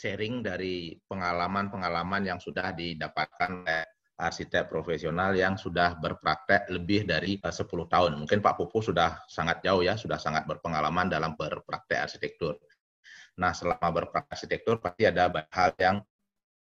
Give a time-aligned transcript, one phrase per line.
[0.00, 3.84] sharing dari pengalaman-pengalaman yang sudah didapatkan oleh
[4.16, 8.16] arsitek profesional yang sudah berpraktek lebih dari 10 eh, tahun.
[8.20, 12.56] Mungkin Pak Pupu sudah sangat jauh ya, sudah sangat berpengalaman dalam berpraktek arsitektur.
[13.40, 15.96] Nah, selama berpraktek arsitektur pasti ada hal yang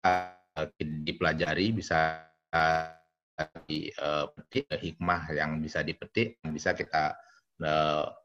[0.06, 2.94] uh, dipelajari, bisa uh,
[3.66, 7.18] dipetik, uh, hikmah yang bisa dipetik, yang bisa kita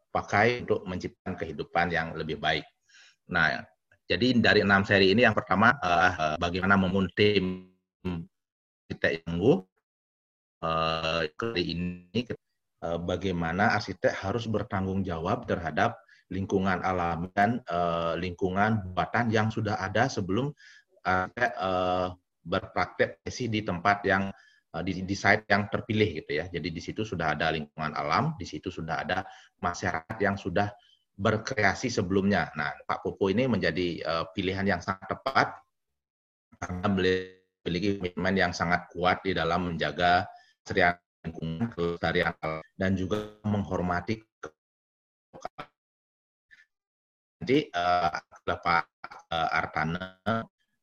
[0.09, 2.65] pakai untuk menciptakan kehidupan yang lebih baik.
[3.29, 3.61] Nah,
[4.07, 7.67] jadi dari enam seri ini yang pertama uh, bagaimana membangun tim
[8.87, 9.59] arsitek yang tangguh.
[10.57, 12.21] Uh, kali ini
[12.87, 15.99] uh, bagaimana arsitek harus bertanggung jawab terhadap
[16.31, 20.55] lingkungan alam dan uh, lingkungan buatan yang sudah ada sebelum
[21.03, 22.15] arsitek uh,
[22.47, 24.31] berpraktek di tempat yang
[24.87, 26.47] di, di site yang terpilih gitu ya.
[26.53, 29.25] Jadi di situ sudah ada lingkungan alam, di situ sudah ada
[29.59, 30.69] masyarakat yang sudah
[31.17, 32.53] berkreasi sebelumnya.
[32.55, 35.57] Nah, Pak Popo ini menjadi uh, pilihan yang sangat tepat
[36.61, 40.29] karena memiliki komitmen yang sangat kuat di dalam menjaga
[40.61, 42.33] kelestarian lingkungan, kelestarian
[42.77, 44.21] dan juga menghormati
[47.41, 48.85] nanti uh, Pak
[49.33, 50.19] uh, Artana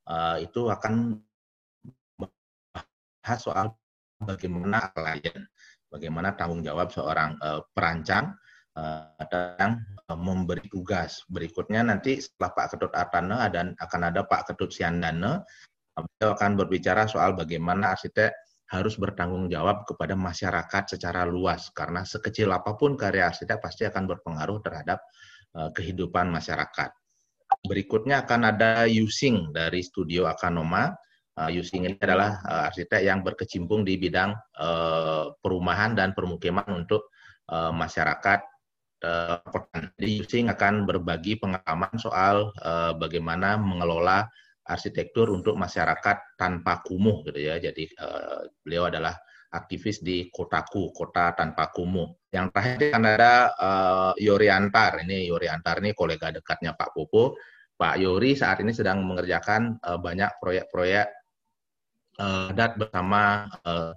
[0.07, 1.17] uh, itu akan
[2.17, 3.73] bahas soal
[4.21, 5.47] bagaimana klien,
[5.89, 8.37] bagaimana tanggung jawab seorang uh, perancang
[8.77, 11.21] uh, dan uh, memberi tugas.
[11.29, 15.41] Berikutnya nanti setelah Pak Ketut Artana dan akan ada Pak Ketut Siandana
[15.93, 18.33] Beliau akan berbicara soal bagaimana arsitek
[18.73, 24.09] harus bertanggung jawab kepada masyarakat secara luas karena sekecil apa pun karya arsitek pasti akan
[24.09, 25.05] berpengaruh terhadap
[25.53, 26.89] uh, kehidupan masyarakat.
[27.69, 30.89] Berikutnya akan ada Using dari Studio Akanoma.
[31.33, 34.37] Using ini adalah arsitek yang berkecimpung di bidang
[35.41, 37.09] perumahan dan permukiman untuk
[37.49, 38.52] masyarakat
[39.03, 39.39] uh,
[39.99, 44.25] Jadi Using akan berbagi pengalaman soal uh, bagaimana mengelola
[44.63, 47.59] arsitektur untuk masyarakat tanpa kumuh gitu ya.
[47.59, 49.13] Jadi uh, beliau adalah
[49.53, 52.09] aktivis di Kotaku, kota tanpa kumuh.
[52.33, 55.05] Yang terakhir akan ada uh, Yori Antar.
[55.05, 57.37] Ini Yori Antar ini kolega dekatnya Pak Popo.
[57.77, 61.07] Pak Yori saat ini sedang mengerjakan uh, banyak proyek-proyek
[62.17, 63.93] uh, bersama uh,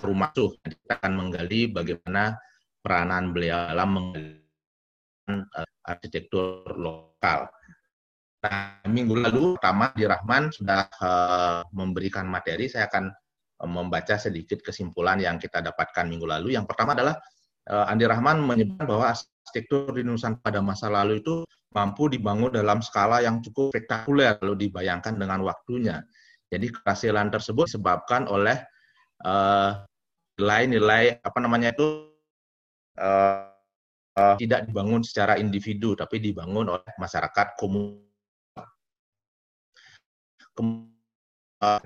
[0.00, 0.56] rumah suh.
[0.64, 2.36] Kita akan menggali bagaimana
[2.82, 4.42] peranan beliau dalam menggali
[5.30, 7.46] uh, arsitektur lokal.
[8.42, 12.66] Nah, minggu lalu pertama di Rahman sudah uh, memberikan materi.
[12.66, 13.06] Saya akan
[13.62, 16.58] uh, membaca sedikit kesimpulan yang kita dapatkan minggu lalu.
[16.58, 17.16] Yang pertama adalah
[17.62, 23.22] Andi Rahman menyebutkan bahwa arsitektur di Nusantara pada masa lalu itu mampu dibangun dalam skala
[23.22, 26.02] yang cukup spektakuler kalau dibayangkan dengan waktunya.
[26.50, 28.58] Jadi keberhasilan tersebut disebabkan oleh
[30.42, 32.11] nilai-nilai uh, apa namanya itu
[33.02, 33.50] uh,
[34.16, 38.12] uh, tidak dibangun secara individu tapi dibangun oleh masyarakat komunitas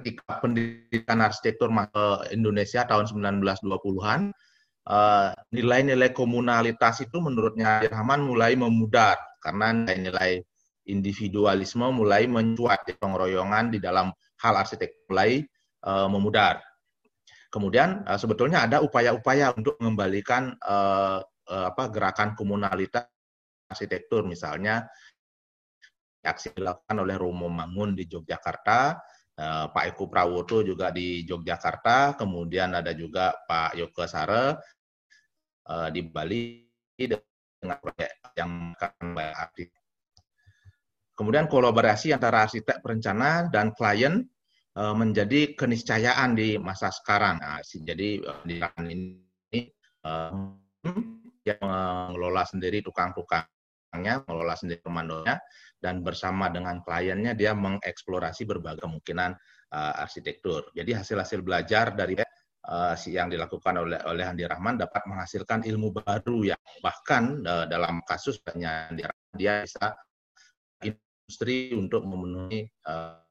[0.01, 1.69] ketika pendidikan arsitektur
[2.33, 4.33] Indonesia tahun 1920-an,
[4.89, 10.41] eh, nilai-nilai komunalitas itu menurutnya Rahman mulai memudar karena nilai-nilai
[10.89, 14.11] individualisme mulai mencuat di pengeroyongan di dalam
[14.41, 15.45] hal arsitek mulai
[15.87, 16.66] memudar.
[17.49, 23.07] Kemudian uh, sebetulnya ada upaya-upaya untuk mengembalikan uh, uh, apa gerakan komunalitas
[23.67, 24.87] arsitektur misalnya
[26.27, 28.99] aksi dilakukan oleh Romo Mangun di Yogyakarta,
[29.39, 34.59] eh, Pak Eko Prawoto juga di Yogyakarta, kemudian ada juga Pak Yoko Sare
[35.71, 36.67] eh, di Bali
[36.99, 38.53] dengan proyek yang.
[41.17, 44.21] Kemudian kolaborasi antara arsitek perencana dan klien
[44.77, 47.41] menjadi keniscayaan di masa sekarang.
[47.41, 48.55] Nah, jadi di
[48.93, 49.25] ini
[51.47, 55.41] yang mengelola sendiri tukang-tukangnya, mengelola sendiri komandonya,
[55.81, 59.33] dan bersama dengan kliennya dia mengeksplorasi berbagai kemungkinan
[59.73, 60.69] uh, arsitektur.
[60.77, 62.19] Jadi hasil-hasil belajar dari
[62.67, 68.03] uh, yang dilakukan oleh oleh Andi Rahman dapat menghasilkan ilmu baru ya bahkan uh, dalam
[68.03, 68.99] kasus Rahman
[69.35, 69.95] dia bisa
[70.83, 73.26] industri untuk memenuhi uh,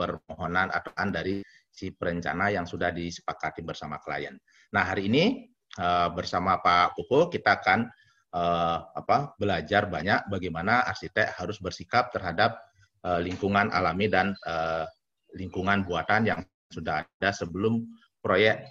[0.00, 4.32] permohonan atau dari si perencana yang sudah disepakati bersama klien.
[4.72, 5.44] Nah hari ini
[5.76, 7.84] uh, bersama Pak Puko kita akan
[8.32, 12.56] uh, apa belajar banyak bagaimana arsitek harus bersikap terhadap
[13.04, 14.32] uh, lingkungan alami dan
[15.36, 16.40] lingkungan buatan yang
[16.72, 17.86] sudah ada sebelum
[18.18, 18.66] proyek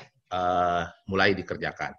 [1.09, 1.95] mulai dikerjakan.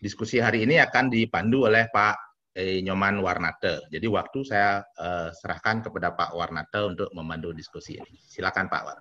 [0.00, 2.25] Diskusi hari ini akan dipandu oleh Pak
[2.56, 3.84] eh, Nyoman Warnate.
[3.92, 8.16] Jadi waktu saya uh, serahkan kepada Pak Warnate untuk memandu diskusi ini.
[8.16, 8.98] Silakan Pak War.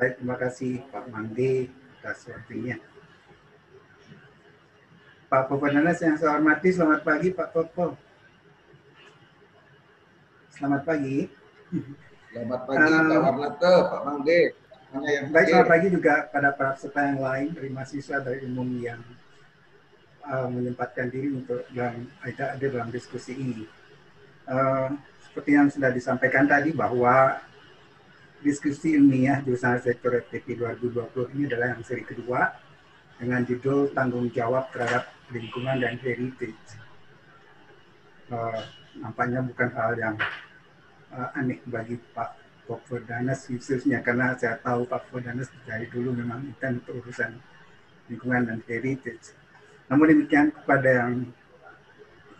[0.00, 1.68] Baik, terima kasih Pak Mandi
[2.00, 2.80] atas waktunya.
[5.28, 7.86] Pak Popo Nanas yang saya hormati, selamat pagi Pak Popo.
[10.52, 11.28] Selamat pagi.
[12.32, 14.42] Selamat pagi uh, Pak Warnata, Pak Mangge.
[15.32, 19.00] Baik, selamat pagi juga pada para peserta yang lain dari mahasiswa dari umum yang
[20.26, 23.64] uh, menyempatkan diri untuk dalam ada ada dalam diskusi ini.
[24.46, 24.90] Uh,
[25.22, 27.40] seperti yang sudah disampaikan tadi bahwa
[28.42, 32.52] diskusi ilmiah jurusan sektor FTP 2020 ini adalah yang seri kedua
[33.16, 36.66] dengan judul tanggung jawab terhadap lingkungan dan heritage.
[38.28, 38.60] Uh,
[38.98, 40.16] nampaknya bukan hal yang
[41.14, 42.42] uh, aneh bagi Pak
[43.04, 47.36] Danas khususnya karena saya tahu Pak Danas dari dulu memang intens untuk urusan
[48.08, 49.36] lingkungan dan heritage.
[49.92, 51.28] Namun demikian kepada yang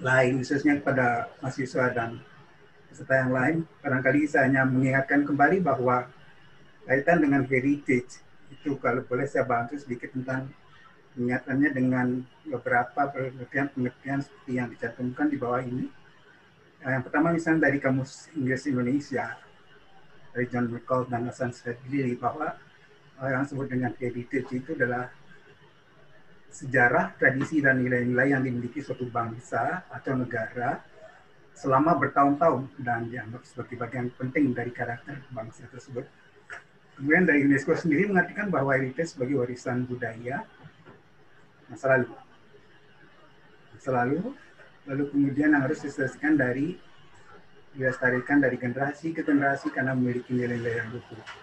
[0.01, 2.17] lain, khususnya kepada mahasiswa dan
[2.89, 6.09] peserta yang lain, barangkali saya hanya mengingatkan kembali bahwa
[6.89, 10.49] kaitan dengan heritage itu kalau boleh saya bantu sedikit tentang
[11.13, 15.93] ingatannya dengan beberapa pengertian-pengertian seperti yang dicantumkan di bawah ini.
[16.81, 19.37] Yang pertama misalnya dari Kamus Inggris Indonesia,
[20.33, 22.57] dari John McCall dan Hasan Sadili bahwa
[23.21, 25.13] yang disebut dengan heritage itu adalah
[26.53, 30.85] sejarah, tradisi, dan nilai-nilai yang dimiliki suatu bangsa atau negara
[31.57, 36.05] selama bertahun-tahun dan dianggap sebagai bagian penting dari karakter bangsa tersebut.
[37.01, 40.45] Kemudian dari UNESCO sendiri mengatakan bahwa heritage sebagai warisan budaya
[41.73, 42.13] masa lalu.
[43.73, 44.21] Masa lalu,
[44.85, 46.77] lalu kemudian harus diselesaikan dari
[47.73, 51.42] dilestarikan dari generasi ke generasi karena memiliki nilai-nilai yang luhur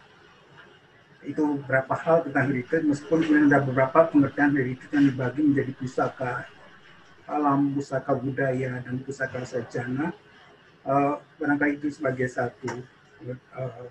[1.28, 6.48] itu berapa hal tentang heritage meskipun kemudian ada beberapa pengertian heritage yang dibagi menjadi pusaka
[7.30, 10.16] alam, pusaka budaya dan pusaka sejarah.
[10.88, 12.72] Uh, barangkali itu sebagai satu
[13.54, 13.86] uh,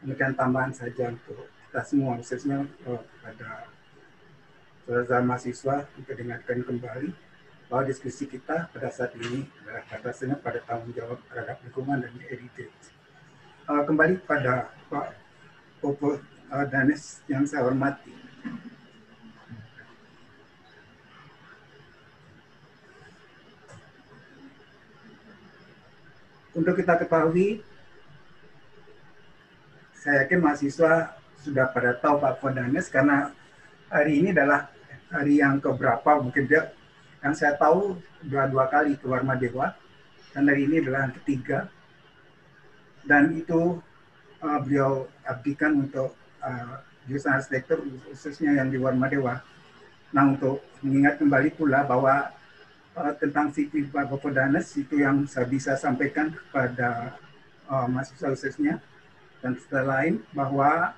[0.00, 3.68] pengertian tambahan saja untuk kita semua khususnya uh, pada
[4.88, 7.10] saudara mahasiswa untuk dengarkan kembali
[7.68, 12.96] bahwa diskusi kita pada saat ini adalah atasnya pada tanggung jawab terhadap lingkungan dan heritage.
[13.68, 15.06] Uh, kembali pada Pak
[15.84, 16.16] Popo
[16.70, 18.14] Danes yang saya hormati.
[26.56, 27.60] Untuk kita ketahui,
[29.92, 33.34] saya yakin mahasiswa sudah pada tahu Pak Fodanes karena
[33.92, 34.70] hari ini adalah
[35.12, 36.70] hari yang keberapa mungkin dia
[37.22, 39.74] yang saya tahu dua dua kali keluar Madewa
[40.34, 41.58] dan hari ini adalah yang ketiga
[43.06, 43.78] dan itu
[44.42, 46.14] uh, beliau abdikan untuk
[46.46, 46.78] uh,
[47.10, 49.42] jurusan arsitektur khususnya yang di Warmadewa.
[50.14, 52.30] Nah untuk mengingat kembali pula bahwa
[52.94, 57.18] uh, tentang sipil Bapak Danes itu yang saya bisa sampaikan kepada
[57.66, 58.78] uh, mahasiswa khususnya
[59.42, 60.94] dan setelah lain bahwa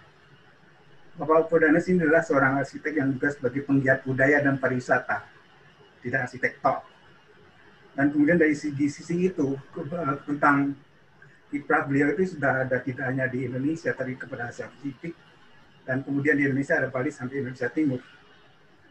[1.18, 5.26] Bapak Danes ini adalah seorang arsitek yang juga sebagai penggiat budaya dan pariwisata,
[5.98, 6.86] tidak arsitek top.
[7.98, 9.58] Dan kemudian dari sisi, sisi itu
[10.22, 10.78] tentang
[11.50, 15.10] kiprah beliau itu sudah ada tidak hanya di Indonesia, tapi kepada Asia Pasifik,
[15.88, 18.04] dan kemudian di Indonesia ada Bali sampai Indonesia Timur.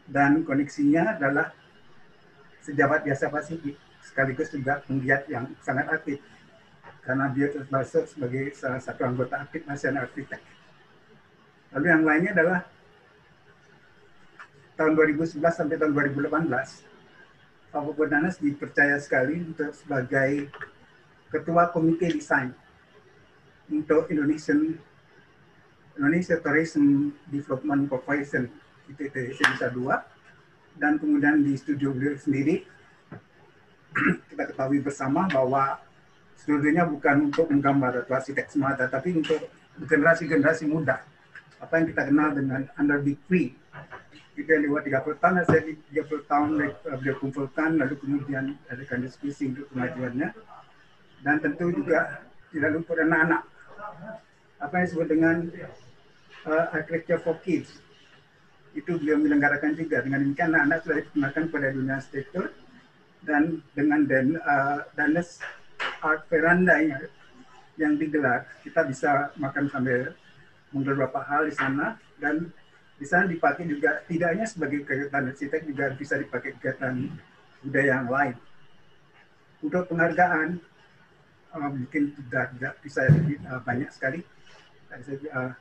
[0.02, 1.54] Dan koneksinya adalah
[2.66, 6.18] sejabat biasa Pasifik, sekaligus juga penggiat yang sangat aktif.
[7.06, 10.42] Karena dia termasuk sebagai salah satu anggota aktif Nasional Arsitek.
[11.78, 12.60] Lalu yang lainnya adalah
[14.74, 16.50] tahun 2011 sampai tahun 2018,
[17.70, 20.50] Pak Bodanas dipercaya sekali untuk sebagai
[21.30, 22.50] Ketua Komite Desain
[23.68, 24.80] untuk Indonesian
[25.98, 28.46] Indonesia Tourism Development Corporation
[28.86, 30.06] itu Indonesia dua.
[30.78, 32.62] Dan kemudian di studio beliau sendiri
[34.30, 35.82] kita ketahui bersama bahwa
[36.38, 39.42] studionya bukan untuk menggambar atau arsitek semata tapi untuk
[39.82, 41.02] generasi-generasi muda.
[41.58, 43.58] Apa yang kita kenal dengan under big three.
[44.38, 46.48] Itu yang lewat 30 tahun saya 30 tahun
[47.02, 50.30] beliau kumpulkan lalu kemudian adakan diskusi untuk kemajuannya.
[51.26, 52.22] Dan tentu juga
[52.54, 53.42] tidak lupa anak-anak.
[54.62, 55.36] Apa yang disebut dengan
[56.48, 57.78] uh, for Kids.
[58.72, 60.00] Itu beliau menyelenggarakan juga.
[60.00, 62.44] Dengan demikian anak-anak sudah dikenalkan pada dunia arsitektur
[63.24, 65.42] dan dengan dan, uh, Danes
[66.00, 67.02] Art Veranda yang,
[67.76, 70.14] yang digelar, kita bisa makan sambil
[70.72, 72.52] menggelar beberapa hal di sana dan
[72.98, 76.94] di sana dipakai juga tidak hanya sebagai kegiatan arsitek juga bisa dipakai kegiatan
[77.62, 78.36] budaya yang lain.
[79.58, 80.58] Untuk penghargaan
[81.54, 83.02] uh, mungkin tidak, tidak bisa
[83.50, 84.20] uh, banyak sekali.
[84.88, 85.52] Uh,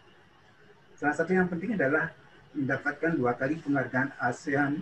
[0.98, 2.10] Salah satu yang penting adalah
[2.58, 4.82] mendapatkan dua kali penghargaan ASEAN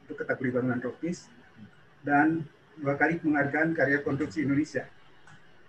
[0.00, 1.28] untuk kategori bangunan tropis
[2.00, 2.48] dan
[2.80, 4.88] dua kali penghargaan karya konstruksi Indonesia.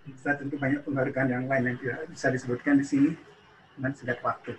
[0.08, 3.10] Bisa tentu banyak penghargaan yang lain yang tidak bisa disebutkan di sini
[3.76, 4.56] dengan sedang waktu.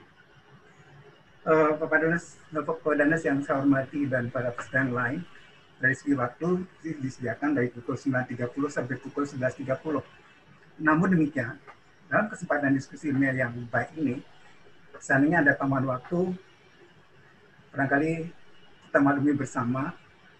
[1.48, 5.20] Uh, Bapak Danas, Bapak Danas yang saya hormati dan para peserta yang lain,
[5.82, 10.28] dari segi waktu disediakan dari pukul 9.30 sampai pukul 11.30
[10.78, 11.58] namun demikian,
[12.08, 14.24] dalam kesempatan diskusi ilmiah yang baik ini,
[15.00, 16.32] seandainya ada tambahan waktu,
[17.76, 18.32] barangkali
[18.88, 19.92] kita maklumi bersama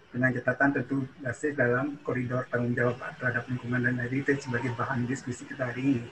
[0.08, 5.44] dengan catatan tentu masih dalam koridor tanggung jawab terhadap lingkungan dan heritage sebagai bahan diskusi
[5.44, 6.08] kita hari ini.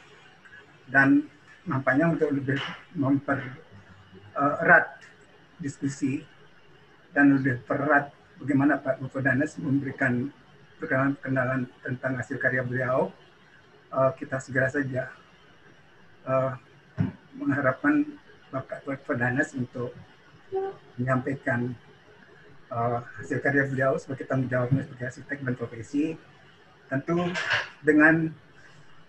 [0.86, 1.24] Dan
[1.64, 2.60] nampaknya untuk lebih
[2.92, 4.96] mempererat uh,
[5.56, 6.20] diskusi
[7.16, 10.28] dan lebih perat bagaimana Pak Bukodanes memberikan
[10.76, 13.08] perkenalan tentang hasil karya beliau,
[13.88, 15.08] uh, kita segera saja
[16.26, 16.52] uh,
[17.38, 18.04] mengharapkan
[18.50, 19.94] Bapak Bukodanes untuk
[20.98, 21.74] menyampaikan
[22.70, 26.04] uh, hasil karya beliau sebagai tanggung jawabnya sebagai arsitek dan profesi,
[26.90, 27.16] tentu
[27.82, 28.30] dengan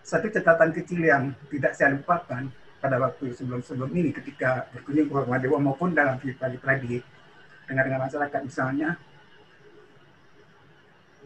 [0.02, 2.48] satu catatan kecil yang tidak saya lupakan
[2.78, 7.02] pada waktu sebelum-sebelum ini ketika berkunjung ke Dewa maupun dalam pribadi-pribadi
[7.66, 8.96] dengan masyarakat misalnya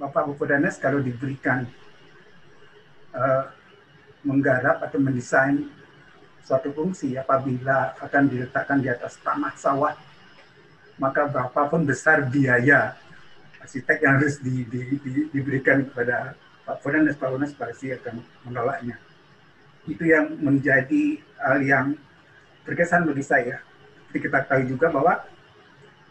[0.01, 1.69] Bapak Bukodanes kalau diberikan
[3.15, 3.45] uh,
[4.25, 5.69] menggarap atau mendesain
[6.43, 9.95] suatu fungsi apabila akan diletakkan di atas tanah sawah
[10.99, 12.99] maka berapapun besar biaya
[13.63, 16.35] arsitek yang harus di, di, di, diberikan kepada
[16.67, 18.99] Pak Bukodanes Pak pasti akan menolaknya
[19.87, 21.87] itu yang menjadi hal yang
[22.63, 23.59] berkesan bagi saya.
[24.11, 25.27] Jadi kita tahu juga bahwa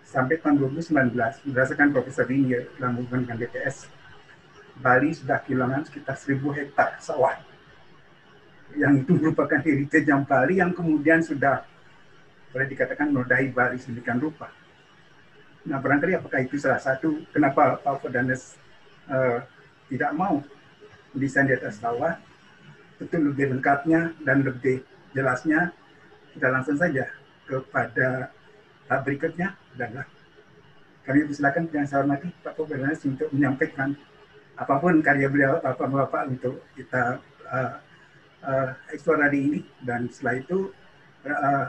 [0.04, 1.16] sampai tahun 2019
[1.48, 3.48] berdasarkan Profesor Ringgir dalam hubungan dengan
[4.82, 7.38] Bali sudah kehilangan sekitar 1000 hektar sawah.
[8.78, 11.64] Yang itu merupakan heritage yang Bali yang kemudian sudah
[12.52, 14.52] boleh dikatakan menodai Bali sedemikian rupa.
[15.68, 18.58] Nah barangkali apakah itu salah satu kenapa Pak Fodanes
[19.12, 19.44] uh,
[19.92, 20.42] tidak mau
[21.12, 22.16] mendesain di atas sawah,
[23.02, 25.76] itu lebih lengkapnya dan lebih jelasnya
[26.32, 27.12] kita langsung saja
[27.44, 28.32] kepada
[28.88, 30.08] tahap berikutnya adalah
[31.02, 33.90] kami persilakan yang saya hormati Pak Gubernur untuk menyampaikan
[34.56, 37.18] apa pun karya beliau bapak-bapak untuk kita
[37.50, 37.74] uh,
[38.46, 40.74] uh, ini dan setelah itu
[41.26, 41.66] uh,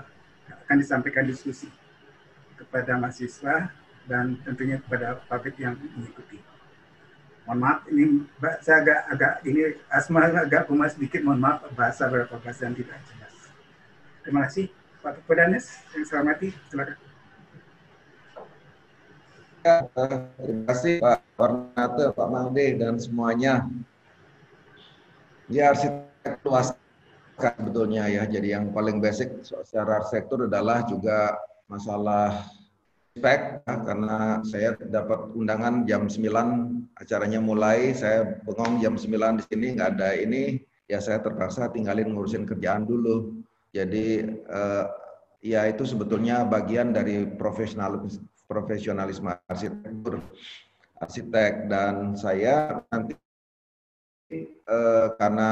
[0.67, 1.69] akan disampaikan diskusi
[2.57, 3.69] kepada mahasiswa
[4.09, 6.41] dan tentunya kepada publik yang mengikuti.
[7.43, 8.05] Mohon maaf ini
[8.63, 9.61] saya agak agak ini
[9.91, 13.35] asma agak pumas sedikit mohon maaf bahasa beberapa bahasa yang tidak jelas.
[14.23, 14.71] Terima kasih
[15.03, 15.67] Pak Pedanes
[15.99, 16.99] yang saya hormati silakan.
[19.63, 19.87] Ya,
[20.43, 23.67] terima kasih Pak Warnate, Pak Mangde, dan semuanya.
[25.47, 26.12] Ya, arsitek
[26.47, 26.75] luas
[27.39, 28.23] sebetulnya ya.
[28.29, 31.37] Jadi yang paling basic secara arsitektur adalah juga
[31.67, 32.47] masalah
[33.13, 39.45] spek ya, karena saya dapat undangan jam 9 acaranya mulai, saya bengong jam 9 di
[39.49, 43.45] sini nggak ada ini, ya saya terpaksa tinggalin ngurusin kerjaan dulu.
[43.73, 44.85] Jadi eh,
[45.45, 48.05] ya itu sebetulnya bagian dari profesional
[48.47, 50.21] profesionalisme arsitektur
[51.03, 53.19] arsitek dan saya nanti
[54.41, 55.51] eh, karena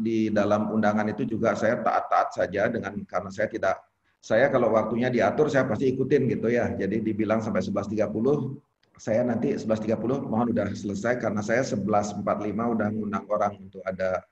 [0.00, 3.76] di dalam undangan itu juga saya taat-taat saja dengan karena saya tidak
[4.24, 6.72] saya kalau waktunya diatur saya pasti ikutin gitu ya.
[6.72, 8.00] Jadi dibilang sampai 11.30
[8.96, 14.22] saya nanti 11.30 mohon udah selesai karena saya 11.45 udah ngundang orang untuk ada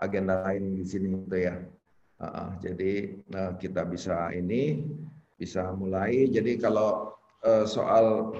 [0.00, 1.54] agenda lain di sini gitu ya.
[2.22, 2.92] Uh, jadi
[3.34, 4.90] uh, kita bisa ini
[5.38, 6.26] bisa mulai.
[6.26, 7.14] Jadi kalau
[7.46, 8.34] uh, soal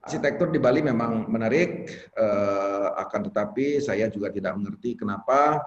[0.00, 5.60] arsitektur di Bali memang menarik, uh, akan tetapi saya juga tidak mengerti kenapa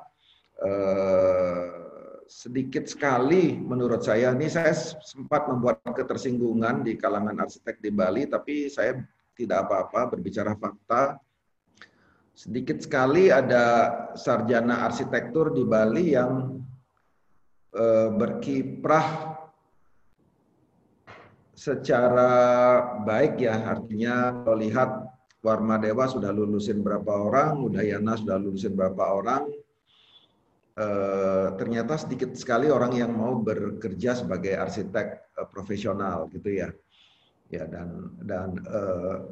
[0.58, 1.84] uh,
[2.26, 4.34] sedikit sekali menurut saya.
[4.34, 4.74] Ini saya
[5.06, 8.98] sempat membuat ketersinggungan di kalangan arsitek di Bali, tapi saya
[9.38, 11.22] tidak apa-apa berbicara fakta.
[12.34, 16.58] Sedikit sekali ada sarjana arsitektur di Bali yang
[17.78, 19.33] uh, berkiprah
[21.54, 22.32] secara
[23.06, 24.90] baik ya artinya kalau lihat
[25.44, 29.52] Warma Dewa sudah lulusin berapa orang, Udayana sudah lulusin berapa orang,
[30.80, 30.88] e,
[31.60, 36.72] ternyata sedikit sekali orang yang mau bekerja sebagai arsitek e, profesional gitu ya.
[37.52, 38.80] Ya dan dan e,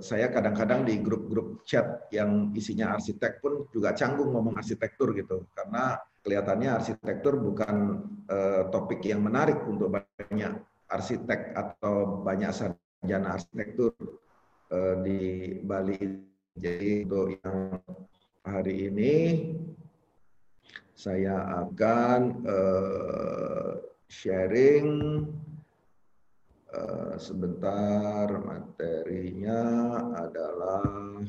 [0.04, 5.96] saya kadang-kadang di grup-grup chat yang isinya arsitek pun juga canggung ngomong arsitektur gitu karena
[6.22, 10.54] kelihatannya arsitektur bukan uh, topik yang menarik untuk banyak
[10.92, 13.96] arsitek atau banyak sarjana arsitektur
[14.72, 16.28] uh, di Bali.
[16.52, 17.80] Jadi untuk yang
[18.44, 19.14] hari ini
[20.92, 23.80] saya akan uh,
[24.12, 24.88] sharing
[26.76, 29.60] uh, sebentar materinya
[30.28, 31.24] adalah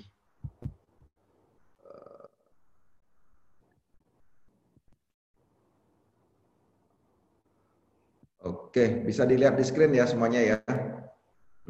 [8.43, 10.59] Oke, bisa dilihat di screen ya semuanya ya.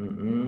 [0.01, 0.47] Mm -hmm.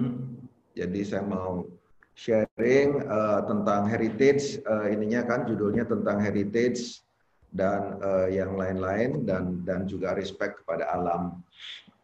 [0.72, 1.68] Jadi saya mau
[2.16, 4.58] sharing uh, tentang heritage.
[4.64, 7.04] Uh, ininya kan judulnya tentang heritage
[7.52, 11.44] dan uh, yang lain-lain dan dan juga respect kepada alam.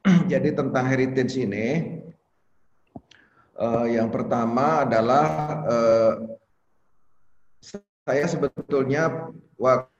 [0.33, 1.99] Jadi tentang heritage ini
[3.57, 5.27] uh, yang pertama adalah
[5.65, 6.13] uh,
[8.05, 10.00] saya sebetulnya waktu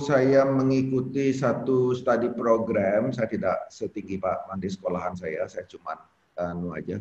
[0.00, 5.98] saya mengikuti satu studi program, saya tidak setinggi Pak Mandi sekolahan saya, saya cuma
[6.40, 6.98] anu aja.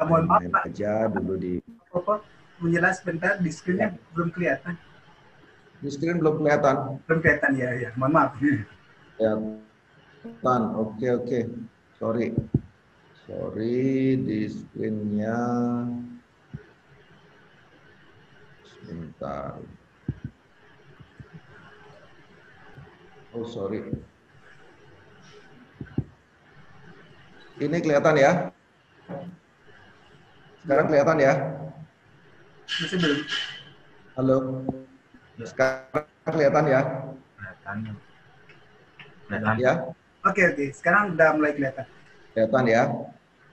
[0.00, 0.62] Mohon maaf Pak.
[0.72, 1.52] aja dulu di.
[1.92, 2.24] Apa?
[2.60, 4.00] Menjelas bentar, di screen-nya ya.
[4.12, 4.74] belum kelihatan.
[5.80, 7.00] Di screen belum kelihatan.
[7.08, 7.90] Belum kelihatan ya, ya.
[7.96, 8.32] Mohon maaf.
[9.20, 9.32] Ya,
[10.44, 11.40] Tan, oke oke.
[11.96, 12.36] Sorry.
[13.24, 15.36] Sorry di screen-nya.
[18.64, 19.60] Sebentar.
[23.30, 23.86] Oh, sorry.
[27.62, 28.50] Ini kelihatan ya?
[30.66, 31.32] Sekarang kelihatan ya?
[32.66, 33.20] Masih belum.
[34.18, 34.36] Halo.
[35.46, 36.80] Sekarang kelihatan ya?
[37.38, 37.76] Kelihatan.
[39.30, 39.54] Kelihatan.
[39.62, 39.72] Ya.
[40.26, 41.86] Oke oke, sekarang udah mulai kelihatan.
[42.34, 42.82] Kelihatan ya.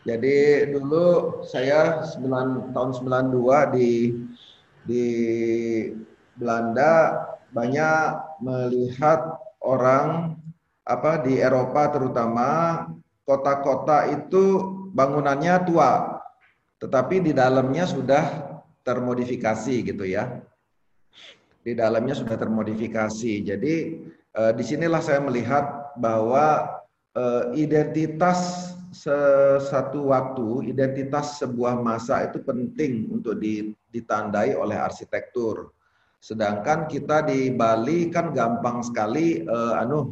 [0.10, 0.36] Jadi
[0.74, 1.05] dulu
[1.46, 3.91] saya 9 tahun 92 di
[4.89, 5.05] di
[6.34, 6.93] Belanda
[7.53, 10.39] banyak melihat orang
[10.88, 12.47] apa di Eropa terutama
[13.27, 14.63] kota-kota itu
[14.95, 16.24] bangunannya tua,
[16.79, 18.24] tetapi di dalamnya sudah
[18.88, 20.47] termodifikasi gitu ya
[21.67, 23.33] di dalamnya sudah termodifikasi.
[23.43, 23.75] Jadi
[24.31, 26.79] eh, di sinilah saya melihat bahwa
[27.12, 33.36] eh, identitas sesuatu waktu, identitas sebuah masa itu penting untuk
[33.91, 35.75] ditandai oleh arsitektur.
[36.28, 40.12] Sedangkan kita di Bali kan gampang sekali eh, anu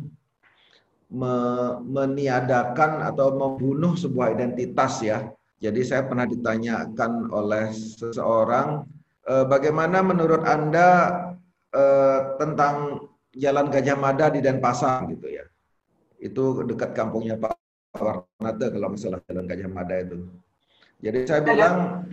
[1.11, 1.35] me,
[1.83, 5.27] meniadakan atau membunuh sebuah identitas ya.
[5.59, 8.87] Jadi saya pernah ditanyakan oleh seseorang,
[9.27, 10.87] eh, bagaimana menurut Anda
[11.75, 13.03] eh, tentang
[13.35, 15.43] Jalan Gajah Mada di Denpasar gitu ya.
[16.15, 17.59] Itu dekat kampungnya Pak
[17.99, 20.31] Warnate kalau masalah Jalan Gajah Mada itu.
[21.03, 22.07] Jadi saya bilang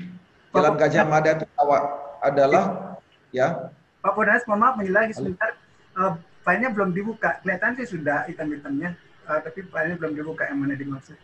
[0.50, 1.46] Jalan Gajah Mada itu
[2.18, 2.98] adalah
[3.30, 3.70] ya.
[4.02, 5.54] Pak Podas, mohon maaf lagi sebentar.
[5.94, 7.38] Uh, filenya belum dibuka.
[7.46, 8.98] Kelihatan sih sudah hitam-hitamnya,
[9.30, 11.14] uh, tapi filenya belum dibuka yang mana dimaksud.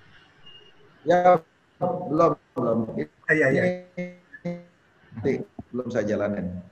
[1.02, 1.42] Ya,
[1.82, 2.78] belum, belum.
[3.26, 3.62] Ah, iya, iya.
[5.74, 6.62] Belum saya jalanin.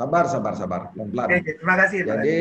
[0.00, 0.80] Sabar, sabar, sabar.
[0.96, 1.28] Pelan-pelan.
[1.28, 1.98] Oke, terima kasih.
[2.08, 2.38] Jadi,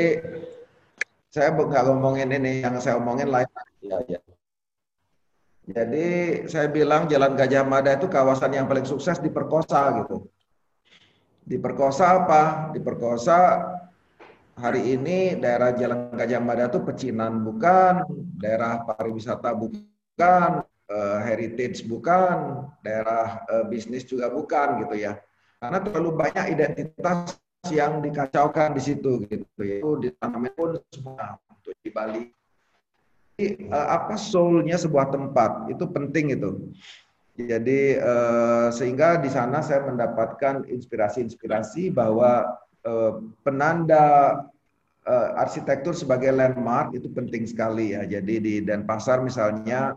[1.27, 3.51] saya nggak ngomongin ini, yang saya omongin lain.
[3.83, 4.19] Ya, ya.
[5.67, 6.07] Jadi,
[6.47, 10.23] saya bilang Jalan Gajah Mada itu kawasan yang paling sukses diperkosa gitu.
[11.49, 12.69] Diperkosa apa?
[12.69, 13.37] Diperkosa
[14.53, 18.05] hari ini daerah Jalan Gajah Mada itu pecinan bukan,
[18.37, 20.61] daerah pariwisata bukan,
[20.93, 25.17] uh, heritage bukan, daerah uh, bisnis juga bukan gitu ya.
[25.57, 31.91] Karena terlalu banyak identitas yang dikacaukan di situ gitu itu ditanamin pun semua untuk di
[31.91, 32.31] Bali
[33.35, 36.71] jadi, uh, apa soulnya sebuah tempat itu penting itu
[37.47, 44.39] jadi uh, sehingga di sana saya mendapatkan inspirasi-inspirasi bahwa uh, penanda
[45.07, 49.95] uh, arsitektur sebagai landmark itu penting sekali ya jadi di Denpasar misalnya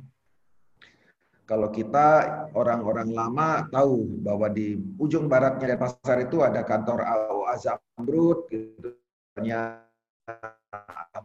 [1.42, 2.22] kalau kita
[2.54, 8.94] orang-orang lama tahu bahwa di ujung baratnya pasar itu ada kantor AO Azambrut gitu.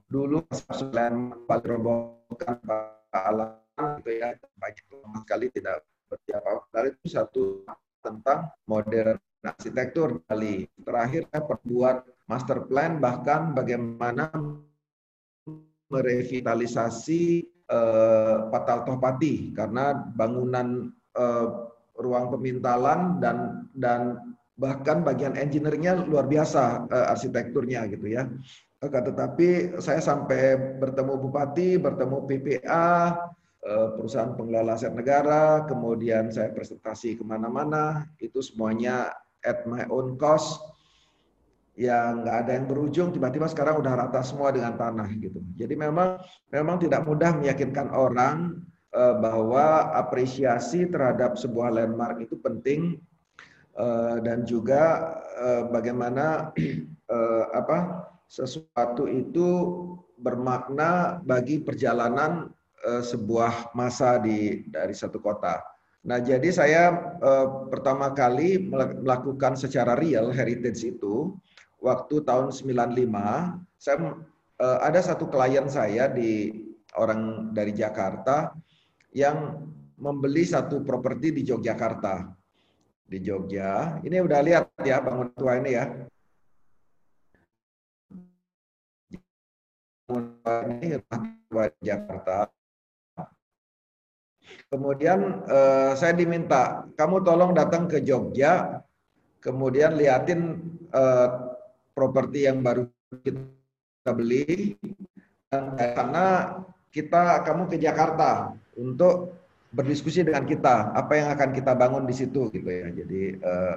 [0.08, 0.42] dulu
[0.74, 2.58] selain robokan
[3.14, 3.62] alam
[4.02, 4.86] gitu ya banyak
[5.22, 7.44] sekali tidak seperti apa itu satu
[8.00, 10.64] tentang modern arsitektur Bali.
[10.80, 11.98] Terakhir saya perbuat
[12.32, 14.32] master plan bahkan bagaimana
[15.92, 21.48] merevitalisasi uh, Patal Tohpati karena bangunan uh,
[22.00, 24.16] ruang pemintalan dan dan
[24.56, 28.32] bahkan bagian engineeringnya luar biasa uh, arsitekturnya gitu ya.
[28.80, 33.18] Tetapi saya sampai bertemu bupati, bertemu PPA,
[33.64, 39.12] perusahaan pengelola aset negara, kemudian saya presentasi ke mana-mana, itu semuanya
[39.44, 40.62] at my own cost
[41.78, 45.46] yang nggak ada yang berujung tiba-tiba sekarang udah rata semua dengan tanah gitu.
[45.54, 46.18] Jadi memang
[46.50, 48.66] memang tidak mudah meyakinkan orang
[48.98, 52.98] uh, bahwa apresiasi terhadap sebuah landmark itu penting
[53.78, 56.50] uh, dan juga uh, bagaimana
[57.56, 59.48] apa sesuatu itu
[60.20, 62.52] bermakna bagi perjalanan
[62.86, 65.64] uh, sebuah masa di dari satu kota.
[66.08, 66.84] Nah, jadi saya
[67.20, 71.36] uh, pertama kali melakukan secara real heritage itu
[71.82, 73.10] waktu tahun 95
[73.78, 73.98] saya
[74.62, 76.54] uh, ada satu klien saya di
[76.98, 78.54] orang dari Jakarta
[79.14, 82.34] yang membeli satu properti di Yogyakarta.
[83.08, 84.04] Di Jogja.
[84.04, 85.86] Ini udah lihat ya bangun tua ini ya.
[90.68, 91.00] ini
[91.80, 92.52] Jakarta.
[94.68, 98.84] Kemudian uh, saya diminta, kamu tolong datang ke Jogja,
[99.40, 100.60] kemudian liatin
[100.92, 101.56] uh,
[101.96, 102.92] properti yang baru
[103.24, 104.76] kita beli,
[105.48, 106.26] dan karena
[106.92, 109.40] kita kamu ke Jakarta untuk
[109.72, 112.92] berdiskusi dengan kita apa yang akan kita bangun di situ gitu ya.
[112.92, 113.76] Jadi uh,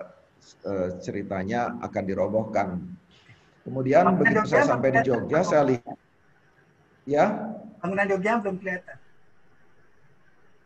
[0.66, 2.68] uh, ceritanya akan dirobohkan.
[3.62, 5.96] Kemudian Bangunan begitu Jogja saya sampai di Jogja, saya lihat,
[7.06, 7.24] ya.
[7.78, 8.96] Bangunan Jogja belum kelihatan.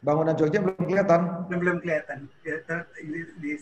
[0.04, 1.20] Bangunan Jogja belum kelihatan.
[1.48, 2.28] Belum belum kelihatan.
[2.44, 2.60] Ya,
[3.00, 3.56] ini di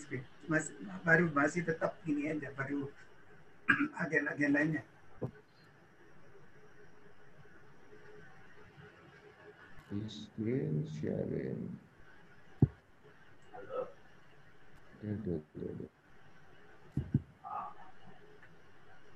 [0.51, 0.75] masih
[1.07, 2.91] baru masih tetap ini aja, baru
[4.03, 4.83] agen-agendanya.
[10.03, 11.79] Screen sharing.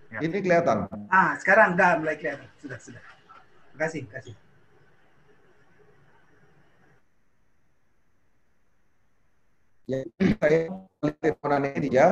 [0.07, 0.19] Ya.
[0.23, 0.87] Ini kelihatan.
[1.11, 2.47] Ah, sekarang udah mulai kelihatan.
[2.63, 3.03] Sudah, sudah.
[3.03, 4.46] Terima kasih, terima kasih.
[9.87, 10.03] Ya,
[10.43, 10.67] saya
[10.99, 12.07] bangunan ini ya.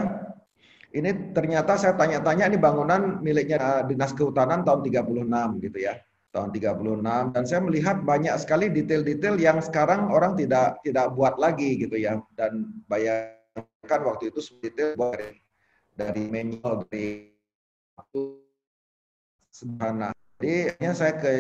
[0.96, 6.00] Ini ternyata saya tanya-tanya ini bangunan miliknya Dinas Kehutanan tahun 36 gitu ya
[6.32, 11.80] tahun 36 dan saya melihat banyak sekali detail-detail yang sekarang orang tidak tidak buat lagi
[11.80, 15.40] gitu ya dan bayangkan waktu itu detail dari,
[15.96, 17.36] dari manual dari
[19.52, 20.16] sederhana.
[20.40, 21.32] Jadi hanya saya ke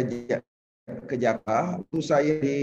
[0.85, 2.59] ke Jakarta, itu saya di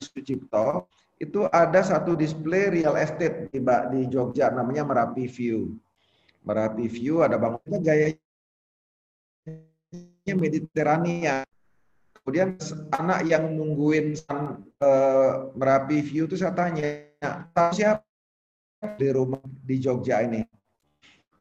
[0.00, 0.88] Sucipto
[1.22, 5.78] itu ada satu display real estate di, di Jogja namanya Merapi View.
[6.42, 8.06] Merapi View ada bangunnya gaya
[10.26, 11.46] Mediterania.
[12.18, 12.58] Kemudian
[12.90, 14.18] anak yang nungguin
[14.82, 17.06] uh, Merapi View itu saya tanya,
[17.54, 18.02] tahu siapa
[18.98, 20.42] di rumah di Jogja ini?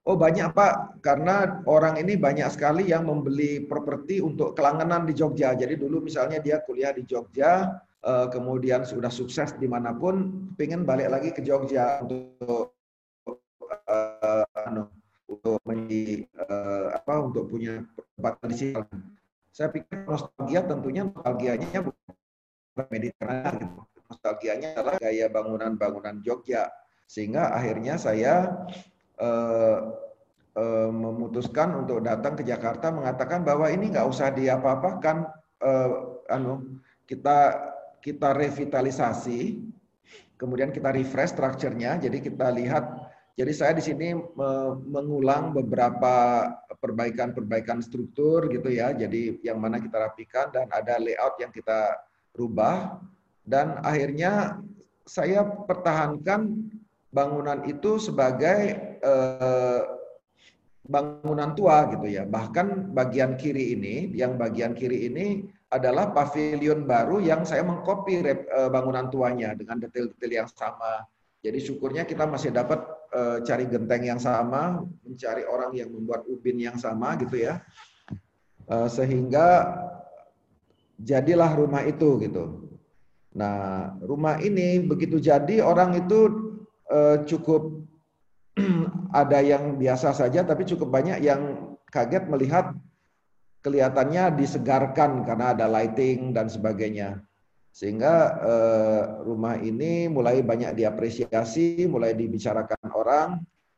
[0.05, 5.53] Oh banyak Pak, karena orang ini banyak sekali yang membeli properti untuk kelangganan di Jogja.
[5.53, 7.69] Jadi dulu misalnya dia kuliah di Jogja,
[8.05, 12.73] uh, kemudian sudah sukses di mana pun, pengen balik lagi ke Jogja untuk
[13.87, 14.45] uh,
[15.31, 18.83] untuk menjadi uh, apa untuk punya tempat di sini.
[19.51, 23.79] Saya pikir nostalgia tentunya nostalgianya bukan Mediterania gitu.
[24.11, 26.71] Nostalgianya adalah gaya bangunan-bangunan Jogja.
[27.07, 28.63] Sehingga akhirnya saya
[29.19, 29.79] uh,
[30.55, 35.27] uh, memutuskan untuk datang ke Jakarta mengatakan bahwa ini nggak usah diapa-apakan
[35.63, 35.89] uh,
[36.31, 37.70] anu kita
[38.01, 39.61] kita revitalisasi
[40.35, 44.11] kemudian kita refresh structure-nya jadi kita lihat jadi saya di sini
[44.91, 46.45] mengulang beberapa
[46.77, 48.91] perbaikan-perbaikan struktur gitu ya.
[48.91, 51.95] Jadi yang mana kita rapikan dan ada layout yang kita
[52.35, 52.99] rubah
[53.47, 54.59] dan akhirnya
[55.07, 56.69] saya pertahankan
[57.09, 58.59] bangunan itu sebagai
[58.99, 59.81] eh,
[60.85, 62.27] bangunan tua gitu ya.
[62.27, 68.69] Bahkan bagian kiri ini, yang bagian kiri ini adalah pavilion baru yang saya mengcopy eh,
[68.69, 71.07] bangunan tuanya dengan detail-detail yang sama.
[71.41, 72.85] Jadi syukurnya kita masih dapat
[73.17, 77.65] uh, cari genteng yang sama, mencari orang yang membuat ubin yang sama gitu ya.
[78.69, 79.73] Uh, sehingga
[81.01, 82.69] jadilah rumah itu gitu.
[83.33, 86.29] Nah, rumah ini begitu jadi orang itu
[87.25, 87.87] cukup
[89.21, 92.75] ada yang biasa saja tapi cukup banyak yang kaget melihat
[93.61, 97.21] kelihatannya disegarkan karena ada lighting dan sebagainya.
[97.71, 103.29] Sehingga eh, rumah ini mulai banyak diapresiasi, mulai dibicarakan orang.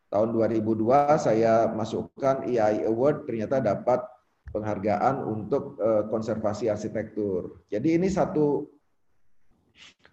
[0.09, 4.01] Tahun 2002 saya masukkan EI Award, ternyata dapat
[4.49, 7.65] penghargaan untuk eh, konservasi arsitektur.
[7.69, 8.65] Jadi ini satu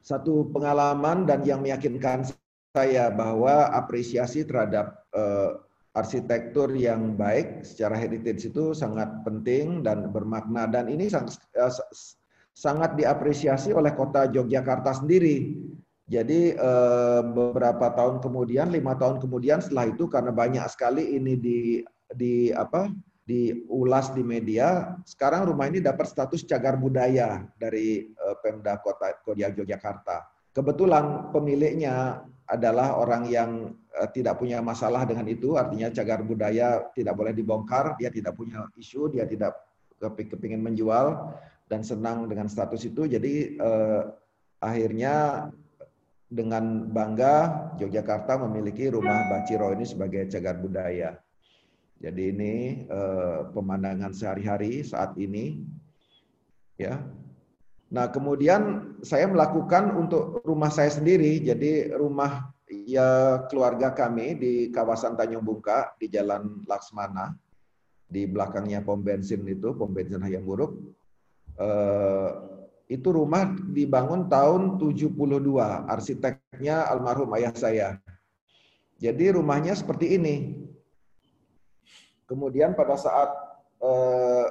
[0.01, 2.27] satu pengalaman dan yang meyakinkan
[2.75, 10.71] saya bahwa apresiasi terhadap eh, arsitektur yang baik secara heritage itu sangat penting dan bermakna
[10.71, 11.73] dan ini sangat, eh,
[12.55, 15.59] sangat diapresiasi oleh kota Yogyakarta sendiri.
[16.11, 21.59] Jadi eh, beberapa tahun kemudian, lima tahun kemudian setelah itu karena banyak sekali ini di
[22.11, 22.91] di apa
[23.31, 30.27] diulas di media, sekarang rumah ini dapat status cagar budaya dari eh, Pemda Kota Yogyakarta.
[30.51, 33.79] Kebetulan pemiliknya adalah orang yang
[34.15, 39.11] tidak punya masalah dengan itu, artinya cagar budaya tidak boleh dibongkar, dia tidak punya isu,
[39.11, 39.59] dia tidak
[40.01, 41.35] kepingin menjual
[41.67, 43.11] dan senang dengan status itu.
[43.11, 44.03] Jadi eh,
[44.63, 45.49] akhirnya
[46.31, 51.19] dengan bangga Yogyakarta memiliki rumah Baciro ini sebagai cagar budaya.
[51.99, 52.55] Jadi ini
[52.87, 55.61] eh, pemandangan sehari-hari saat ini,
[56.79, 57.03] ya.
[57.91, 61.43] Nah kemudian saya melakukan untuk rumah saya sendiri.
[61.43, 67.35] Jadi rumah ya keluarga kami di kawasan Tanjung Bungka di Jalan Laksmana
[68.11, 70.75] di belakangnya pom bensin itu, pom bensin Hayam Buruk.
[71.59, 72.31] Eh,
[72.91, 77.89] itu rumah dibangun tahun 72, arsiteknya almarhum ayah saya.
[78.99, 80.59] Jadi rumahnya seperti ini.
[82.27, 83.31] Kemudian pada saat
[83.79, 84.47] eh,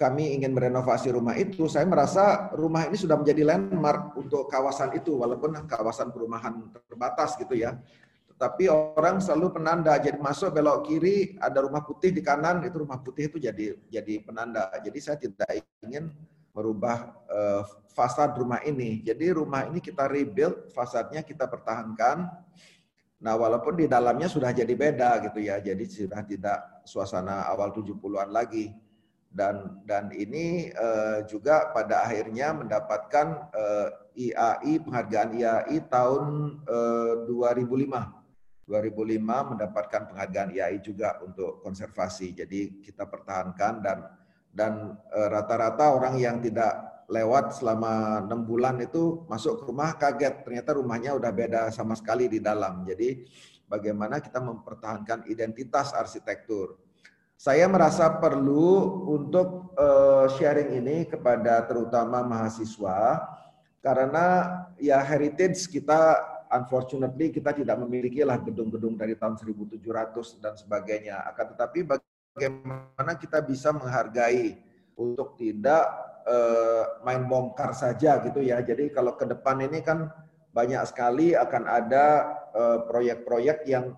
[0.00, 5.12] kami ingin merenovasi rumah itu, saya merasa rumah ini sudah menjadi landmark untuk kawasan itu,
[5.12, 7.76] walaupun kawasan perumahan terbatas gitu ya.
[8.32, 12.96] Tetapi orang selalu penanda, jadi masuk belok kiri ada rumah putih di kanan, itu rumah
[12.96, 14.72] putih itu jadi jadi penanda.
[14.80, 16.08] Jadi saya tidak ingin
[16.56, 19.04] merubah uh, fasad rumah ini.
[19.04, 22.24] Jadi rumah ini kita rebuild, fasadnya kita pertahankan.
[23.20, 25.60] Nah, walaupun di dalamnya sudah jadi beda gitu ya.
[25.60, 28.72] Jadi sudah tidak suasana awal 70-an lagi
[29.30, 33.88] dan dan ini uh, juga pada akhirnya mendapatkan uh,
[34.18, 36.24] eh, IAI penghargaan IAI tahun
[36.66, 38.66] uh, 2005.
[38.66, 42.34] 2005 mendapatkan penghargaan IAI juga untuk konservasi.
[42.34, 43.98] Jadi kita pertahankan dan
[44.50, 50.42] dan rata-rata uh, orang yang tidak lewat selama enam bulan itu masuk ke rumah kaget
[50.46, 52.82] ternyata rumahnya udah beda sama sekali di dalam.
[52.82, 53.26] Jadi
[53.66, 56.89] bagaimana kita mempertahankan identitas arsitektur
[57.40, 63.16] saya merasa perlu untuk uh, sharing ini kepada terutama mahasiswa
[63.80, 64.44] karena
[64.76, 66.20] ya heritage kita
[66.52, 69.72] unfortunately kita tidak memiliki lah gedung-gedung dari tahun 1700
[70.36, 71.24] dan sebagainya.
[71.32, 74.60] Akan tetapi bagaimana kita bisa menghargai
[75.00, 75.88] untuk tidak
[76.28, 78.60] uh, main bongkar saja gitu ya.
[78.60, 80.12] Jadi kalau ke depan ini kan
[80.52, 82.06] banyak sekali akan ada
[82.50, 83.94] eh, proyek-proyek yang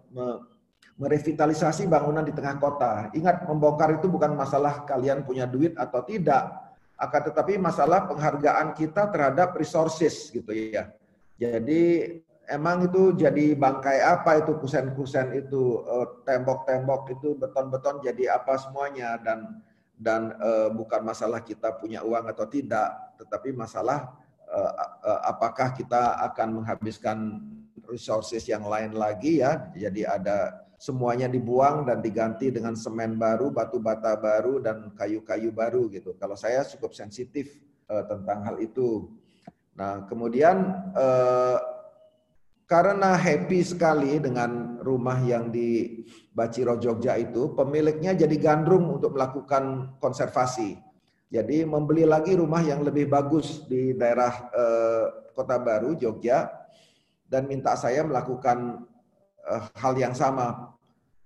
[1.03, 3.11] merevitalisasi bangunan di tengah kota.
[3.11, 6.55] Ingat, membongkar itu bukan masalah kalian punya duit atau tidak,
[6.95, 10.95] akan tetapi masalah penghargaan kita terhadap resources gitu ya.
[11.43, 12.15] Jadi
[12.47, 19.19] emang itu jadi bangkai apa itu kusen-kusen itu eh, tembok-tembok itu beton-beton jadi apa semuanya
[19.19, 19.59] dan
[20.03, 24.11] dan uh, bukan masalah kita punya uang atau tidak, tetapi masalah
[24.51, 27.38] uh, uh, apakah kita akan menghabiskan
[27.87, 29.71] resources yang lain lagi ya.
[29.71, 35.87] Jadi ada semuanya dibuang dan diganti dengan semen baru, batu bata baru, dan kayu-kayu baru
[35.95, 36.18] gitu.
[36.18, 37.55] Kalau saya cukup sensitif
[37.87, 39.07] uh, tentang hal itu.
[39.79, 41.62] Nah, kemudian uh,
[42.66, 46.03] karena happy sekali dengan rumah yang di
[46.35, 50.83] Baciro Jogja itu, pemiliknya jadi gandrung untuk melakukan konservasi.
[51.31, 56.51] Jadi membeli lagi rumah yang lebih bagus di daerah uh, Kota Baru, Jogja,
[57.31, 58.90] dan minta saya melakukan
[59.48, 60.74] uh, hal yang sama.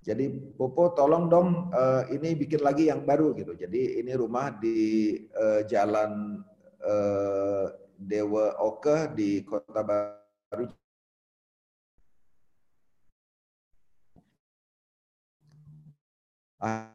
[0.07, 3.59] Jadi Popo tolong dong uh, ini bikin lagi yang baru gitu.
[3.59, 6.39] Jadi ini rumah di uh, Jalan
[6.79, 7.67] uh,
[7.99, 10.71] Dewa Oke di Kota Baru.
[16.63, 16.95] Uh,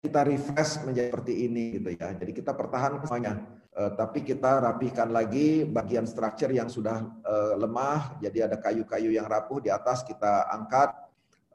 [0.00, 2.08] kita refresh menjadi seperti ini gitu ya.
[2.16, 3.57] Jadi kita pertahankan semuanya.
[3.78, 8.18] Uh, tapi kita rapikan lagi bagian struktur yang sudah uh, lemah.
[8.18, 10.90] Jadi ada kayu-kayu yang rapuh di atas kita angkat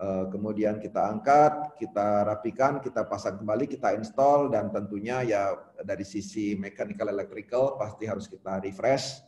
[0.04, 6.04] Eh, kemudian kita angkat, kita rapikan, kita pasang kembali, kita install, dan tentunya ya dari
[6.04, 9.24] sisi mechanical electrical pasti harus kita refresh,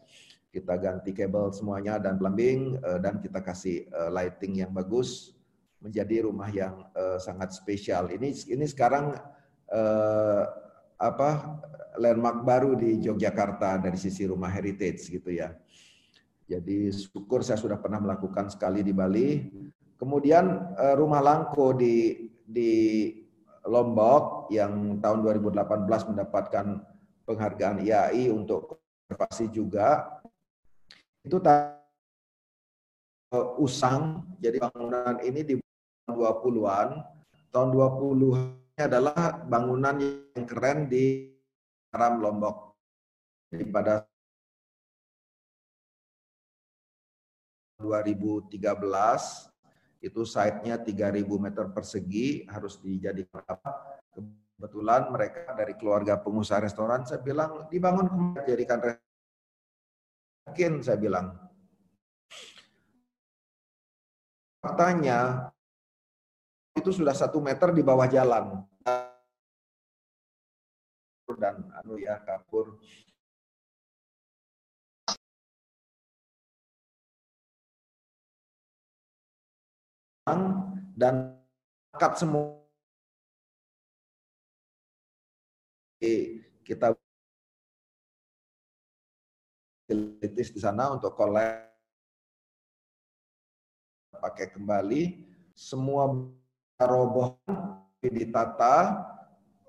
[0.50, 5.38] kita ganti kabel semuanya dan plumbing, eh, dan kita kasih eh, lighting yang bagus,
[5.80, 6.82] menjadi rumah yang
[7.22, 8.10] sangat spesial.
[8.10, 9.14] Ini ini sekarang
[10.96, 11.60] apa
[12.00, 15.56] landmark baru di Yogyakarta dari sisi rumah heritage gitu ya.
[16.46, 19.42] Jadi syukur saya sudah pernah melakukan sekali di Bali
[19.96, 22.72] Kemudian eh, rumah Langko di di
[23.66, 26.66] Lombok yang tahun 2018 mendapatkan
[27.26, 30.22] penghargaan IAI untuk konservasi juga.
[31.26, 31.42] Itu
[33.58, 35.54] usang, jadi bangunan ini di
[36.06, 37.02] 20-an.
[37.50, 38.22] Tahun 20
[38.76, 41.32] adalah bangunan yang keren di
[41.96, 42.76] Haram Lombok.
[43.48, 44.04] Jadi pada
[47.80, 48.52] 2013
[50.04, 54.04] itu site-nya 3000 meter persegi harus dijadikan apa?
[54.12, 58.80] Kebetulan mereka dari keluarga pengusaha restoran, saya bilang dibangun jadikan
[60.46, 61.36] mungkin saya bilang.
[64.60, 65.52] Faktanya
[66.76, 68.68] itu sudah satu meter di bawah jalan.
[71.26, 72.78] Dan anu ya kapur.
[80.96, 81.40] Dan
[81.96, 82.60] kat semua.
[86.66, 86.94] Kita
[89.86, 91.66] facilities di sana untuk kolek
[94.18, 95.02] pakai kembali
[95.54, 96.10] semua
[96.84, 97.40] roboh
[98.04, 99.02] ditata,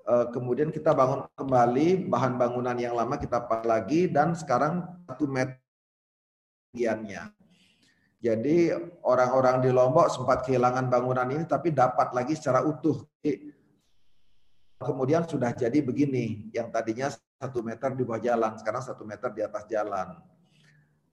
[0.03, 5.25] eh, kemudian kita bangun kembali bahan bangunan yang lama kita pakai lagi dan sekarang satu
[5.25, 5.57] meter
[8.17, 8.73] Jadi
[9.05, 13.05] orang-orang di Lombok sempat kehilangan bangunan ini tapi dapat lagi secara utuh.
[14.77, 19.41] Kemudian sudah jadi begini, yang tadinya satu meter di bawah jalan, sekarang satu meter di
[19.41, 20.21] atas jalan.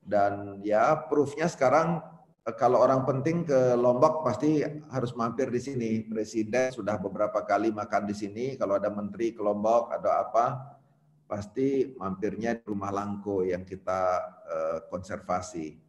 [0.04, 2.04] Dan ya proofnya sekarang
[2.52, 4.61] kalau orang penting ke Lombok pasti
[4.92, 6.04] harus mampir di sini.
[6.04, 8.61] Presiden sudah beberapa kali makan di sini.
[8.61, 10.76] Kalau ada menteri ke Lombok, ada apa,
[11.24, 15.80] pasti mampirnya di rumah Langko yang kita uh, konservasi.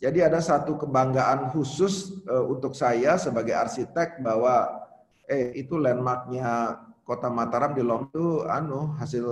[0.00, 4.80] Jadi ada satu kebanggaan khusus uh, untuk saya sebagai arsitek bahwa
[5.28, 9.26] eh itu landmarknya kota Mataram di Lombok itu anu hasil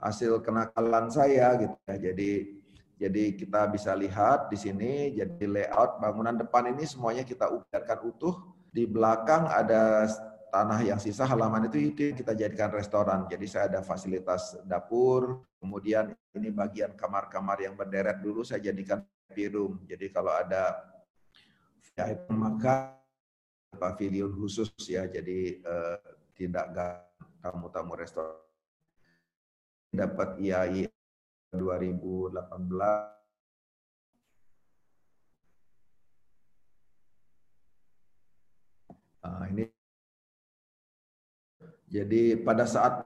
[0.00, 1.96] hasil kenakalan saya gitu ya.
[2.00, 2.59] Jadi
[3.00, 8.36] jadi kita bisa lihat di sini, jadi layout bangunan depan ini semuanya kita biarkan utuh.
[8.68, 10.04] Di belakang ada
[10.52, 13.24] tanah yang sisa halaman itu itu kita jadikan restoran.
[13.24, 19.48] Jadi saya ada fasilitas dapur, kemudian ini bagian kamar-kamar yang berderet dulu saya jadikan happy
[19.48, 19.80] room.
[19.88, 20.92] Jadi kalau ada
[21.96, 23.00] VIP maka
[23.80, 25.98] pavilion khusus ya, jadi eh,
[26.36, 26.68] tidak
[27.40, 28.36] tamu-tamu restoran
[29.88, 30.99] dapat IAI
[31.54, 33.20] 2018
[39.20, 39.68] Nah, ini
[41.90, 43.04] jadi pada saat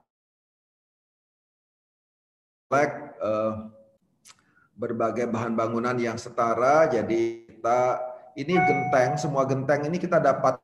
[3.19, 3.53] uh,
[4.75, 7.79] berbagai bahan bangunan yang setara, jadi kita
[8.35, 10.59] ini genteng, semua genteng ini kita dapat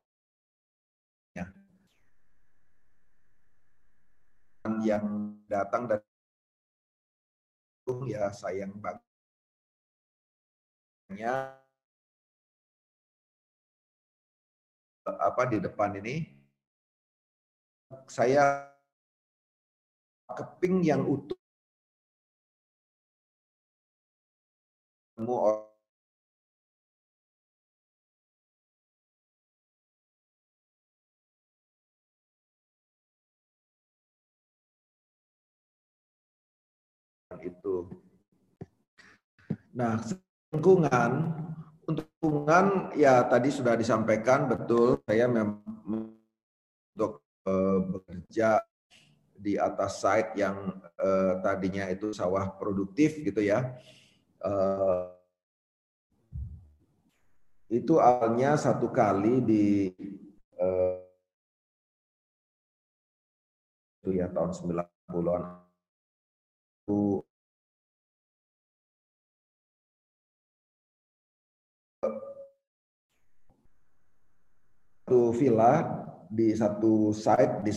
[1.35, 1.47] ya.
[4.83, 6.10] yang datang dari
[8.07, 9.03] ya sayang banget
[15.05, 16.29] apa di depan ini.
[18.07, 18.71] Saya
[20.31, 21.35] keping yang utuh
[37.43, 37.89] itu.
[39.71, 39.99] Nah,
[40.51, 41.11] lingkungan
[41.87, 45.59] untuk lingkungan ya tadi sudah disampaikan betul saya memang
[46.93, 48.61] untuk uh, bekerja
[49.41, 50.69] di atas site yang
[51.01, 53.73] uh, tadinya itu sawah produktif gitu ya.
[54.41, 55.09] Uh,
[57.71, 59.65] itu awalnya satu kali di
[60.59, 60.99] uh,
[64.01, 65.43] itu ya tahun 90-an
[75.11, 75.83] satu villa
[76.31, 77.75] di satu site di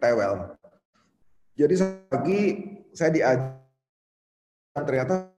[0.00, 0.56] Tewel.
[1.52, 1.74] Jadi
[2.08, 2.40] lagi
[2.96, 3.52] saya diajak
[4.72, 5.28] ternyata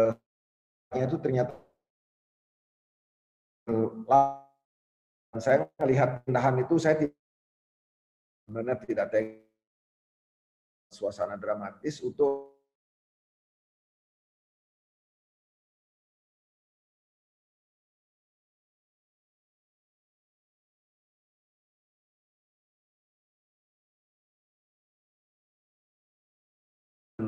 [0.00, 0.16] uh,
[0.96, 1.52] itu ternyata
[5.36, 7.04] saya melihat pindahan itu saya
[8.48, 9.12] sebenarnya tidak
[10.88, 12.49] suasana dramatis untuk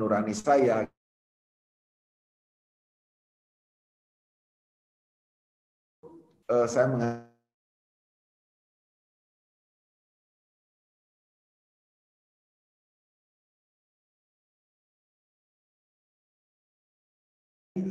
[0.02, 0.82] nurani saya.
[6.50, 7.32] Uh, saya mengatakan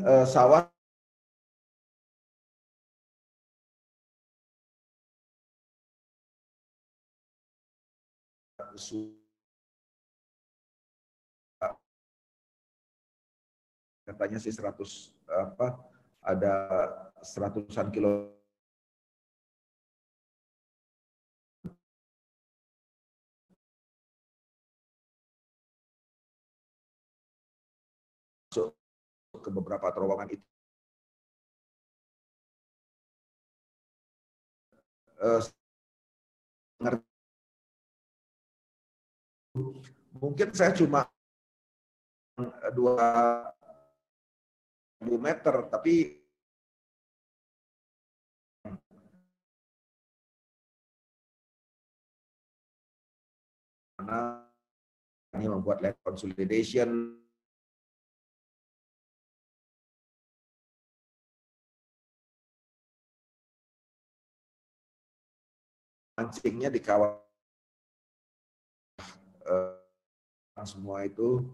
[0.06, 0.68] uh, sawah
[14.12, 14.76] katanya sih 100
[15.32, 15.80] apa
[16.20, 16.54] ada
[17.24, 18.36] seratusan kilo
[28.52, 28.76] masuk
[29.40, 30.48] ke beberapa terowongan itu.
[35.22, 35.40] Uh,
[40.18, 41.06] mungkin saya cuma
[42.74, 43.06] dua
[45.02, 46.22] meter, tapi
[54.02, 54.42] karena
[55.38, 57.18] ini membuat land consolidation.
[66.18, 67.24] Mancingnya di kawasan
[69.48, 71.46] eh, semua itu.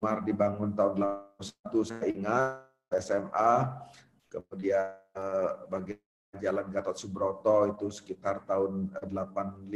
[0.00, 1.00] Mar dibangun tahun
[1.40, 2.68] 81 saya ingat
[3.00, 3.52] SMA
[4.28, 6.00] kemudian uh, bagian
[6.36, 9.72] Jalan Gatot Subroto itu sekitar tahun 85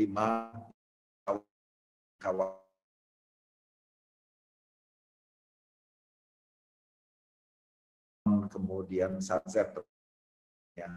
[2.20, 2.60] kawasan
[8.52, 9.72] kemudian sunset
[10.76, 10.88] ya.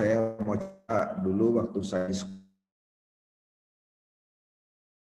[0.00, 2.08] Saya mau coba dulu waktu saya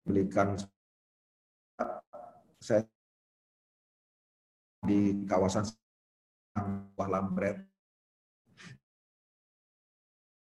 [0.03, 0.59] belikan
[2.59, 2.82] saya
[4.82, 5.70] di kawasan
[6.99, 7.62] Lambret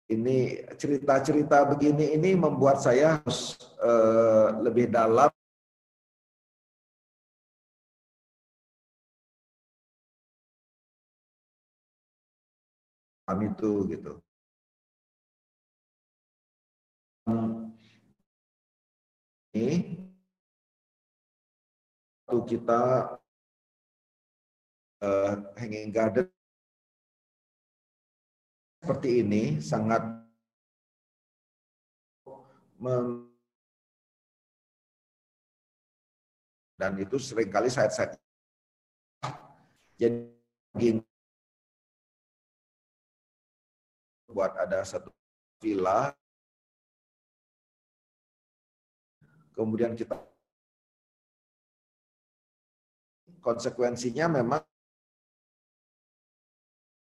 [0.06, 5.34] ini cerita-cerita begini ini membuat saya harus uh, lebih dalam
[13.42, 14.27] itu gitu.
[19.52, 19.76] Ini
[22.24, 22.80] waktu kita
[25.04, 26.28] uh, hanging garden
[28.80, 30.00] seperti ini sangat
[36.78, 37.90] dan itu sering kali saya
[39.98, 40.96] jadi
[44.30, 45.10] buat ada satu
[45.58, 46.14] villa
[49.58, 50.14] kemudian kita
[53.42, 54.62] konsekuensinya memang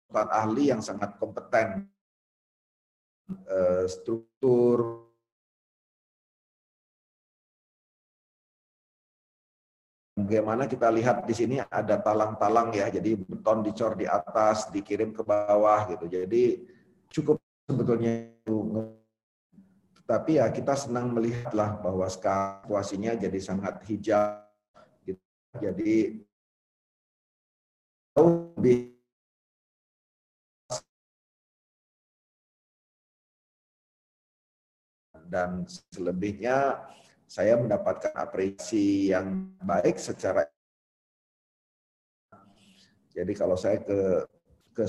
[0.09, 1.85] ahli yang sangat kompeten
[3.29, 5.05] eh, struktur
[10.17, 15.21] Bagaimana kita lihat di sini ada talang-talang ya, jadi beton dicor di atas, dikirim ke
[15.21, 16.09] bawah gitu.
[16.09, 16.65] Jadi
[17.13, 17.37] cukup
[17.69, 18.33] sebetulnya
[20.07, 24.39] Tapi ya kita senang melihatlah bahwa situasinya jadi sangat hijau.
[25.03, 25.19] Gitu.
[25.59, 26.23] Jadi
[28.15, 28.97] lebih
[35.27, 36.87] dan selebihnya
[37.27, 40.47] saya mendapatkan apresiasi yang baik secara
[43.11, 44.23] jadi kalau saya ke
[44.71, 44.83] ke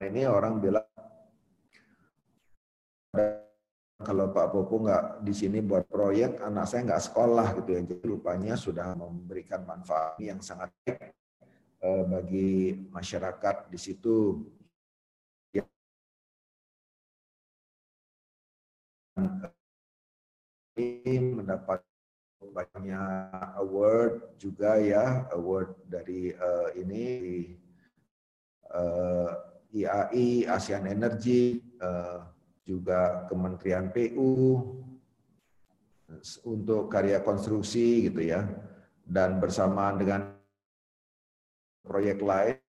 [0.00, 0.89] ini orang bilang
[4.00, 7.80] kalau Pak Popo nggak di sini buat proyek, anak saya nggak sekolah gitu ya.
[7.84, 11.12] Jadi rupanya sudah memberikan manfaat yang sangat baik
[11.84, 12.50] eh, bagi
[12.88, 14.40] masyarakat di situ.
[20.80, 21.84] ini mendapat
[22.40, 27.04] banyak award juga ya award dari uh, ini
[28.72, 29.28] uh,
[29.76, 32.24] eh, IAI ASEAN Energy uh,
[32.70, 34.62] juga Kementerian PU
[36.46, 38.46] untuk karya konstruksi gitu ya.
[39.02, 40.20] Dan bersamaan dengan
[41.82, 42.62] proyek lain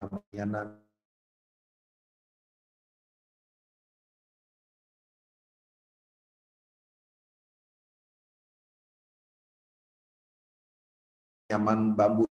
[0.00, 0.80] namanya
[11.52, 12.24] nyaman bambu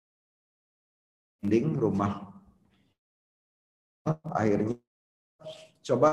[1.45, 2.33] dinding rumah.
[4.33, 4.81] Akhirnya
[5.85, 6.11] coba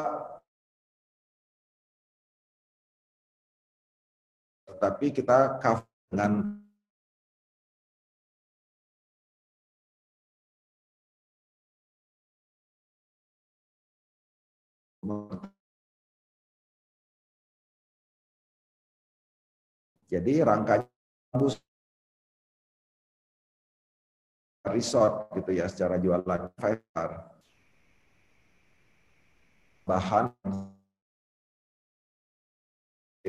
[4.80, 6.32] tapi kita cover dengan
[20.10, 20.90] jadi rangkanya
[24.70, 27.12] resort gitu ya secara jualan Fiverr.
[29.86, 30.30] Bahan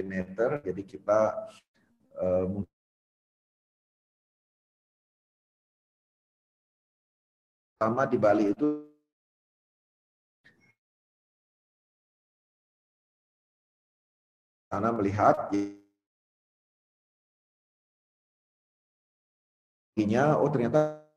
[0.01, 1.21] generator jadi kita
[2.17, 2.65] uh,
[7.77, 8.69] pertama di Bali itu
[14.73, 15.51] karena melihat
[20.41, 21.10] oh ternyata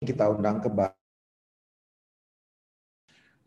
[0.00, 0.72] kita undang ke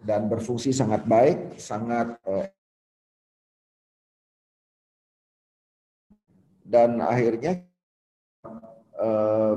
[0.03, 2.51] dan berfungsi sangat baik, sangat eh,
[6.61, 7.63] dan akhirnya
[9.01, 9.53] eh,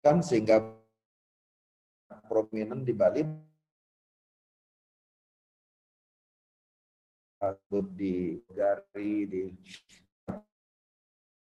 [0.00, 0.62] kan sehingga
[2.24, 3.22] prominent di Bali.
[7.92, 9.42] Di Gari di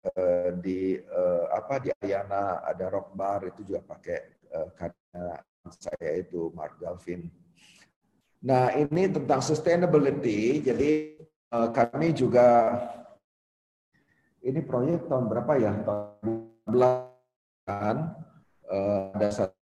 [0.04, 4.18] uh, di uh, apa di Ayana ada rock bar itu juga pakai
[4.54, 7.28] uh, karena saya itu Mark Galvin.
[8.40, 10.64] Nah ini tentang sustainability.
[10.64, 11.20] Jadi
[11.52, 12.78] uh, kami juga
[14.40, 15.72] ini proyek tahun berapa ya?
[15.84, 16.50] Tahun
[17.68, 17.96] kan
[18.70, 19.56] uh, ada satu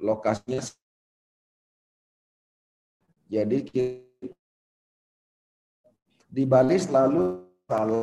[0.00, 0.60] lokasinya
[3.30, 3.58] jadi
[6.30, 8.00] di Bali selalu selalu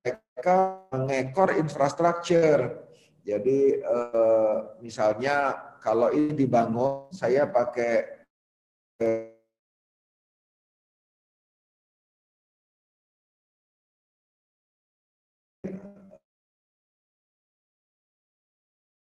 [0.00, 0.56] mereka
[0.88, 2.88] mengekor infrastruktur.
[3.20, 5.52] Jadi eh, misalnya
[5.84, 8.24] kalau ini dibangun, saya pakai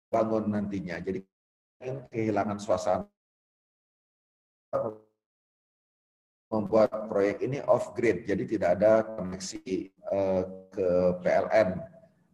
[0.09, 0.97] bangun nantinya.
[0.97, 1.36] Jadi
[1.81, 3.07] kehilangan suasana.
[6.47, 10.87] Membuat proyek ini off grid, jadi tidak ada koneksi uh, ke
[11.19, 11.75] PLN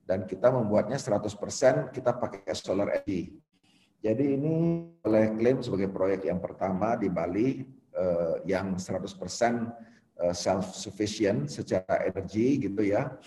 [0.06, 3.34] dan kita membuatnya 100% kita pakai solar energy.
[4.04, 7.64] Jadi ini oleh klaim sebagai proyek yang pertama di Bali
[7.96, 9.10] uh, yang 100%
[10.32, 13.18] self sufficient secara energi gitu ya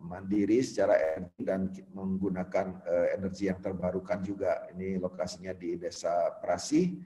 [0.00, 4.66] mandiri secara energi dan menggunakan uh, energi yang terbarukan juga.
[4.74, 6.98] Ini lokasinya di Desa Prasi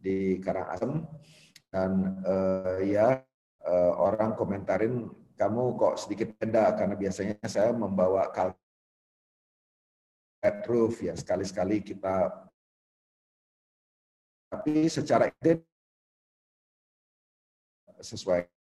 [0.00, 1.04] di Karangasem
[1.70, 3.22] dan uh, ya
[3.66, 5.06] uh, orang komentarin
[5.38, 8.60] kamu kok sedikit beda karena biasanya saya membawa kalkulasi
[10.68, 12.28] roof ya sekali-sekali kita
[14.50, 15.62] tapi secara ide
[18.02, 18.59] sesuai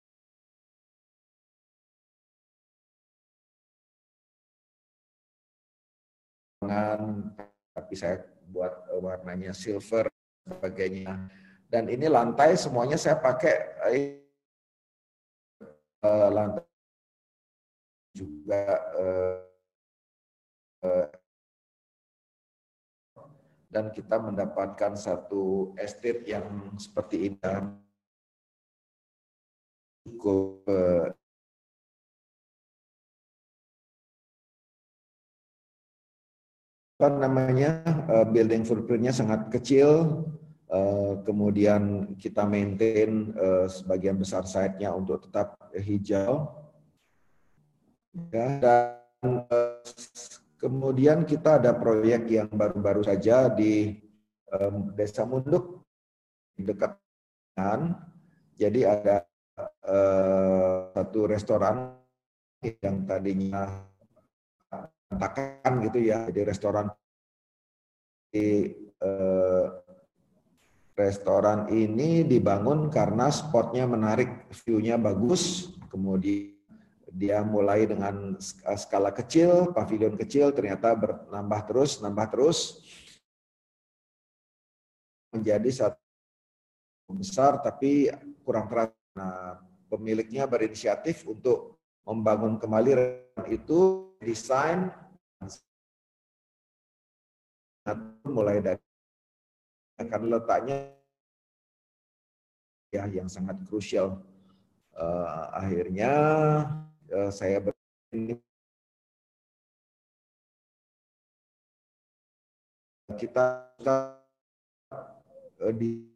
[7.75, 10.09] tapi saya buat eh, warnanya silver
[10.47, 11.29] sebagainya.
[11.69, 13.55] Dan ini lantai semuanya saya pakai
[16.07, 16.62] uh, lantai
[18.15, 18.79] juga
[23.75, 26.47] dan kita mendapatkan satu estate yang
[26.79, 27.43] seperti ini
[30.07, 30.62] cukup
[37.05, 40.25] apa namanya uh, building footprintnya sangat kecil.
[40.73, 46.49] Uh, kemudian kita maintain uh, sebagian besar site-nya untuk tetap hijau.
[48.33, 49.85] Ya, dan uh,
[50.57, 54.01] kemudian kita ada proyek yang baru-baru saja di
[54.49, 55.85] um, Desa Munduk
[56.57, 56.97] dekat
[57.53, 57.99] kan
[58.57, 59.17] jadi ada
[59.85, 61.99] uh, satu restoran
[62.63, 63.94] yang tadinya
[65.09, 66.27] berantakan gitu ya.
[66.29, 66.87] Jadi restoran
[68.35, 69.67] di eh,
[70.95, 76.55] restoran ini dibangun karena spotnya menarik, view-nya bagus, kemudian
[77.15, 78.35] dia mulai dengan
[78.75, 82.83] skala kecil, pavilion kecil, ternyata bernambah terus, nambah terus,
[85.31, 85.99] menjadi satu
[87.15, 88.11] besar tapi
[88.43, 88.91] kurang keras.
[89.15, 92.91] Nah, pemiliknya berinisiatif untuk membangun kembali
[93.47, 94.89] itu desain
[98.25, 98.81] mulai dari
[100.01, 100.91] akan letaknya
[102.91, 104.18] ya yang sangat krusial.
[104.95, 106.12] Uh, akhirnya
[107.11, 107.75] uh, saya ber
[113.18, 113.47] kita
[113.83, 116.14] uh, di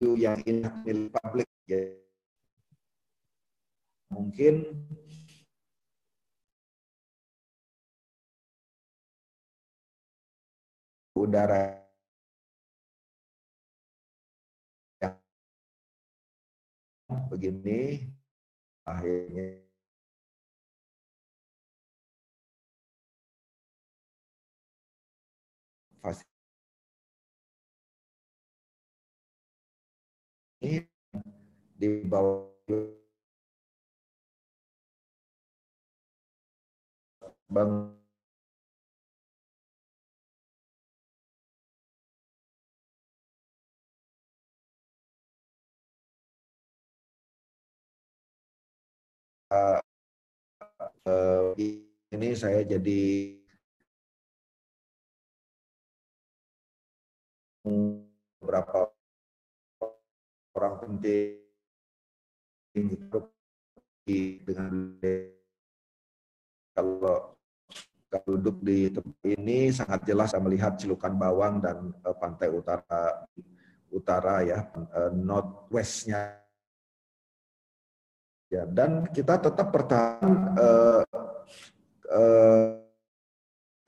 [0.00, 1.80] yang ini milik publik ya.
[4.10, 4.54] Mungkin
[11.12, 11.84] udara
[15.04, 15.14] yang
[17.28, 18.08] begini
[18.88, 19.60] akhirnya
[30.60, 32.44] di bawah
[37.50, 37.98] Bang
[49.50, 49.80] uh,
[51.08, 51.56] uh,
[52.14, 53.34] ini saya jadi
[57.64, 58.99] beberapa
[60.60, 61.40] orang penting
[64.44, 64.92] dengan
[66.76, 67.32] kalau
[68.12, 73.24] kalau duduk di tempat ini sangat jelas saya melihat Cilukan Bawang dan uh, pantai utara
[73.88, 76.36] utara ya uh, northwestnya.
[78.50, 81.06] Ya dan kita tetap bertahan uh,
[82.10, 82.82] uh,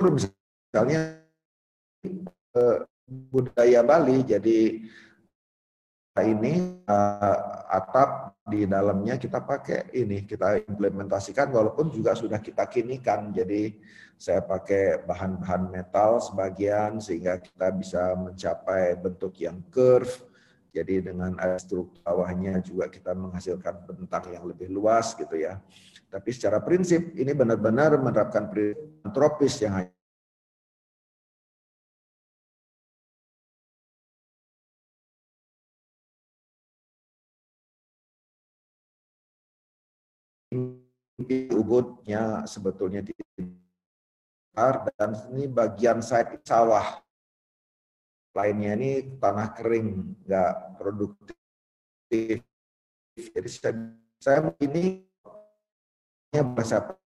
[0.06, 1.18] misalnya
[2.54, 4.22] uh, budaya Bali.
[4.22, 4.86] Jadi
[6.20, 13.32] ini uh, atap di dalamnya kita pakai ini kita implementasikan walaupun juga sudah kita kinikan.
[13.32, 13.80] Jadi
[14.20, 20.28] saya pakai bahan-bahan metal sebagian sehingga kita bisa mencapai bentuk yang curve.
[20.72, 25.60] Jadi dengan struktur bawahnya juga kita menghasilkan bentang yang lebih luas gitu ya.
[26.12, 30.01] Tapi secara prinsip ini benar-benar menerapkan prinsip antropis yang hanya
[42.46, 43.12] sebetulnya di
[44.52, 47.00] dan ini bagian side sawah.
[48.32, 48.90] Lainnya ini
[49.20, 52.40] tanah kering nggak produktif.
[53.12, 53.76] Jadi saya,
[54.16, 55.04] saya ini
[56.40, 56.96] bahasa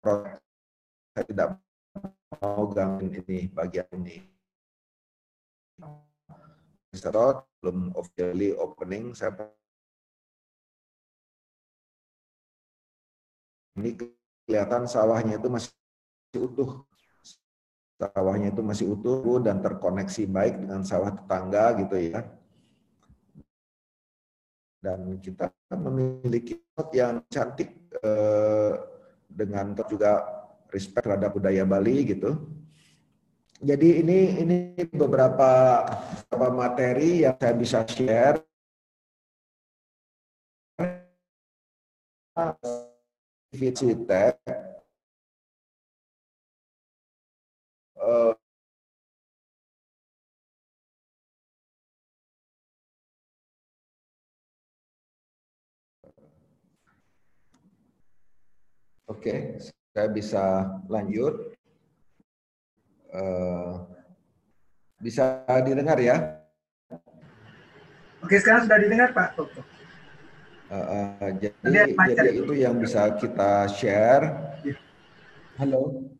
[1.10, 1.48] saya tidak
[2.38, 4.22] mau gangguin ini bagian ini.
[6.94, 9.34] Belum officially opening saya
[13.76, 13.92] Ini
[14.46, 15.74] kelihatan sawahnya itu masih
[16.38, 16.86] utuh.
[17.98, 22.20] Sawahnya itu masih utuh dan terkoneksi baik dengan sawah tetangga gitu ya.
[24.78, 26.62] Dan kita memiliki
[26.94, 28.72] yang cantik eh,
[29.26, 30.22] dengan juga
[30.70, 32.38] respect terhadap budaya Bali gitu.
[33.56, 34.56] Jadi ini ini
[34.92, 35.80] beberapa,
[36.28, 38.44] beberapa materi yang saya bisa share
[43.56, 44.36] Citek
[47.96, 48.36] uh,
[59.06, 59.38] Oke, okay,
[59.94, 60.42] saya bisa
[60.90, 61.54] lanjut.
[63.14, 63.86] Uh,
[64.98, 66.42] bisa didengar ya?
[68.18, 69.75] Oke, sekarang sudah didengar Pak Toto.
[70.66, 74.34] Uh, jadi, jadi itu yang bisa kita share.
[75.62, 76.10] Halo.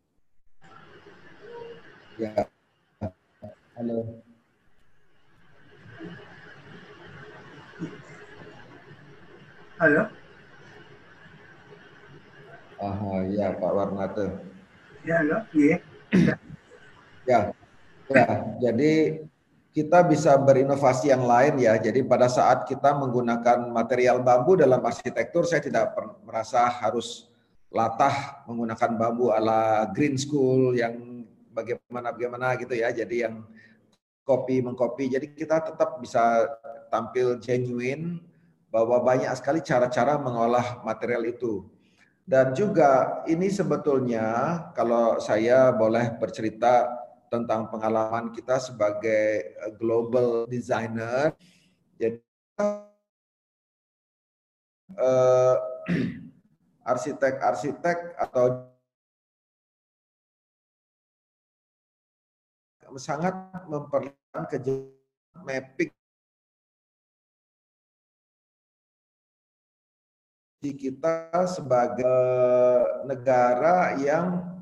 [2.15, 2.47] Ya.
[3.75, 4.23] Halo.
[9.77, 10.03] Halo.
[12.77, 14.25] Aha, ya Pak Warnate.
[15.03, 15.37] Ya, halo.
[15.51, 15.77] Iya.
[17.27, 17.39] ya.
[18.07, 18.23] Ya,
[18.63, 19.19] jadi
[19.77, 21.77] kita bisa berinovasi yang lain ya.
[21.77, 25.93] Jadi pada saat kita menggunakan material bambu dalam arsitektur, saya tidak
[26.25, 27.29] merasa harus
[27.69, 31.21] latah menggunakan bambu ala green school yang
[31.53, 32.89] bagaimana bagaimana gitu ya.
[32.89, 33.45] Jadi yang
[34.25, 35.13] copy mengcopy.
[35.13, 36.49] Jadi kita tetap bisa
[36.89, 38.17] tampil genuine
[38.73, 41.69] bahwa banyak sekali cara-cara mengolah material itu.
[42.25, 46.96] Dan juga ini sebetulnya kalau saya boleh bercerita
[47.27, 51.35] tentang pengalaman kita sebagai eh, global designer.
[51.97, 52.21] Jadi
[54.95, 55.55] uh,
[56.91, 58.71] arsitek-arsitek atau
[62.97, 63.35] sangat
[63.69, 64.97] memperlihatkan kejadian
[65.45, 65.93] mapping
[70.57, 72.25] kita sebagai
[73.05, 74.56] negara yang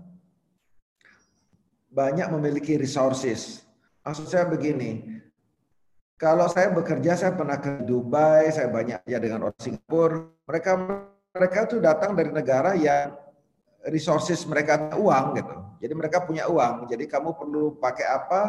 [1.95, 3.63] banyak memiliki resources.
[4.03, 5.23] Maksud saya begini,
[6.19, 10.27] kalau saya bekerja, saya pernah ke Dubai, saya banyak ya dengan orang Singapura.
[10.43, 10.71] Mereka
[11.31, 13.15] mereka itu datang dari negara yang
[13.87, 15.55] resources mereka uang gitu.
[15.79, 16.91] Jadi mereka punya uang.
[16.91, 18.41] Jadi kamu perlu pakai apa,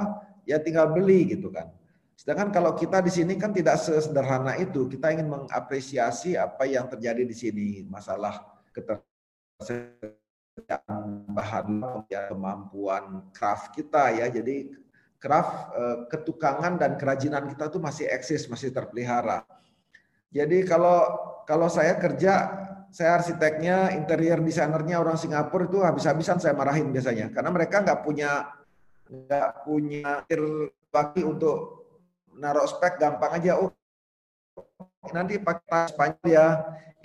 [0.42, 1.70] ya tinggal beli gitu kan.
[2.18, 4.90] Sedangkan kalau kita di sini kan tidak sesederhana itu.
[4.90, 8.42] Kita ingin mengapresiasi apa yang terjadi di sini, masalah
[8.74, 10.25] ketersediaan
[11.30, 14.26] bahan ya, kemampuan craft kita ya.
[14.32, 14.72] Jadi
[15.20, 19.44] craft eh, ketukangan dan kerajinan kita tuh masih eksis, masih terpelihara.
[20.32, 21.04] Jadi kalau
[21.44, 22.34] kalau saya kerja,
[22.90, 28.50] saya arsiteknya, interior desainernya orang Singapura itu habis-habisan saya marahin biasanya, karena mereka nggak punya
[29.06, 30.26] nggak punya
[30.90, 31.86] baki untuk
[32.34, 33.60] naruh spek gampang aja.
[33.60, 33.70] Oh
[35.14, 36.46] nanti pakai Spanyol ya,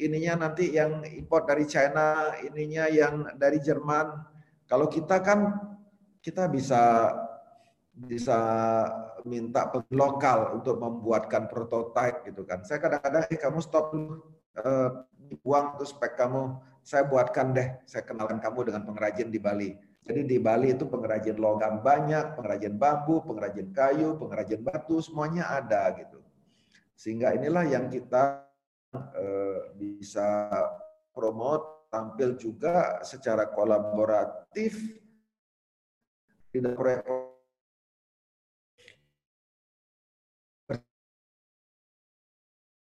[0.02, 4.08] ininya nanti yang import dari China, ininya yang dari Jerman.
[4.66, 5.58] Kalau kita kan
[6.22, 7.14] kita bisa
[7.92, 8.40] bisa
[9.28, 12.64] minta lokal untuk membuatkan prototipe gitu kan.
[12.64, 14.24] Saya kadang-kadang, eh kamu stop dulu,
[14.64, 15.06] uh,
[15.44, 19.76] buang tuh spek kamu, saya buatkan deh, saya kenalkan kamu dengan pengrajin di Bali.
[20.02, 25.94] Jadi di Bali itu pengrajin logam banyak, pengrajin bambu, pengrajin kayu, pengrajin batu, semuanya ada
[25.94, 26.21] gitu.
[27.02, 28.46] Sehingga inilah yang kita
[28.94, 30.54] uh, bisa
[31.10, 34.80] promote, tampil juga secara kolaboratif
[36.52, 37.04] proyek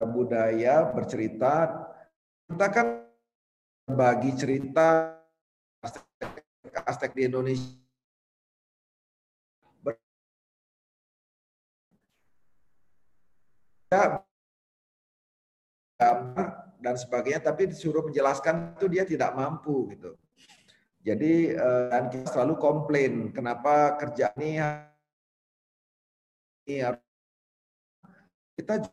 [0.06, 1.82] budaya bercerita
[2.46, 2.86] kita kan
[3.90, 5.18] bagi cerita
[6.86, 7.81] Aztec di Indonesia
[16.82, 20.16] dan sebagainya tapi disuruh menjelaskan itu dia tidak mampu gitu.
[21.03, 24.59] Jadi eh, dan kita selalu komplain kenapa kerja ini
[28.57, 28.86] kita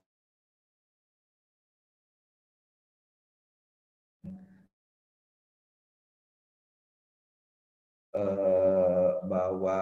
[8.09, 9.79] Eh, bahwa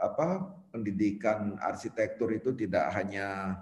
[0.00, 0.26] apa
[0.74, 3.52] pendidikan arsitektur itu tidak hanya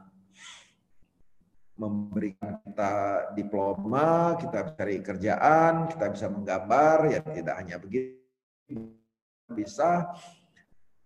[1.74, 2.94] memberikan kita
[3.34, 8.22] diploma, kita cari kerjaan, kita bisa menggambar, ya tidak hanya begitu,
[9.50, 10.14] bisa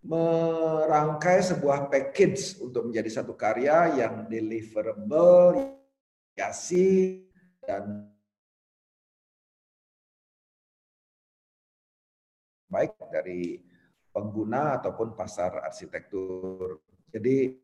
[0.04, 5.74] merangkai sebuah package untuk menjadi satu karya yang deliverable,
[6.36, 7.24] yasi,
[7.64, 8.12] dan
[12.68, 13.64] baik dari
[14.12, 16.84] pengguna ataupun pasar arsitektur.
[17.08, 17.56] Jadi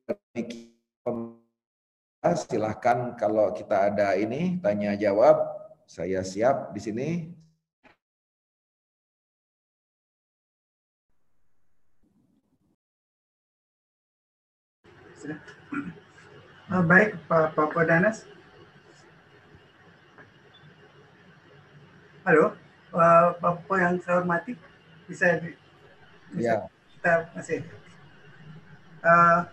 [2.32, 5.44] silahkan kalau kita ada ini tanya jawab,
[5.84, 7.08] saya siap di sini.
[16.72, 18.24] Uh, baik, Pak Pak Danas.
[22.24, 22.56] Halo,
[22.96, 24.56] uh, Bapak yang saya hormati
[25.04, 25.44] bisa,
[26.32, 26.56] bisa ya.
[26.96, 27.60] kita masih
[29.04, 29.44] uh,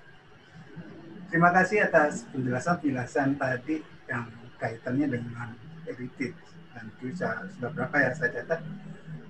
[1.32, 3.80] terima kasih atas penjelasan penjelasan tadi
[4.12, 4.28] yang
[4.60, 5.56] kaitannya dengan
[5.88, 6.38] heritage
[6.76, 7.16] dan itu
[7.58, 8.60] sudah berapa ya saya catat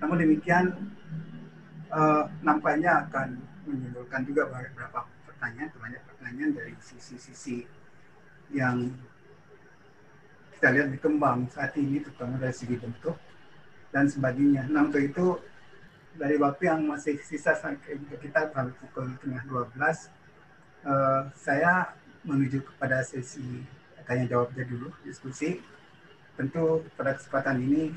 [0.01, 0.73] namun demikian
[1.93, 3.37] uh, nampaknya akan
[3.69, 7.69] menimbulkan juga beberapa pertanyaan banyak pertanyaan dari sisi-sisi
[8.51, 8.91] yang
[10.57, 13.17] kita lihat berkembang saat ini terutama dari segi bentuk
[13.89, 14.69] dan sebagainya.
[14.69, 15.41] Untuk itu
[16.13, 19.73] dari waktu yang masih sisa sampai kita sampai pukul tengah 12,
[20.85, 21.93] eh, saya
[22.25, 23.65] menuju kepada sesi
[24.05, 25.63] tanya jawabnya dulu, diskusi.
[26.35, 27.95] Tentu pada kesempatan ini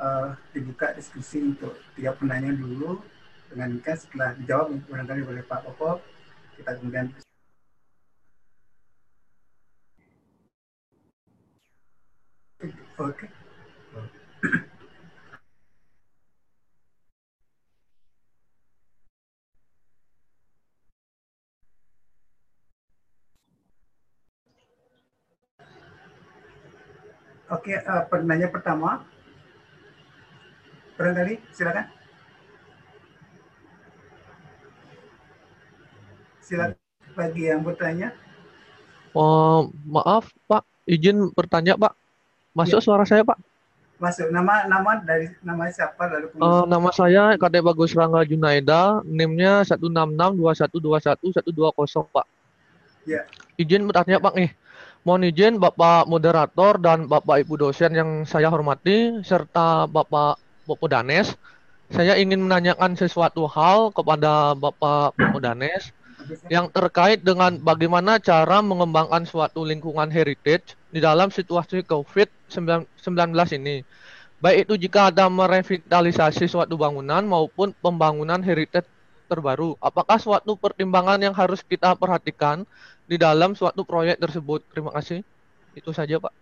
[0.00, 3.04] uh, dibuka diskusi untuk tiga penanya dulu,
[3.50, 6.00] dengan kan setelah dijawab barangkali oleh Pak Popo,
[6.56, 7.12] kita kemudian
[13.00, 13.24] Oke.
[13.26, 13.39] Okay.
[27.50, 29.02] Oke, uh, penanya pertama.
[30.94, 31.90] Barangkali, silakan.
[36.46, 36.78] Silakan
[37.18, 38.14] bagi yang bertanya.
[39.18, 40.62] Oh, maaf, Pak.
[40.86, 41.90] Izin bertanya, Pak.
[42.54, 42.86] Masuk ya.
[42.86, 43.42] suara saya, Pak?
[43.98, 44.30] Masuk.
[44.30, 52.14] Nama nama dari nama siapa lalu uh, nama saya Kade Bagus Rangga Junaida, NIM-nya 16621212120,
[52.14, 52.26] Pak.
[53.10, 53.26] Ya.
[53.58, 54.54] Izin bertanya, Pak nih.
[55.00, 60.36] Mohon izin Bapak moderator dan Bapak Ibu dosen yang saya hormati serta Bapak
[60.68, 61.40] Bapak Danes.
[61.88, 65.96] Saya ingin menanyakan sesuatu hal kepada Bapak Bapak Danes
[66.52, 72.76] yang terkait dengan bagaimana cara mengembangkan suatu lingkungan heritage di dalam situasi COVID-19
[73.56, 73.80] ini.
[74.44, 78.84] Baik itu jika ada merevitalisasi suatu bangunan maupun pembangunan heritage
[79.30, 79.78] terbaru.
[79.78, 82.66] Apakah suatu pertimbangan yang harus kita perhatikan
[83.06, 84.62] di dalam suatu proyek tersebut.
[84.70, 85.22] Terima kasih.
[85.78, 86.34] Itu saja, Pak.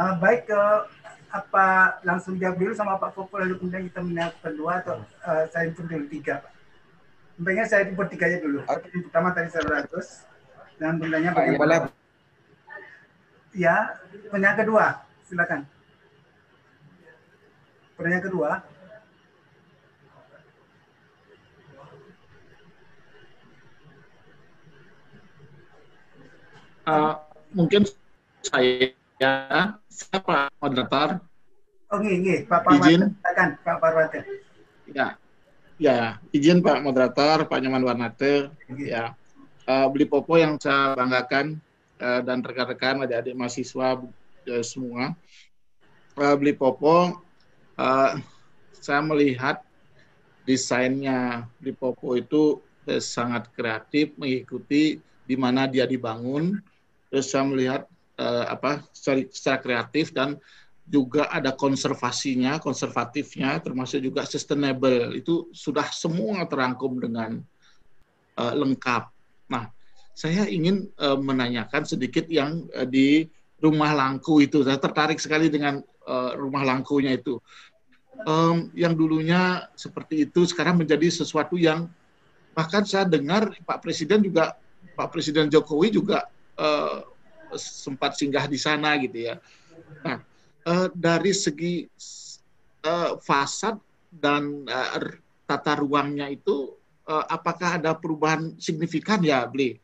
[0.00, 0.88] Uh, baik, uh,
[1.28, 5.68] apa langsung jawab dulu sama Pak Popo lalu kemudian kita menanya kedua atau uh, saya
[5.68, 6.52] hitung dulu tiga, Pak.
[7.36, 8.58] Sebenarnya saya hitung aja dulu.
[8.64, 8.88] Okay.
[8.96, 11.92] Yang pertama tadi 100 dan bundanya bagaimana?
[13.52, 13.76] Ya,
[14.32, 14.84] pertanyaan kedua,
[15.28, 15.60] silakan.
[18.00, 18.50] Pertanyaan kedua,
[26.88, 27.14] uh,
[27.52, 27.84] mungkin
[28.40, 28.96] saya
[29.92, 31.20] siapa moderator
[31.92, 32.88] Oh, ini, Pak Parwata.
[32.88, 33.00] Izin.
[33.60, 34.24] Pak Parwata.
[34.88, 35.20] Ya,
[35.76, 38.48] ya, izin Pak Moderator, Pak Nyaman Warnate.
[38.80, 39.12] Ya,
[39.68, 41.60] uh, beli popo yang saya banggakan
[42.00, 44.00] uh, dan rekan-rekan adik-adik mahasiswa
[44.48, 45.12] uh, semua.
[46.16, 47.28] Uh, beli popo,
[47.80, 48.20] uh,
[48.76, 49.64] saya melihat
[50.44, 56.60] desainnya beli popo itu uh, sangat kreatif, mengikuti di mana dia dibangun.
[57.08, 57.82] Terus saya melihat
[58.20, 60.36] uh, apa secara, secara kreatif dan
[60.90, 65.14] juga ada konservasinya, konservatifnya, termasuk juga sustainable.
[65.14, 67.38] Itu sudah semua terangkum dengan
[68.34, 69.06] uh, lengkap.
[69.54, 69.70] Nah,
[70.18, 73.30] saya ingin uh, menanyakan sedikit yang uh, di
[73.62, 74.66] rumah langku itu.
[74.66, 75.78] Saya tertarik sekali dengan
[76.10, 77.38] uh, rumah langkunya itu.
[78.20, 81.88] Um, yang dulunya seperti itu sekarang menjadi sesuatu yang
[82.52, 84.60] bahkan saya dengar Pak Presiden juga
[84.92, 86.28] Pak Presiden Jokowi juga
[86.60, 87.00] uh,
[87.56, 89.40] sempat singgah di sana gitu ya.
[90.04, 90.20] Nah,
[90.68, 91.88] uh, dari segi
[92.84, 93.80] uh, fasad
[94.12, 95.16] dan uh,
[95.48, 96.76] tata ruangnya itu
[97.08, 99.80] uh, apakah ada perubahan signifikan ya Bli?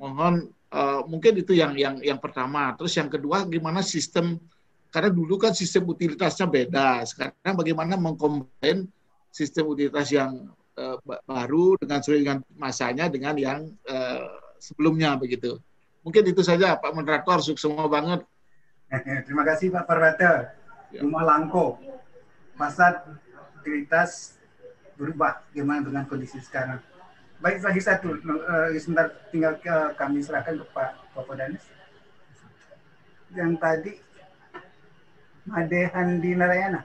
[0.00, 2.72] Mohon uh, mungkin itu yang yang yang pertama.
[2.80, 4.40] Terus yang kedua gimana sistem
[4.94, 7.02] karena dulu kan sistem utilitasnya beda.
[7.02, 8.86] Sekarang bagaimana mengkombin
[9.34, 10.94] sistem utilitas yang uh,
[11.26, 15.58] baru dengan sesuai dengan masanya dengan yang uh, sebelumnya begitu.
[16.06, 18.22] Mungkin itu saja Pak Moderator, sukses semua banget.
[19.26, 20.54] Terima kasih Pak Parwata.
[20.94, 21.02] Ya.
[21.02, 21.82] Rumah Langko,
[22.54, 23.02] fasad
[23.58, 24.38] utilitas
[24.94, 26.78] berubah gimana dengan kondisi sekarang.
[27.42, 31.66] Baik lagi satu, uh, sebentar tinggal uh, kami serahkan ke Pak Bapak Danis.
[33.34, 33.92] Yang tadi
[35.44, 36.80] Madehandi Narayana.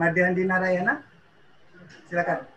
[0.00, 1.04] Madehandi Narayana,
[2.08, 2.48] silakan.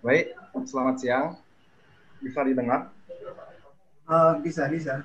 [0.00, 0.32] Baik,
[0.64, 1.26] selamat siang.
[2.24, 2.88] Bisa didengar?
[4.08, 5.04] Uh, bisa, bisa.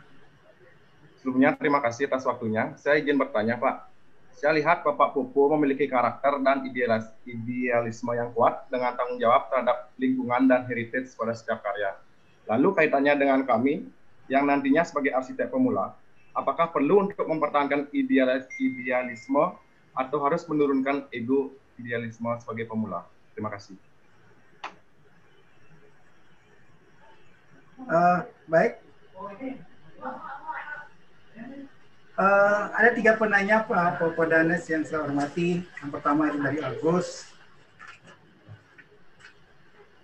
[1.20, 2.72] Sebelumnya terima kasih atas waktunya.
[2.80, 3.92] Saya izin bertanya, Pak.
[4.40, 9.92] Saya lihat Bapak Pupu memiliki karakter dan idealis idealisme yang kuat dengan tanggung jawab terhadap
[10.00, 11.96] lingkungan dan heritage pada setiap karya.
[12.48, 13.88] Lalu kaitannya dengan kami
[14.32, 15.96] yang nantinya sebagai arsitek pemula,
[16.34, 19.54] apakah perlu untuk mempertahankan idealis idealisme
[19.94, 23.06] atau harus menurunkan ego idealisme sebagai pemula?
[23.34, 23.76] Terima kasih.
[27.84, 28.80] Uh, baik.
[32.14, 35.66] Uh, ada tiga penanya Pak Popodanes yang saya hormati.
[35.82, 37.33] Yang pertama dari Agus,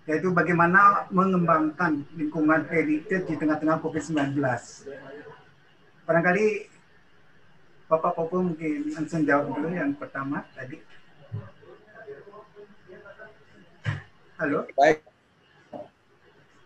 [0.08, 4.40] yaitu bagaimana mengembangkan lingkungan heritage di tengah-tengah COVID-19.
[6.08, 6.46] Barangkali
[7.90, 10.78] Bapak Popo mungkin langsung jawab dulu yang pertama tadi.
[14.40, 14.64] Halo.
[14.72, 15.04] Baik,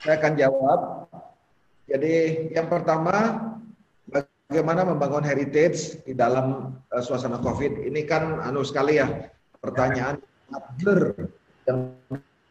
[0.05, 0.81] saya akan jawab.
[1.91, 2.15] Jadi
[2.55, 3.17] yang pertama,
[4.07, 7.89] bagaimana membangun heritage di dalam uh, suasana COVID.
[7.89, 9.09] Ini kan anu sekali ya,
[9.59, 10.21] pertanyaan
[11.65, 11.99] yang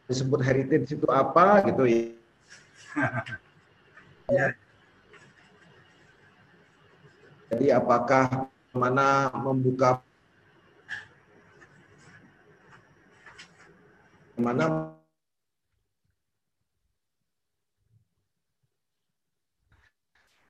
[0.08, 1.84] disebut heritage itu apa gitu
[4.36, 4.48] ya.
[7.54, 10.02] Jadi apakah mana membuka
[14.34, 14.98] mana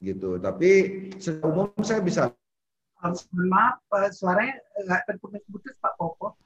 [0.04, 0.39] gitu.
[0.39, 0.70] Tapi
[1.20, 2.32] secara umum saya bisa.
[3.36, 3.84] Maaf,
[4.16, 6.39] suaranya nggak terputus-putus Pak Popo.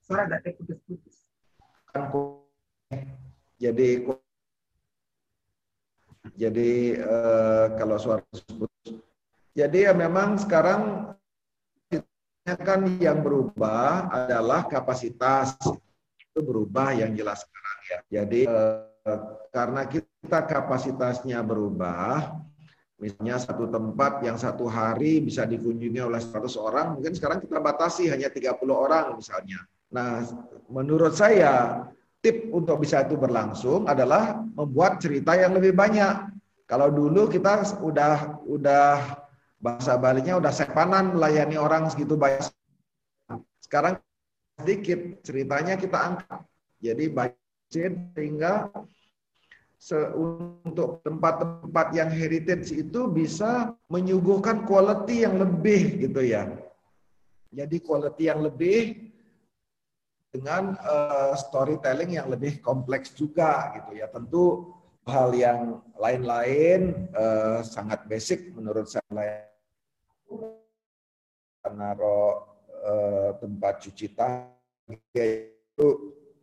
[0.00, 1.11] Suara nggak terputus-putus.
[3.62, 3.88] Jadi
[6.32, 8.96] jadi uh, kalau suara putus.
[9.52, 11.12] Jadi ya memang sekarang
[12.42, 15.54] kan yang berubah adalah kapasitas
[16.16, 17.98] itu berubah yang jelas sekarang ya.
[18.08, 18.88] Jadi uh,
[19.52, 22.42] karena kita kapasitasnya berubah,
[23.02, 28.06] Misalnya satu tempat yang satu hari bisa dikunjungi oleh 100 orang, mungkin sekarang kita batasi
[28.06, 29.58] hanya 30 orang misalnya.
[29.92, 30.24] Nah,
[30.72, 31.84] menurut saya
[32.24, 36.32] tip untuk bisa itu berlangsung adalah membuat cerita yang lebih banyak.
[36.64, 39.20] Kalau dulu kita udah udah
[39.60, 42.48] bahasa Balinya udah sepanan melayani orang segitu banyak.
[43.60, 44.00] Sekarang
[44.56, 46.40] sedikit ceritanya kita angkat.
[46.80, 47.36] Jadi banyak
[47.68, 48.68] sehingga
[50.14, 56.48] untuk tempat-tempat yang heritage itu bisa menyuguhkan quality yang lebih gitu ya.
[57.52, 59.11] Jadi quality yang lebih
[60.32, 64.08] dengan uh, storytelling yang lebih kompleks juga gitu ya.
[64.08, 64.72] Tentu
[65.04, 69.44] hal yang lain-lain uh, sangat basic menurut saya.
[71.68, 72.48] Naruh
[72.82, 74.56] uh, tempat cuci tangan
[75.12, 75.88] itu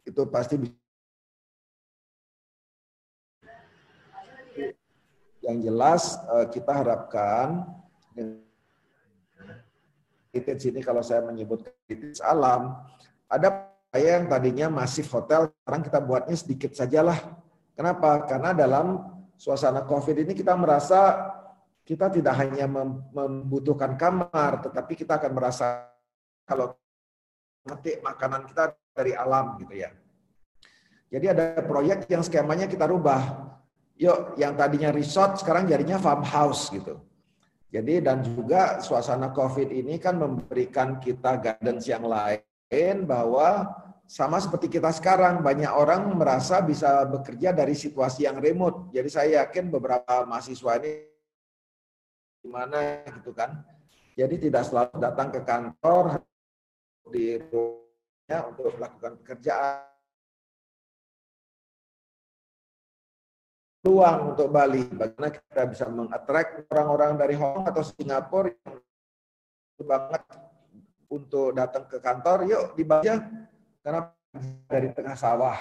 [0.06, 0.56] itu pasti
[5.40, 7.66] Yang jelas uh, kita harapkan
[10.30, 12.78] heritage ini kalau saya menyebut heritage alam,
[13.26, 17.18] ada yang tadinya masif hotel, sekarang kita buatnya sedikit sajalah.
[17.74, 18.30] Kenapa?
[18.30, 19.02] Karena dalam
[19.34, 21.32] suasana COVID ini kita merasa
[21.82, 22.70] kita tidak hanya
[23.10, 25.90] membutuhkan kamar, tetapi kita akan merasa
[26.46, 26.78] kalau
[27.66, 29.90] metik makanan kita dari alam gitu ya.
[31.10, 33.50] Jadi ada proyek yang skemanya kita rubah.
[33.98, 37.02] Yuk, yang tadinya resort sekarang jadinya farmhouse gitu.
[37.74, 42.49] Jadi dan juga suasana COVID ini kan memberikan kita guidance yang lain
[43.04, 43.66] bahwa
[44.10, 48.90] sama seperti kita sekarang banyak orang merasa bisa bekerja dari situasi yang remote.
[48.94, 51.06] Jadi saya yakin beberapa mahasiswa ini
[52.42, 53.62] gimana gitu kan.
[54.18, 56.26] Jadi tidak selalu datang ke kantor
[57.10, 59.90] di rumahnya untuk melakukan pekerjaan
[63.86, 64.84] peluang untuk Bali.
[64.90, 70.49] Bagaimana kita bisa mengattract orang-orang dari Hong Kong atau Singapura yang banget
[71.10, 73.10] untuk datang ke kantor, yuk di Bali
[73.82, 74.14] karena
[74.70, 75.58] dari tengah sawah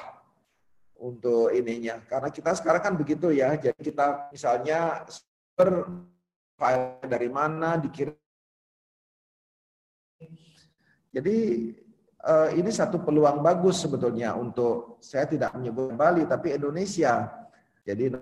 [1.01, 2.05] untuk ininya.
[2.05, 5.89] Karena kita sekarang kan begitu ya, jadi kita misalnya server
[6.59, 8.13] file dari mana dikirim.
[11.09, 11.37] Jadi
[12.29, 17.31] eh, ini satu peluang bagus sebetulnya untuk saya tidak menyebut Bali tapi Indonesia
[17.87, 18.21] jadi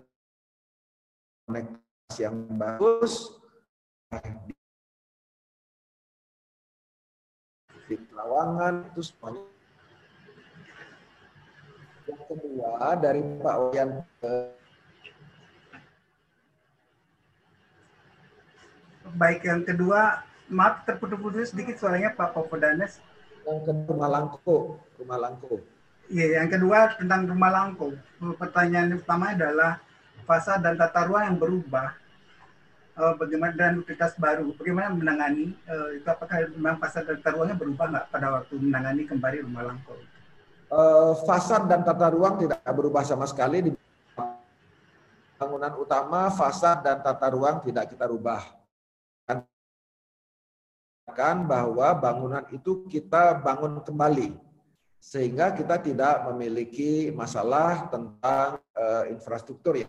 [2.14, 3.34] yang bagus
[7.86, 9.42] di Pelawangan itu semuanya.
[12.06, 13.90] Yang kedua dari Pak Wayan
[19.16, 23.00] Baik, yang kedua, maaf terputus-putus sedikit suaranya Pak Popodanes.
[23.48, 24.56] Yang kedua Rumah Langko,
[25.00, 25.56] Rumah Langko.
[26.06, 27.98] Iya, yang kedua tentang rumah langkung.
[28.38, 29.82] Pertanyaan pertama adalah
[30.22, 31.98] fasa dan tata ruang yang berubah.
[32.96, 37.52] Uh, bagaimana dan utilitas baru, bagaimana menangani uh, itu apakah memang fasad dan tata ruangnya
[37.60, 40.00] berubah nggak pada waktu menangani kembali rumah langkung?
[40.72, 43.70] Uh, fasad dan tata ruang tidak berubah sama sekali di
[45.36, 48.40] bangunan utama, fasad dan tata ruang tidak kita rubah.
[51.12, 54.40] Kan bahwa bangunan itu kita bangun kembali
[55.04, 59.88] sehingga kita tidak memiliki masalah tentang uh, infrastruktur ya.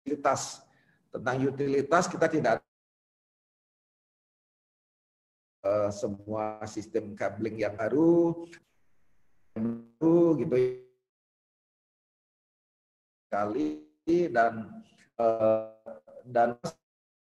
[0.00, 0.63] Utilitas.
[1.14, 2.58] Tentang utilitas kita tidak
[5.62, 8.34] uh, semua sistem cabling yang baru,
[9.54, 10.56] baru gitu
[13.30, 13.82] kali
[14.30, 14.82] dan
[15.22, 15.70] uh,
[16.26, 16.58] dan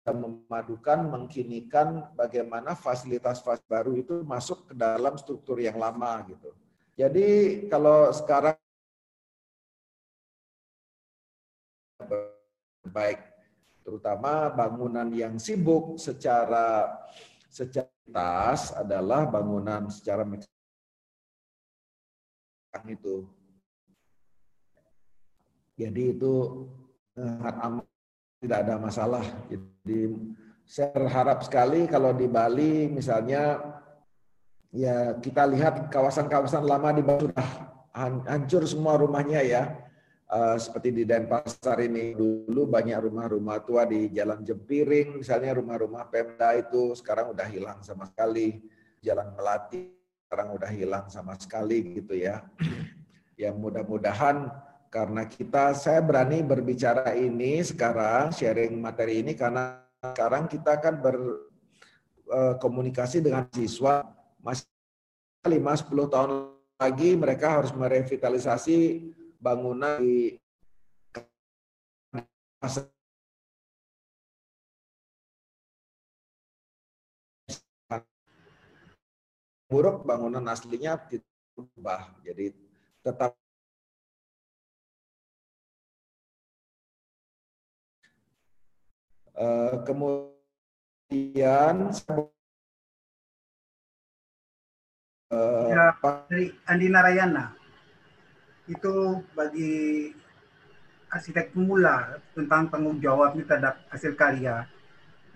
[0.06, 6.54] memadukan, mengkinikan bagaimana fasilitas-fasilitas baru itu masuk ke dalam struktur yang lama gitu.
[6.96, 7.28] Jadi
[7.68, 8.56] kalau sekarang
[12.86, 13.35] baik
[13.86, 16.90] terutama bangunan yang sibuk secara
[17.54, 20.26] secara adalah bangunan secara
[22.90, 23.30] itu.
[25.78, 26.34] Jadi itu
[27.30, 27.86] aman
[28.42, 29.24] tidak ada masalah.
[29.48, 30.12] Jadi
[30.66, 33.62] saya berharap sekali kalau di Bali misalnya
[34.74, 37.50] ya kita lihat kawasan-kawasan lama di Bali sudah
[38.28, 39.64] hancur semua rumahnya ya.
[40.26, 46.58] Uh, seperti di Denpasar ini dulu banyak rumah-rumah tua di Jalan Jempiring, misalnya rumah-rumah Pemda
[46.58, 48.58] itu sekarang udah hilang sama sekali.
[49.06, 49.86] Jalan Melati
[50.26, 52.42] sekarang udah hilang sama sekali gitu ya.
[53.42, 54.50] Yang mudah-mudahan
[54.90, 61.04] karena kita saya berani berbicara ini sekarang sharing materi ini karena sekarang kita akan
[62.26, 64.08] berkomunikasi eh, dengan siswa
[64.40, 64.66] masih
[65.46, 66.32] 5 10 tahun
[66.80, 69.12] lagi mereka harus merevitalisasi
[69.46, 70.34] bangunan di
[79.70, 80.98] buruk bangunan aslinya
[81.54, 82.10] berubah.
[82.26, 82.50] Jadi
[83.06, 83.38] tetap
[89.36, 90.32] Uh, kemudian
[95.28, 97.52] uh, ya, dari Andi Narayana
[98.66, 100.12] itu bagi
[101.14, 104.66] arsitek pemula tentang tanggung jawab terhadap hasil karya.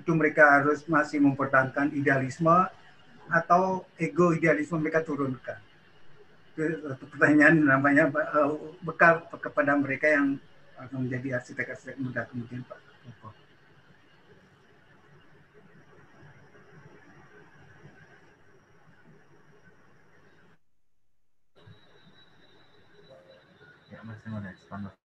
[0.01, 2.67] Itu mereka harus masih mempertahankan idealisme
[3.29, 5.61] atau ego idealisme mereka turunkan.
[6.57, 10.41] Itu pertanyaan namanya uh, bekal kepada mereka yang
[10.79, 12.79] akan menjadi arsitek-arsitek muda kemudian Pak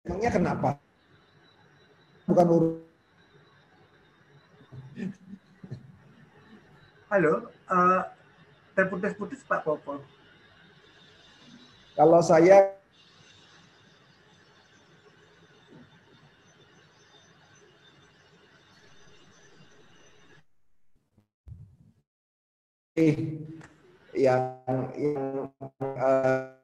[0.04, 0.76] Emangnya kenapa?
[2.24, 2.80] bukan urus.
[7.12, 8.02] Halo, uh,
[8.74, 10.02] terputus-putus Pak Popo.
[11.94, 12.74] Kalau saya
[24.14, 24.42] yang
[24.98, 26.63] yang uh,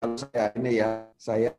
[0.00, 1.52] saya ini ya saya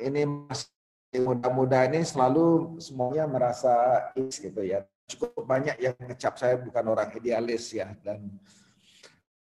[0.00, 4.84] ini masih muda-muda ini selalu semuanya merasa is gitu ya.
[5.04, 8.24] Cukup banyak yang ngecap saya bukan orang idealis ya dan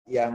[0.10, 0.34] yang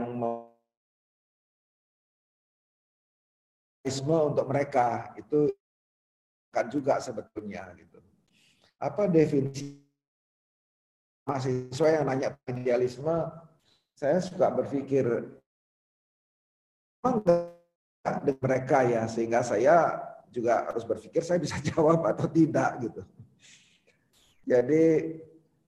[3.83, 5.51] untuk mereka itu
[6.49, 7.99] kan juga sebetulnya gitu.
[8.79, 9.83] Apa definisi
[11.27, 13.27] mahasiswa yang nanya idealisme,
[13.93, 15.05] saya suka berpikir
[16.99, 17.23] memang
[18.43, 23.01] mereka ya sehingga saya juga harus berpikir saya bisa jawab atau tidak gitu.
[24.43, 24.85] Jadi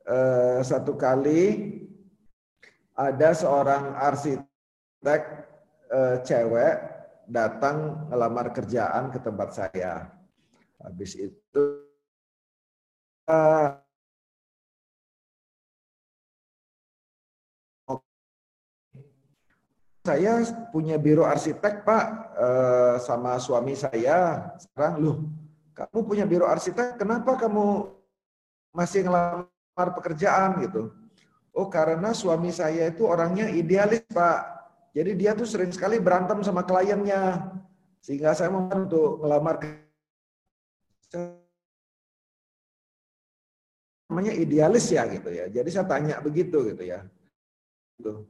[0.06, 1.80] eh, satu kali
[2.98, 5.22] ada seorang arsitek
[5.92, 6.76] eh, cewek
[7.32, 10.12] datang ngelamar kerjaan ke tempat saya.
[10.82, 11.64] Habis itu
[13.30, 13.68] eh,
[20.02, 20.42] saya
[20.74, 24.94] punya biro arsitek pak eh, sama suami saya sekarang.
[24.98, 25.18] Loh
[25.78, 26.98] kamu punya biro arsitek?
[26.98, 27.90] Kenapa kamu
[28.74, 30.90] masih ngelamar pekerjaan gitu?
[31.54, 34.42] Oh karena suami saya itu orangnya idealis pak.
[34.92, 37.54] Jadi dia tuh sering sekali berantem sama kliennya
[38.02, 39.62] sehingga saya mau untuk ngelamar
[44.10, 45.46] namanya idealis ya gitu ya.
[45.48, 47.06] Jadi saya tanya begitu gitu ya.
[47.96, 48.28] Gitu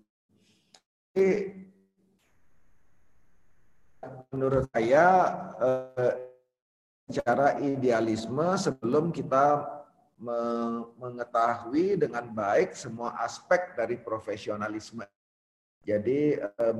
[4.31, 5.05] menurut saya
[5.59, 6.15] eh,
[7.11, 9.67] cara idealisme sebelum kita
[11.01, 15.03] mengetahui dengan baik semua aspek dari profesionalisme.
[15.83, 16.75] Jadi eh,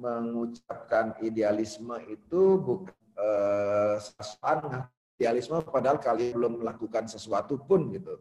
[0.00, 4.82] mengucapkan idealisme itu bukan eh,
[5.16, 8.18] idealisme padahal kalian belum melakukan sesuatu pun gitu.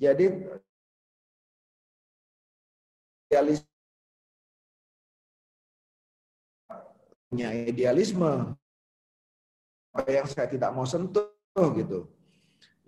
[0.00, 0.24] Jadi
[3.28, 3.75] idealisme
[7.36, 8.56] punya idealisme
[9.92, 11.28] apa yang saya tidak mau sentuh
[11.76, 12.08] gitu.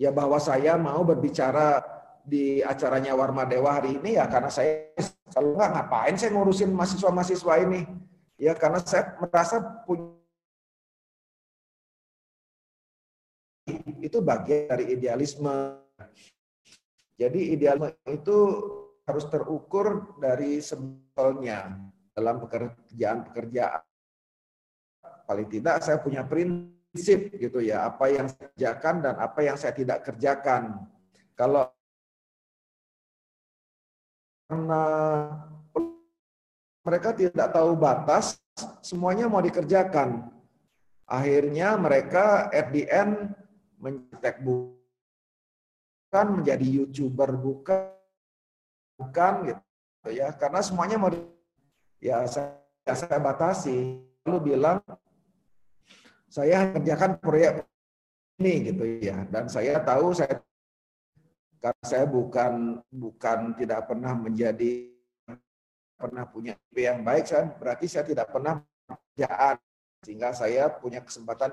[0.00, 1.84] Ya bahwa saya mau berbicara
[2.24, 4.88] di acaranya Warma Dewa hari ini ya karena saya
[5.28, 7.84] kalau nggak ngapain saya ngurusin mahasiswa-mahasiswa ini.
[8.40, 10.16] Ya karena saya merasa punya
[14.00, 15.76] itu bagian dari idealisme.
[17.20, 18.38] Jadi idealisme itu
[19.04, 21.76] harus terukur dari sebetulnya
[22.16, 23.87] dalam pekerjaan-pekerjaan
[25.28, 29.76] paling tidak saya punya prinsip gitu ya, apa yang saya kerjakan dan apa yang saya
[29.76, 30.88] tidak kerjakan.
[31.36, 31.68] Kalau
[34.48, 34.84] karena
[36.80, 38.40] mereka tidak tahu batas,
[38.80, 40.32] semuanya mau dikerjakan.
[41.04, 42.88] Akhirnya mereka at the
[46.08, 47.92] bukan menjadi youtuber bukan
[48.98, 51.12] bukan gitu ya karena semuanya mau
[52.00, 52.56] ya saya,
[52.96, 54.80] saya batasi lalu bilang
[56.28, 57.64] saya kerjakan proyek
[58.38, 59.24] ini gitu ya.
[59.28, 60.40] Dan saya tahu saya
[61.58, 64.94] karena saya bukan bukan tidak pernah menjadi
[65.98, 69.56] pernah punya IP yang baik saya berarti saya tidak pernah pekerjaan.
[70.06, 71.50] Sehingga saya punya kesempatan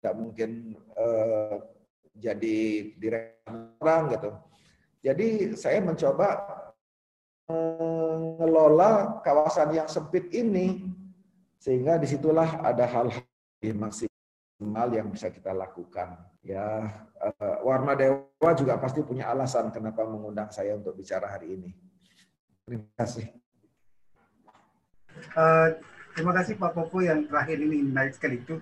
[0.00, 1.56] tidak mungkin eh,
[2.16, 2.56] jadi
[2.96, 4.30] direktur orang gitu.
[5.04, 6.28] Jadi saya mencoba
[7.48, 10.88] mengelola kawasan yang sempit ini
[11.60, 13.24] sehingga di situlah ada hal-hal
[13.60, 16.88] maksimal yang bisa kita lakukan ya.
[17.40, 21.70] Uh, Warna Dewa juga pasti punya alasan kenapa mengundang saya untuk bicara hari ini.
[22.68, 23.32] Terima kasih.
[25.32, 25.72] Uh,
[26.12, 28.60] terima kasih Pak Popo yang terakhir ini menarik sekali itu.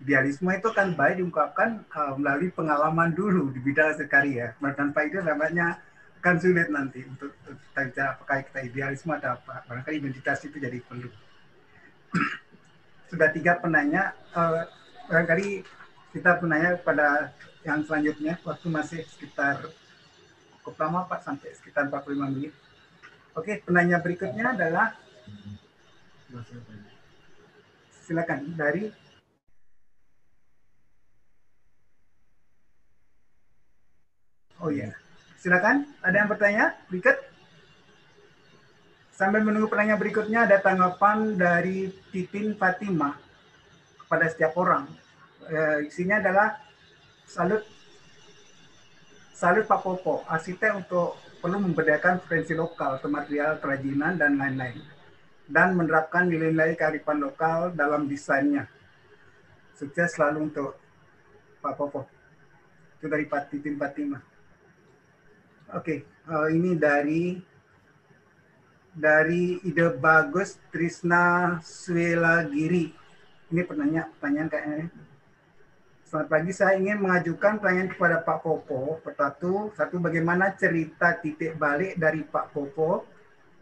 [0.00, 5.20] Idealisme itu kan baik diungkapkan uh, melalui pengalaman dulu di bidang sekali ya tanpa itu
[5.20, 5.76] namanya
[6.20, 9.64] kan sulit nanti untuk kita bicara apakah kita idealisme atau apa.
[9.64, 11.08] Barangkali identitas itu jadi perlu.
[13.10, 14.68] Sudah tiga penanya, uh,
[15.08, 15.64] barangkali
[16.12, 17.32] kita penanya pada
[17.64, 19.64] yang selanjutnya, waktu masih sekitar
[20.60, 22.52] cukup lama Pak, sampai sekitar 45 menit.
[23.32, 24.92] Oke, penanya berikutnya adalah,
[28.04, 28.92] silakan dari
[34.60, 34.99] Oh iya.
[35.40, 36.76] Silakan, ada yang bertanya?
[36.92, 37.16] Berikut.
[39.20, 43.12] sambil menunggu pertanyaan berikutnya ada tanggapan dari Titin Fatimah
[44.00, 44.88] kepada setiap orang.
[45.44, 46.56] E, isinya adalah
[47.28, 47.60] salut
[49.36, 54.80] salut Pak Popo, arsitek untuk perlu membedakan frekuensi lokal, material, kerajinan, dan lain-lain.
[55.44, 58.72] Dan menerapkan nilai-nilai kearifan lokal dalam desainnya.
[59.76, 60.80] Sukses selalu untuk
[61.60, 62.08] Pak Popo.
[62.96, 64.29] Itu dari Pak Titin Fatimah.
[65.70, 67.38] Oke, okay, uh, eh, ini dari
[68.90, 72.90] dari ide bagus Trisna Swelagiri.
[73.54, 74.90] Ini pertanyaan, pertanyaan kayaknya.
[76.02, 78.98] Selamat pagi, saya ingin mengajukan pertanyaan kepada Pak Popo.
[78.98, 83.06] Pertatu, satu bagaimana cerita titik balik dari Pak Popo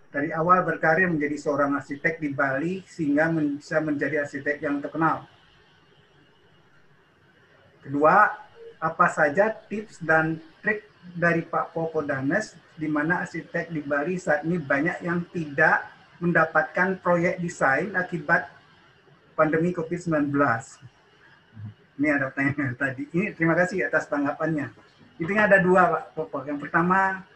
[0.09, 5.29] dari awal berkarir menjadi seorang arsitek di Bali sehingga bisa menjadi arsitek yang terkenal.
[7.85, 8.33] Kedua,
[8.81, 10.41] apa saja tips dan
[11.15, 15.91] dari Pak Popo Danes di mana arsitek di Bali saat ini banyak yang tidak
[16.23, 18.51] mendapatkan proyek desain akibat
[19.39, 20.31] pandemi COVID-19.
[21.99, 23.07] Ini ada pertanyaan tadi.
[23.11, 24.71] Ini terima kasih atas tanggapannya.
[25.19, 26.39] Intinya ada dua Pak Popo.
[26.47, 27.27] Yang pertama,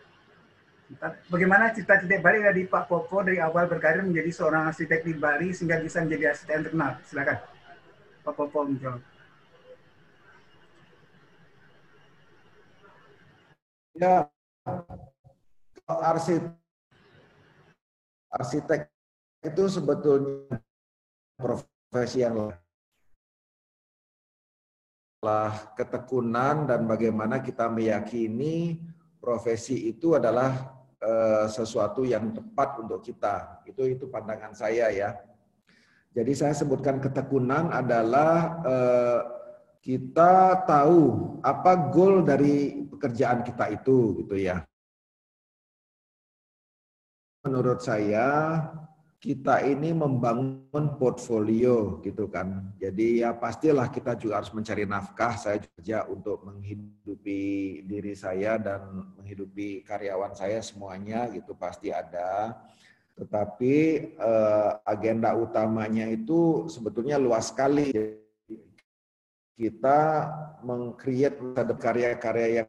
[1.26, 5.82] bagaimana cita-cita Bali dari Pak Popo dari awal berkarir menjadi seorang arsitek di Bali sehingga
[5.82, 6.98] bisa menjadi arsitek terkenal.
[7.06, 7.38] Silakan
[8.22, 9.11] Pak Popo menjawab.
[13.92, 14.24] Ya,
[15.84, 16.56] arsitek
[18.32, 18.88] arsitek
[19.44, 20.56] itu sebetulnya
[21.36, 22.56] profesi yang
[25.22, 28.80] lah ketekunan dan bagaimana kita meyakini
[29.22, 33.62] profesi itu adalah uh, sesuatu yang tepat untuk kita.
[33.68, 35.14] Itu itu pandangan saya ya.
[36.16, 39.20] Jadi saya sebutkan ketekunan adalah uh,
[39.78, 44.62] kita tahu apa goal dari pekerjaan kita itu gitu ya
[47.42, 48.62] menurut saya
[49.22, 52.74] kita ini membangun portfolio gitu kan.
[52.74, 55.38] Jadi ya pastilah kita juga harus mencari nafkah.
[55.38, 62.58] Saya kerja untuk menghidupi diri saya dan menghidupi karyawan saya semuanya gitu pasti ada.
[63.14, 63.74] Tetapi
[64.10, 67.94] eh, agenda utamanya itu sebetulnya luas sekali.
[69.62, 69.98] Kita
[70.66, 71.38] mengcreate
[71.78, 72.68] karya-karya yang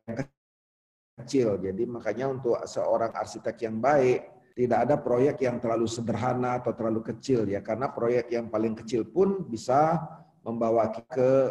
[1.18, 1.57] kecil.
[1.57, 7.02] Jadi makanya untuk seorang arsitek yang baik tidak ada proyek yang terlalu sederhana atau terlalu
[7.02, 9.98] kecil ya karena proyek yang paling kecil pun bisa
[10.45, 11.49] membawa ke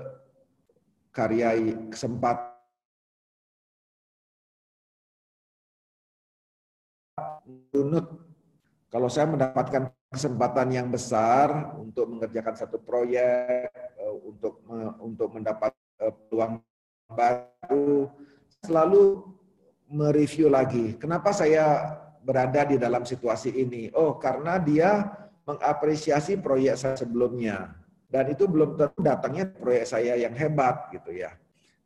[1.11, 1.59] karya
[1.91, 2.55] kesempatan
[7.75, 8.07] unut
[8.87, 13.67] kalau saya mendapatkan kesempatan yang besar untuk mengerjakan satu proyek
[14.43, 14.59] untuk
[14.99, 15.71] untuk mendapat
[16.03, 16.59] eh, peluang
[17.07, 18.11] baru
[18.67, 19.23] selalu
[19.87, 23.91] mereview lagi kenapa saya berada di dalam situasi ini.
[23.93, 25.11] Oh, karena dia
[25.45, 27.75] mengapresiasi proyek saya sebelumnya.
[28.07, 31.35] Dan itu belum tentu datangnya proyek saya yang hebat gitu ya.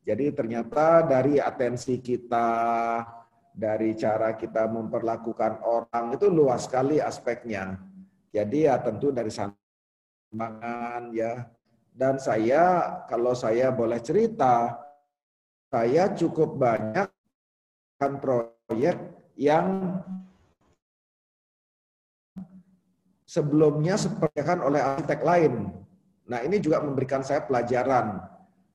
[0.06, 3.02] Jadi ternyata dari atensi kita,
[3.50, 7.78] dari cara kita memperlakukan orang itu luas sekali aspeknya.
[8.30, 11.46] Jadi ya tentu dari sambangan ya.
[11.96, 14.76] Dan saya kalau saya boleh cerita,
[15.72, 17.08] saya cukup banyak
[17.96, 19.00] kan proyek
[19.40, 19.96] yang
[23.24, 25.72] sebelumnya sepertikan oleh arsitek lain.
[26.28, 28.20] Nah ini juga memberikan saya pelajaran.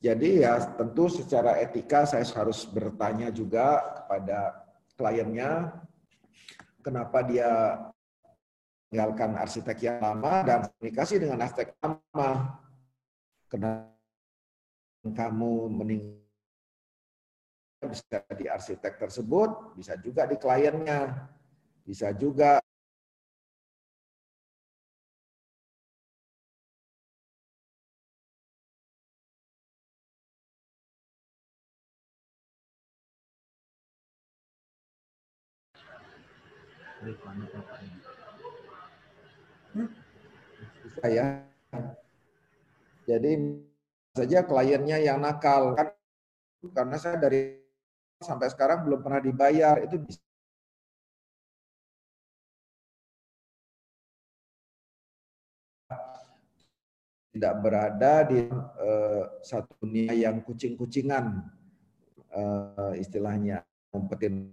[0.01, 4.65] Jadi ya tentu secara etika saya harus bertanya juga kepada
[4.97, 5.69] kliennya
[6.81, 7.77] kenapa dia
[8.89, 12.60] meninggalkan arsitek yang lama dan komunikasi dengan arsitek lama.
[13.51, 13.91] Kenapa
[15.03, 16.23] kamu meninggal
[17.83, 21.27] bisa di arsitek tersebut, bisa juga di kliennya,
[21.83, 22.63] bisa juga
[40.87, 41.50] Bisa ya.
[43.11, 43.31] Jadi
[44.15, 45.91] saja kliennya yang nakal kan
[46.71, 47.59] karena saya dari
[48.21, 50.21] sampai sekarang belum pernah dibayar itu bisa
[57.31, 61.39] tidak berada di uh, satu dunia yang kucing-kucingan
[62.35, 64.51] uh, istilahnya ngumpetin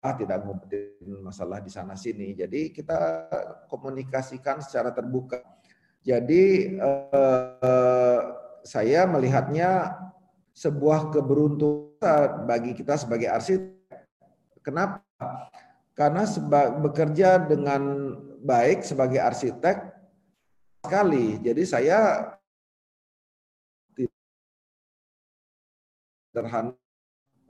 [0.00, 2.32] ah tidak ngumpetin masalah di sana sini.
[2.32, 3.28] Jadi kita
[3.68, 5.59] komunikasikan secara terbuka.
[6.00, 8.20] Jadi eh,
[8.64, 9.96] saya melihatnya
[10.56, 13.76] sebuah keberuntungan bagi kita sebagai arsitek.
[14.60, 15.04] Kenapa?
[15.96, 19.76] Karena seba, bekerja dengan baik sebagai arsitek
[20.84, 21.36] sekali.
[21.44, 22.28] Jadi saya
[26.30, 26.72] sederhana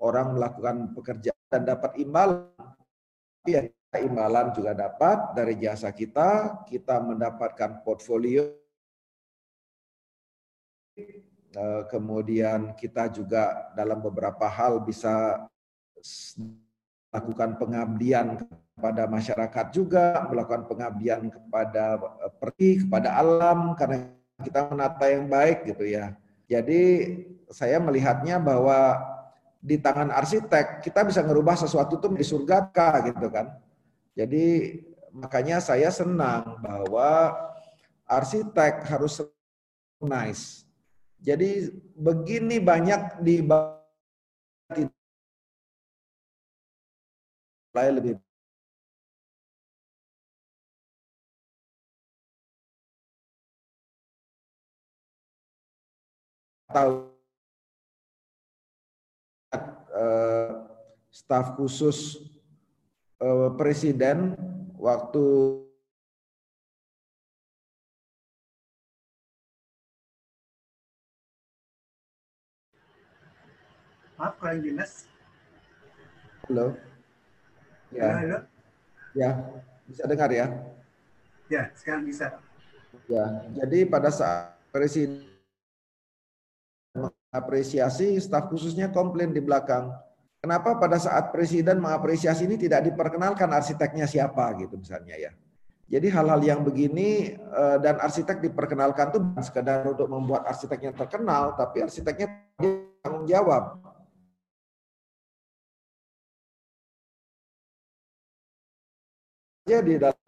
[0.01, 2.51] orang melakukan pekerjaan dan dapat imbalan.
[3.47, 8.55] Ya, imbalan juga dapat dari jasa kita, kita mendapatkan portfolio
[10.95, 15.43] eh, kemudian kita juga dalam beberapa hal bisa
[17.11, 18.39] melakukan pengabdian
[18.79, 24.07] kepada masyarakat juga, melakukan pengabdian kepada eh, pergi, kepada alam, karena
[24.39, 26.15] kita menata yang baik gitu ya.
[26.47, 26.83] Jadi
[27.51, 29.03] saya melihatnya bahwa
[29.61, 32.71] di tangan arsitek kita bisa merubah sesuatu itu di surga
[33.11, 33.51] gitu kan.
[34.15, 34.79] Jadi
[35.15, 37.35] makanya saya senang bahwa
[38.07, 39.23] arsitek harus
[40.03, 40.67] nice.
[41.21, 43.45] Jadi begini banyak di
[47.71, 48.15] mulai lebih
[56.71, 57.11] tahu
[59.95, 60.51] uh,
[61.11, 62.30] staf khusus
[63.21, 64.35] uh, presiden
[64.81, 65.25] waktu
[74.21, 75.09] Maaf, kurang jelas.
[76.45, 76.77] Halo.
[77.89, 78.21] Ya.
[78.21, 78.39] Halo.
[79.17, 79.31] Ya,
[79.89, 80.61] bisa dengar ya?
[81.49, 82.37] Ya, sekarang bisa.
[83.09, 83.25] Ya,
[83.57, 85.25] jadi pada saat presiden
[86.93, 89.89] mengapresiasi, staf khususnya komplain di belakang.
[90.41, 95.33] Kenapa pada saat presiden mengapresiasi ini tidak diperkenalkan arsiteknya siapa gitu misalnya ya.
[95.91, 101.53] Jadi hal-hal yang begini eh, dan arsitek diperkenalkan tuh bukan sekedar untuk membuat arsiteknya terkenal,
[101.59, 102.31] tapi arsiteknya
[103.05, 103.77] tanggung jawab
[109.71, 110.19] di dalam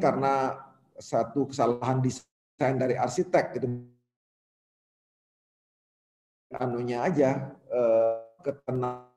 [0.00, 0.56] karena
[0.96, 3.66] satu kesalahan desain dari arsitek itu
[6.58, 7.30] anunya aja
[7.68, 9.08] eh, ketenang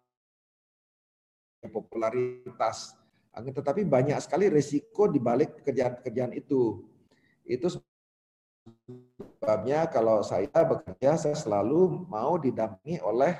[1.67, 2.95] popularitas
[3.37, 6.81] tetapi banyak sekali resiko di balik pekerjaan-pekerjaan itu
[7.45, 7.77] itu
[9.37, 13.37] sebabnya kalau saya bekerja saya selalu mau didampingi oleh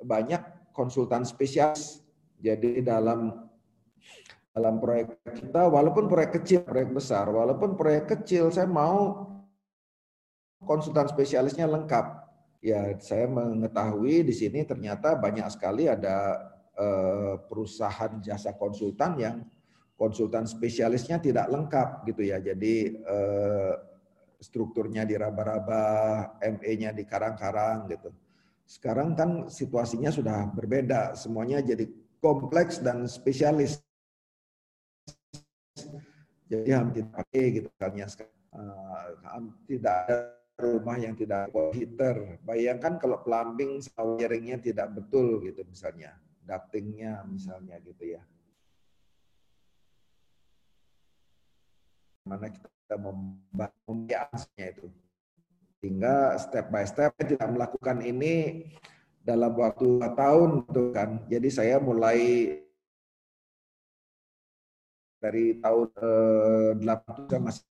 [0.00, 2.02] banyak konsultan spesialis.
[2.40, 3.30] Jadi dalam
[4.54, 9.26] dalam proyek kita, walaupun proyek kecil, proyek besar, walaupun proyek kecil, saya mau
[10.62, 12.23] konsultan spesialisnya lengkap.
[12.64, 19.36] Ya, saya mengetahui di sini ternyata banyak sekali ada eh, perusahaan jasa konsultan yang
[20.00, 22.40] konsultan spesialisnya tidak lengkap gitu ya.
[22.40, 23.74] Jadi eh,
[24.40, 25.84] strukturnya diraba-raba,
[26.40, 28.08] ME-nya di karang-karang gitu.
[28.64, 31.84] Sekarang kan situasinya sudah berbeda, semuanya jadi
[32.24, 33.76] kompleks dan spesialis.
[36.48, 38.08] Jadi hampir pakai gitu kan ya.
[38.54, 42.38] Uh, tidak ada rumah yang tidak ada heater.
[42.46, 43.82] Bayangkan kalau plumbing
[44.18, 46.14] wiringnya tidak betul gitu misalnya,
[46.46, 48.22] ductingnya misalnya gitu ya.
[52.24, 54.86] Mana kita membayarnya itu.
[55.82, 58.64] Sehingga step by step tidak melakukan ini
[59.20, 61.20] dalam waktu tahun gitu kan.
[61.28, 62.20] Jadi saya mulai
[65.20, 67.64] dari tahun eh, 80 masih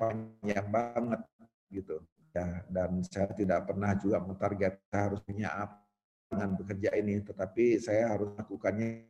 [0.00, 1.20] panjang banget
[1.68, 2.00] gitu
[2.32, 5.84] ya dan saya tidak pernah juga mentarget saya harus punya apa
[6.32, 9.04] dengan bekerja ini tetapi saya harus lakukannya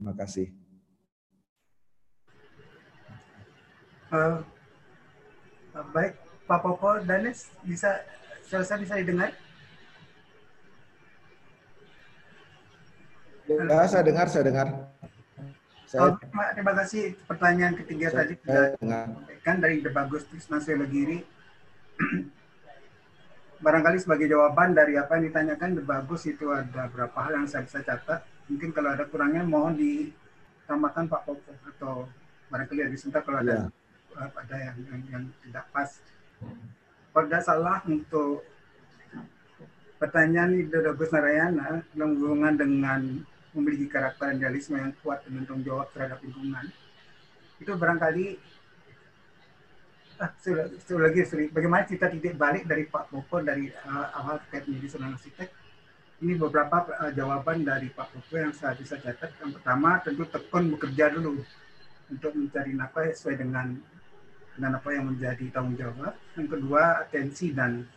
[0.00, 0.48] terima kasih
[4.14, 4.40] uh,
[5.70, 6.18] Baik,
[6.50, 8.02] Pak Popo, Danes, bisa
[8.50, 9.30] selesai bisa didengar?
[13.46, 14.66] Ya, saya dengar, saya dengar.
[15.90, 16.14] Saya...
[16.14, 16.14] Oh,
[16.54, 21.18] terima kasih pertanyaan ketiga saya, tadi sudah sampaikan dari The Bagus Trisna Giri.
[23.66, 27.66] Barangkali sebagai jawaban dari apa yang ditanyakan The Bagus itu ada berapa hal yang saya
[27.66, 28.22] bisa catat.
[28.46, 32.06] Mungkin kalau ada kurangnya mohon ditambahkan Pak Popo atau
[32.54, 33.66] barangkali ada disentak kalau ada.
[33.66, 33.80] Ya
[34.18, 35.90] ada yang, yang, yang tidak pas.
[37.10, 38.42] Pada salah untuk
[40.00, 43.00] pertanyaan Ido Gus Narayana berhubungan dengan
[43.56, 46.70] memiliki karakter idealisme yang kuat dan tanggung jawab terhadap lingkungan,
[47.58, 48.24] itu barangkali
[50.22, 50.66] ah, sudah,
[51.00, 55.16] lagi sorry, bagaimana kita titik balik dari Pak Popo dari uh, awal terkait menjadi seorang
[55.16, 55.48] arsitek
[56.20, 59.32] ini beberapa uh, jawaban dari Pak Popo yang saya bisa catat.
[59.40, 61.40] Yang pertama tentu tekun bekerja dulu
[62.12, 63.66] untuk mencari nafkah sesuai dengan
[64.60, 66.12] dengan apa yang menjadi tanggung jawab.
[66.36, 67.88] Yang kedua, atensi dan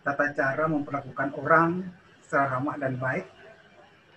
[0.00, 1.84] tata cara memperlakukan orang
[2.24, 3.28] secara ramah dan baik.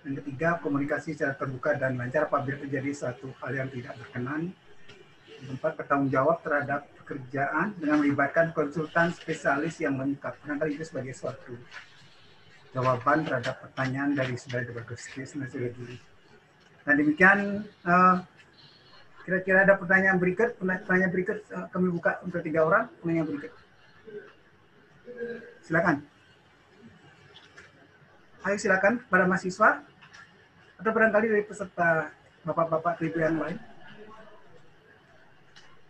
[0.06, 4.54] Yang ketiga, komunikasi secara terbuka dan lancar apabila terjadi satu hal yang tidak berkenan.
[5.42, 10.38] Keempat, bertanggung jawab terhadap pekerjaan dengan melibatkan konsultan spesialis yang lengkap.
[10.46, 11.58] Barangkali itu sebagai suatu
[12.70, 15.70] jawaban terhadap pertanyaan dari saudara saudara
[16.86, 18.16] Nah demikian uh,
[19.26, 23.52] kira-kira ada pertanyaan berikut, pertanyaan berikut uh, kami buka untuk tiga orang, pertanyaan berikut.
[25.66, 25.96] Silakan.
[28.46, 29.82] Ayo silakan pada mahasiswa
[30.76, 32.12] atau barangkali dari peserta
[32.46, 33.58] bapak-bapak ibu yang lain.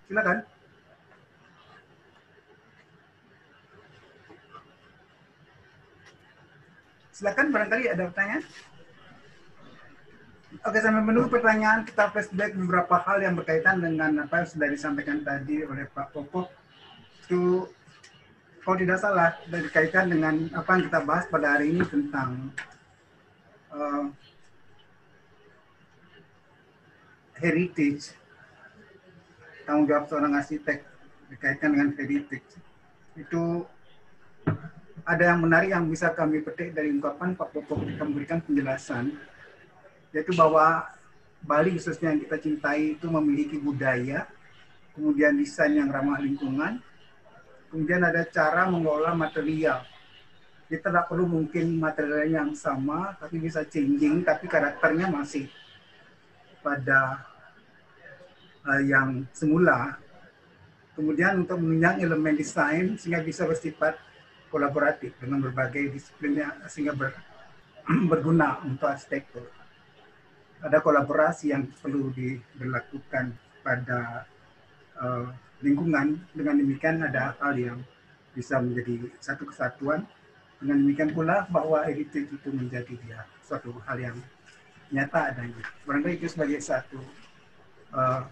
[0.07, 0.39] Silakan.
[7.17, 8.45] Silakan barangkali ada pertanyaan.
[10.65, 15.21] Oke, sampai menunggu pertanyaan, kita flashback beberapa hal yang berkaitan dengan apa yang sudah disampaikan
[15.21, 16.49] tadi oleh Pak Popo.
[17.27, 17.71] Itu,
[18.65, 22.51] kalau tidak salah, berkaitan dengan apa yang kita bahas pada hari ini tentang
[23.71, 24.11] uh,
[27.41, 28.17] heritage,
[29.69, 30.79] tanggung jawab seorang arsitek
[31.29, 32.51] berkaitan dengan heritage.
[33.17, 33.67] Itu
[35.07, 39.15] ada yang menarik yang bisa kami petik dari ungkapan Pak Popo ketika memberikan penjelasan
[40.15, 40.89] yaitu bahwa
[41.45, 44.27] Bali khususnya yang kita cintai itu memiliki budaya,
[44.97, 46.81] kemudian desain yang ramah lingkungan,
[47.71, 49.85] kemudian ada cara mengelola material.
[50.67, 55.47] Kita tidak perlu mungkin material yang sama, tapi bisa changing, tapi karakternya masih
[56.67, 57.23] pada
[58.67, 60.03] uh, yang semula.
[60.99, 63.95] Kemudian untuk menunjang elemen desain sehingga bisa bersifat
[64.51, 67.15] kolaboratif dengan berbagai disiplin sehingga ber,
[68.11, 69.47] berguna untuk arsitektur
[70.67, 72.11] ada kolaborasi yang perlu
[72.57, 74.25] dilakukan pada
[74.97, 75.29] uh,
[75.61, 76.17] lingkungan.
[76.33, 77.79] Dengan demikian ada hal yang
[78.33, 80.03] bisa menjadi satu kesatuan.
[80.57, 84.17] Dengan demikian pula bahwa heritage itu menjadi dia suatu hal yang
[84.91, 85.65] nyata adanya.
[85.83, 87.01] Barangkali itu sebagai satu
[87.95, 88.23] uh,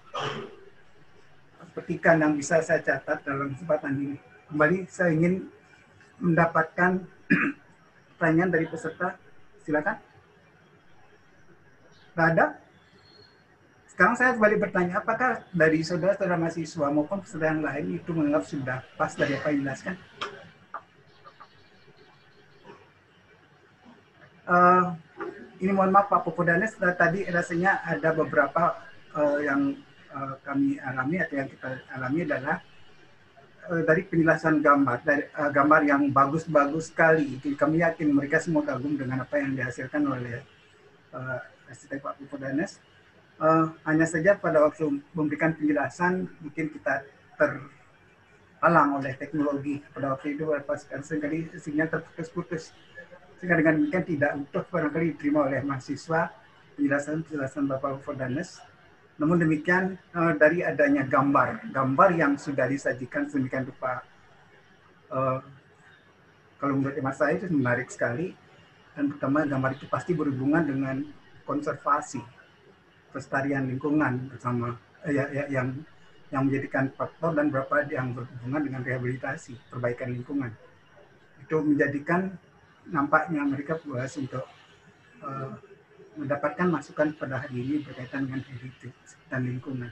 [1.75, 4.17] petikan yang bisa saya catat dalam kesempatan ini.
[4.51, 5.51] Kembali saya ingin
[6.23, 7.03] mendapatkan
[8.15, 9.19] pertanyaan dari peserta.
[9.65, 9.97] Silakan.
[12.15, 12.47] Tidak ada?
[13.95, 18.79] Sekarang saya kembali bertanya, apakah dari saudara-saudara mahasiswa maupun peserta yang lain itu menganggap sudah
[18.99, 19.95] pas dari apa yang dijelaskan?
[24.45, 24.99] Uh,
[25.61, 28.75] ini mohon maaf Pak Popodanes, tadi rasanya ada beberapa
[29.15, 29.79] uh, yang
[30.11, 32.57] uh, kami alami atau yang kita alami adalah
[33.71, 37.39] uh, dari penjelasan gambar, dari uh, gambar yang bagus-bagus sekali.
[37.55, 40.43] Kami yakin mereka semua kagum dengan apa yang dihasilkan oleh
[41.15, 41.39] uh,
[41.71, 42.83] arsitek Pak Pupodanes.
[43.35, 47.03] Uh, hanya saja pada waktu memberikan penjelasan mungkin kita
[47.35, 52.71] terhalang oleh teknologi pada waktu itu pas sering kali sinyal terputus-putus
[53.39, 56.33] sehingga dengan demikian tidak utuh barangkali diterima oleh mahasiswa
[56.77, 58.63] penjelasan-penjelasan Bapak Pupodanes.
[59.15, 64.03] Namun demikian uh, dari adanya gambar, gambar yang sudah disajikan sedemikian rupa
[65.15, 65.39] uh,
[66.59, 68.35] kalau menurut emak saya itu menarik sekali.
[68.95, 71.03] Dan pertama gambar itu pasti berhubungan dengan
[71.43, 72.23] konservasi
[73.11, 75.83] pelestarian lingkungan bersama eh, ya, ya, yang
[76.31, 80.51] yang menjadikan faktor dan berapa yang berhubungan dengan rehabilitasi perbaikan lingkungan.
[81.43, 82.39] Itu menjadikan
[82.89, 84.45] nampaknya mereka puas untuk
[85.25, 85.57] uh,
[86.15, 89.91] mendapatkan masukan pada hari ini berkaitan dengan heritage dan lingkungan.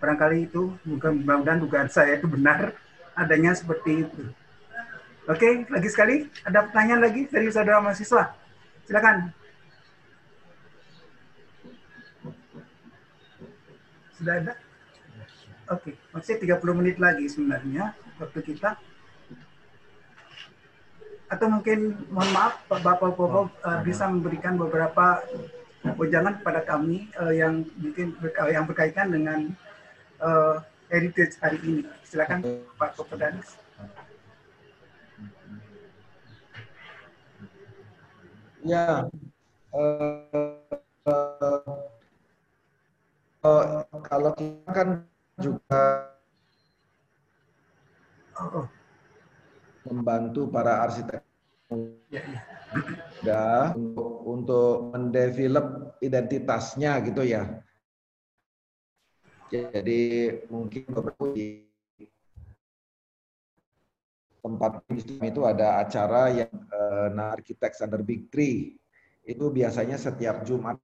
[0.00, 2.72] Barangkali itu mudah-mudahan dugaan saya itu benar
[3.12, 4.24] adanya seperti itu.
[5.28, 8.32] Oke, lagi sekali ada pertanyaan lagi dari saudara mahasiswa.
[8.88, 9.30] Silakan.
[14.16, 14.52] Sudah ada?
[15.70, 18.74] Oke, maksudnya 30 menit lagi sebenarnya waktu kita.
[21.30, 25.22] Atau mungkin mohon maaf Pak Bapak Bapak uh, bisa memberikan beberapa
[25.96, 29.54] wejangan kepada kami uh, yang mungkin uh, yang berkaitan dengan
[30.18, 30.58] uh,
[30.90, 31.82] heritage hari ini.
[32.02, 32.42] Silakan
[32.76, 33.56] Pak Kopedanis.
[38.60, 39.08] Ya,
[39.72, 40.60] uh,
[41.08, 41.78] uh,
[43.40, 44.88] uh, kalau kita kan
[45.40, 45.80] juga
[49.88, 51.22] membantu para arsitek.
[53.22, 57.62] Ya, untuk untuk mendevelop identitasnya gitu ya.
[59.50, 61.66] Jadi mungkin beberapa di
[64.40, 64.82] tempat
[65.20, 68.80] itu ada acara yang uh, nah Architects Under Big Tree
[69.26, 70.80] itu biasanya setiap Jumat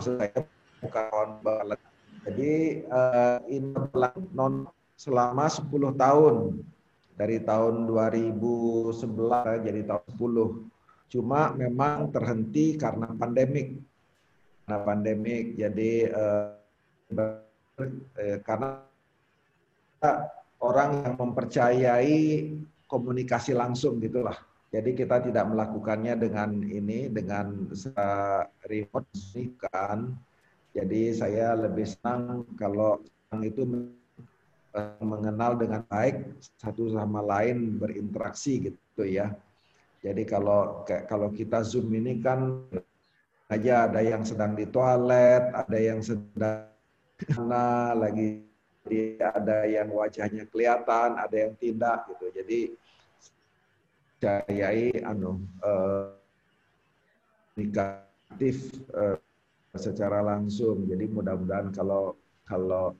[0.00, 0.32] saya
[0.80, 1.78] bukan banget
[2.20, 3.72] Jadi uh, ini
[4.36, 6.60] non selama 10 tahun
[7.16, 11.12] dari tahun 2011 jadi tahun 10.
[11.16, 13.80] Cuma memang terhenti karena pandemik.
[14.64, 16.52] Karena pandemik jadi uh,
[18.20, 18.84] eh, karena
[20.60, 22.20] orang yang mempercayai
[22.84, 24.49] komunikasi langsung gitulah.
[24.70, 27.66] Jadi kita tidak melakukannya dengan ini dengan
[28.70, 29.10] remote
[29.58, 30.14] kan.
[30.70, 33.02] Jadi saya lebih senang kalau
[33.42, 33.66] itu
[34.78, 39.34] eh, mengenal dengan baik satu sama lain berinteraksi gitu ya.
[40.06, 42.62] Jadi kalau kalau kita zoom ini kan
[43.50, 46.70] aja ada yang sedang di toilet, ada yang sedang
[47.34, 48.46] mana lagi
[49.20, 52.26] ada yang wajahnya kelihatan, ada yang tidak gitu.
[52.32, 52.58] Jadi
[54.20, 56.12] jayai anu uh,
[57.56, 59.16] negatif uh,
[59.74, 60.84] secara langsung.
[60.84, 62.14] Jadi mudah-mudahan kalau
[62.44, 62.92] kalau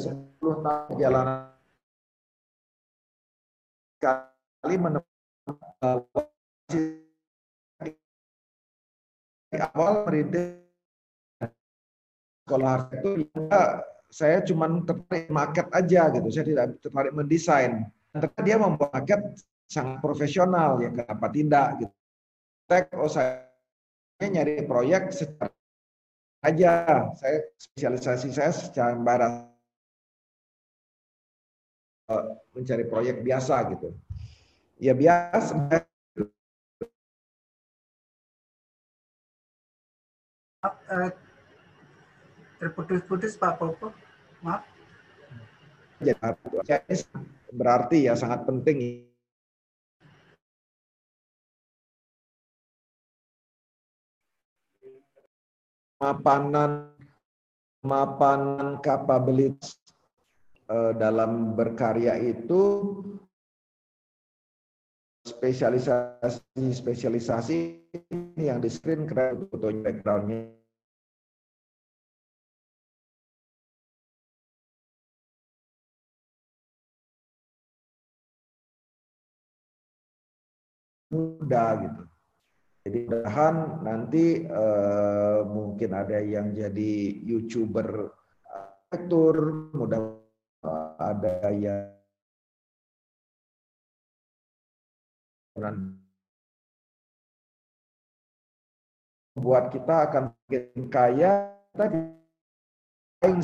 [0.00, 1.52] 10 tahun perjalanan
[4.00, 6.00] kali menemukan
[9.60, 10.56] awal merintis
[12.46, 13.10] sekolah itu
[14.10, 16.28] saya cuma tertarik market aja gitu.
[16.34, 17.86] Saya tidak tertarik mendesain.
[18.10, 19.20] Ternyata dia membuat market
[19.70, 21.94] sangat profesional ya kenapa tidak gitu.
[22.66, 23.46] Tek oh saya
[24.18, 25.54] nyari proyek secara
[26.42, 26.72] aja.
[27.14, 29.46] Saya spesialisasi saya secara barat.
[32.10, 32.24] Eh,
[32.58, 33.94] mencari proyek biasa gitu.
[34.82, 35.86] Ya biasa.
[40.90, 41.08] Uh,
[42.60, 43.96] terputus-putus Pak Popo.
[44.44, 44.68] Maaf.
[46.04, 46.16] Ya,
[47.52, 49.08] berarti ya sangat penting.
[56.00, 56.96] Mapanan
[57.84, 59.76] mapanan kapabilitas
[60.68, 62.96] uh, dalam berkarya itu
[65.24, 67.58] spesialisasi spesialisasi
[68.40, 70.59] yang di screen keren fotonya backgroundnya
[81.10, 82.02] mudah gitu.
[82.80, 88.08] Jadi mudahan nanti uh, mungkin ada yang jadi youtuber
[88.88, 90.16] aktor, mudah
[90.96, 91.92] ada yang
[99.36, 102.00] buat kita akan makin kaya tadi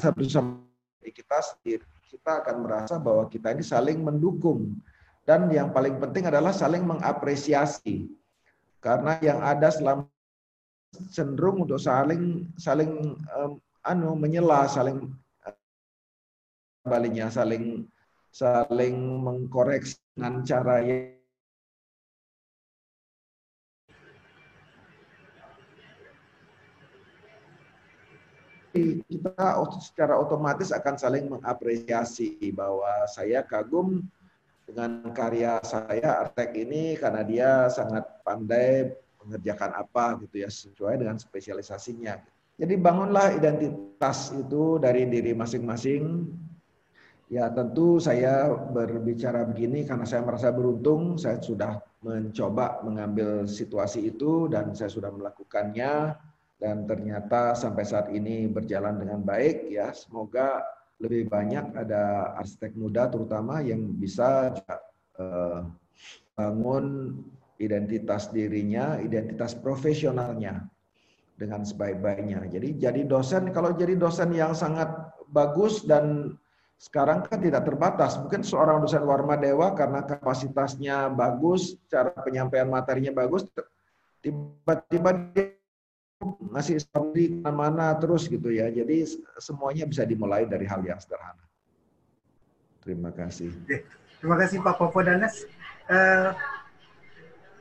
[0.00, 0.64] satu sama
[1.04, 4.80] kita sendiri kita akan merasa bahwa kita ini saling mendukung
[5.26, 8.06] dan yang paling penting adalah saling mengapresiasi.
[8.78, 10.06] Karena yang ada selama
[11.10, 15.10] cenderung untuk saling saling um, anu menyela, saling
[16.86, 17.90] baliknya saling
[18.30, 21.16] saling mengkoreksi dengan cara yang
[29.10, 34.04] kita secara otomatis akan saling mengapresiasi bahwa saya kagum
[34.66, 38.90] dengan karya saya Artek ini karena dia sangat pandai
[39.22, 42.18] mengerjakan apa gitu ya sesuai dengan spesialisasinya.
[42.56, 46.26] Jadi bangunlah identitas itu dari diri masing-masing.
[47.26, 54.46] Ya tentu saya berbicara begini karena saya merasa beruntung saya sudah mencoba mengambil situasi itu
[54.46, 56.14] dan saya sudah melakukannya
[56.56, 59.90] dan ternyata sampai saat ini berjalan dengan baik ya.
[59.90, 60.62] Semoga
[60.96, 64.56] lebih banyak ada arsitek muda terutama yang bisa
[65.20, 65.60] uh,
[66.36, 67.16] bangun
[67.60, 70.64] identitas dirinya, identitas profesionalnya
[71.36, 72.48] dengan sebaik-baiknya.
[72.48, 74.88] Jadi jadi dosen kalau jadi dosen yang sangat
[75.28, 76.36] bagus dan
[76.76, 78.20] sekarang kan tidak terbatas.
[78.20, 83.48] Mungkin seorang dosen Warma Dewa karena kapasitasnya bagus, cara penyampaian materinya bagus,
[84.20, 85.55] tiba-tiba dia
[86.24, 88.72] ngasih story mana terus gitu ya.
[88.72, 89.04] Jadi
[89.36, 91.44] semuanya bisa dimulai dari hal yang sederhana.
[92.80, 93.52] Terima kasih.
[94.22, 95.44] Terima kasih Pak Popo Danes.
[95.86, 96.32] Uh,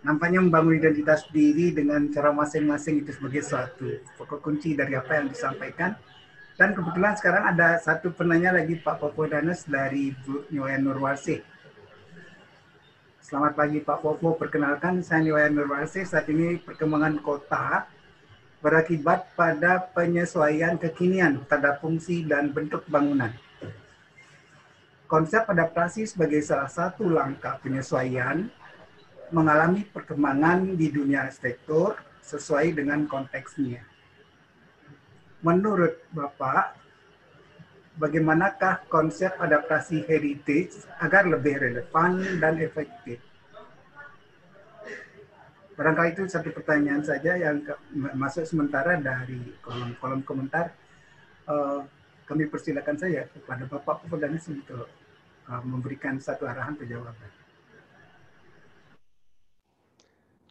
[0.06, 5.27] nampaknya membangun identitas diri dengan cara masing-masing itu sebagai suatu pokok kunci dari apa yang
[5.27, 5.98] disampaikan.
[6.56, 11.44] Dan kebetulan sekarang ada satu penanya lagi Pak Popo Danes dari Bu Nyoyan Nurwasi.
[13.19, 16.06] Selamat pagi Pak Popo, perkenalkan saya Nyoyan Nurwasi.
[16.07, 17.90] Saat ini perkembangan kota
[18.66, 23.30] berakibat pada penyesuaian kekinian terhadap fungsi dan bentuk bangunan.
[25.06, 28.50] Konsep adaptasi sebagai salah satu langkah penyesuaian
[29.30, 31.94] mengalami perkembangan di dunia arsitektur
[32.26, 33.86] sesuai dengan konteksnya.
[35.46, 36.74] menurut Bapak,
[38.02, 43.22] bagaimanakah konsep adaptasi heritage agar lebih relevan dan efektif?
[45.76, 47.60] Barangkali itu satu pertanyaan saja yang
[48.15, 50.72] masuk sementara dari kolom-kolom komentar.
[51.45, 51.84] Uh,
[52.26, 54.88] kami persilakan saya kepada Bapak Pupudanis untuk
[55.52, 57.30] uh, memberikan satu arahan jawaban.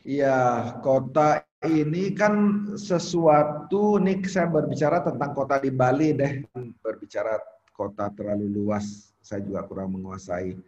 [0.04, 6.44] Iya, kota ini kan sesuatu, nih saya berbicara tentang kota di Bali deh,
[6.84, 7.40] berbicara
[7.72, 10.60] kota terlalu luas, saya juga kurang menguasai.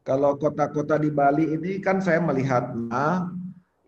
[0.00, 3.28] Kalau kota-kota di Bali ini kan saya melihat nah,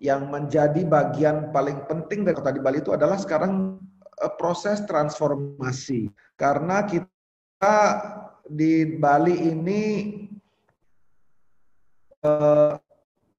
[0.01, 3.77] yang menjadi bagian paling penting dari kota di Bali itu adalah sekarang
[4.17, 6.09] eh, proses transformasi.
[6.41, 7.77] Karena kita
[8.49, 9.83] di Bali ini
[12.25, 12.75] eh,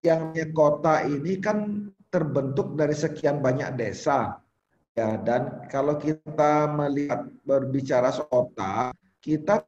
[0.05, 4.37] yang kota ini kan terbentuk dari sekian banyak desa.
[4.91, 8.91] Ya, dan kalau kita melihat berbicara kota,
[9.23, 9.63] kita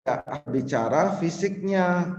[0.00, 2.16] tidak bicara fisiknya,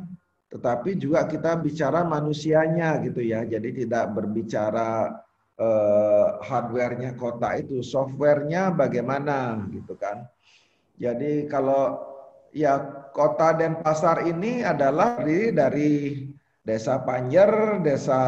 [0.48, 3.44] tetapi juga kita bicara manusianya gitu ya.
[3.44, 5.12] Jadi tidak berbicara
[5.60, 10.24] eh, hardware-nya kota itu, software-nya bagaimana gitu kan.
[10.98, 12.00] Jadi kalau
[12.56, 12.80] ya
[13.12, 15.92] kota Denpasar ini adalah dari, dari
[16.64, 18.22] Desa Panjer, Desa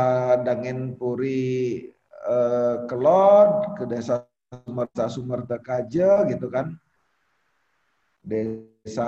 [0.43, 6.75] Dangin Puri eh, Kelod, ke Desa Sumerta Sumerta Kaje gitu kan.
[8.19, 9.07] Desa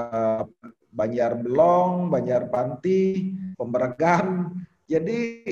[0.91, 4.51] Banjar Belong, Banjar Panti, Pembergan.
[4.85, 5.47] Jadi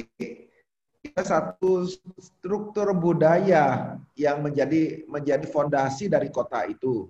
[1.16, 1.88] satu
[2.20, 7.07] struktur budaya yang menjadi menjadi fondasi dari kota itu.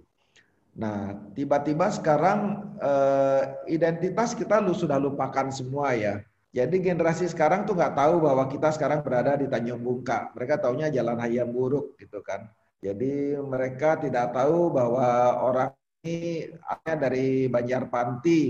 [0.78, 3.44] Nah, tiba-tiba sekarang eh,
[3.74, 6.22] identitas kita lu sudah lupakan semua ya.
[6.50, 10.34] Jadi generasi sekarang tuh nggak tahu bahwa kita sekarang berada di Tanjung Bungka.
[10.34, 12.50] Mereka taunya Jalan Hayam Buruk gitu kan.
[12.80, 16.48] Jadi mereka tidak tahu bahwa orang ini
[16.84, 18.42] dari Banjarpanti.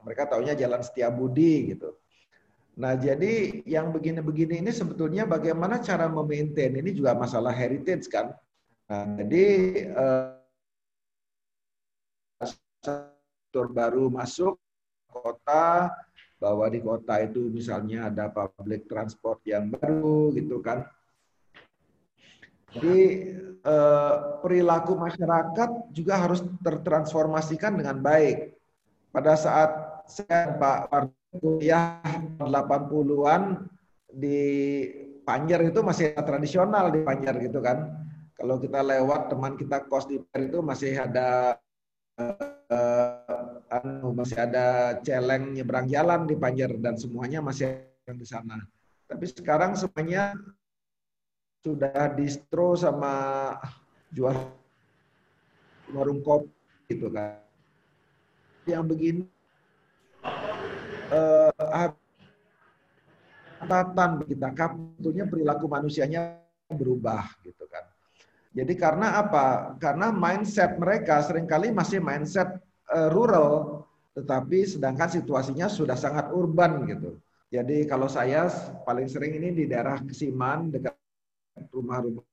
[0.00, 2.00] Mereka taunya Jalan Setiabudi gitu.
[2.80, 8.32] Nah, jadi yang begini-begini ini sebetulnya bagaimana cara memaintain ini juga masalah heritage kan.
[8.88, 9.44] Nah, jadi
[9.92, 10.28] eh,
[13.52, 14.56] baru masuk
[15.12, 15.92] kota
[16.40, 20.88] bahwa di kota itu misalnya ada public transport yang baru gitu kan.
[22.74, 22.98] Jadi
[23.60, 28.54] eh, perilaku masyarakat juga harus tertransformasikan dengan baik.
[29.10, 29.70] Pada saat
[30.06, 32.02] saya Pak kuliah
[32.38, 33.66] 80-an
[34.10, 34.42] di
[35.22, 38.06] Panjer itu masih tradisional di Panjer gitu kan.
[38.34, 41.58] Kalau kita lewat teman kita kos di Panjer itu masih ada
[43.70, 48.58] anu masih ada celeng nyebrang jalan di Panjer dan semuanya masih di sana.
[49.06, 50.34] Tapi sekarang semuanya
[51.60, 53.56] sudah distro sama
[54.10, 54.32] jual
[55.92, 56.48] warung kopi
[56.88, 57.42] gitu kan.
[58.64, 59.22] Yang begini
[61.12, 61.90] eh,
[63.60, 66.40] catatan kita tentunya perilaku manusianya
[66.72, 67.84] berubah gitu kan.
[68.50, 69.76] Jadi karena apa?
[69.78, 72.50] Karena mindset mereka sering kali masih mindset
[72.90, 73.84] uh, rural,
[74.16, 77.20] tetapi sedangkan situasinya sudah sangat urban gitu.
[77.50, 78.46] Jadi kalau saya
[78.86, 80.99] paling sering ini di daerah Kesiman dekat
[81.70, 82.26] rumah-rumah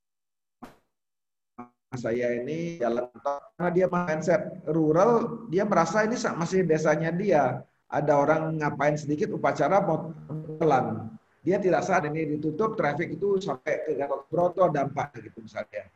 [1.95, 7.63] saya ini jalan karena dia mindset rural, dia merasa ini masih desanya dia.
[7.87, 10.11] Ada orang ngapain sedikit upacara mau
[10.59, 11.15] pelan.
[11.47, 15.87] Dia tidak saat ini ditutup, traffic itu sampai ke Gatot Broto dampaknya gitu misalnya.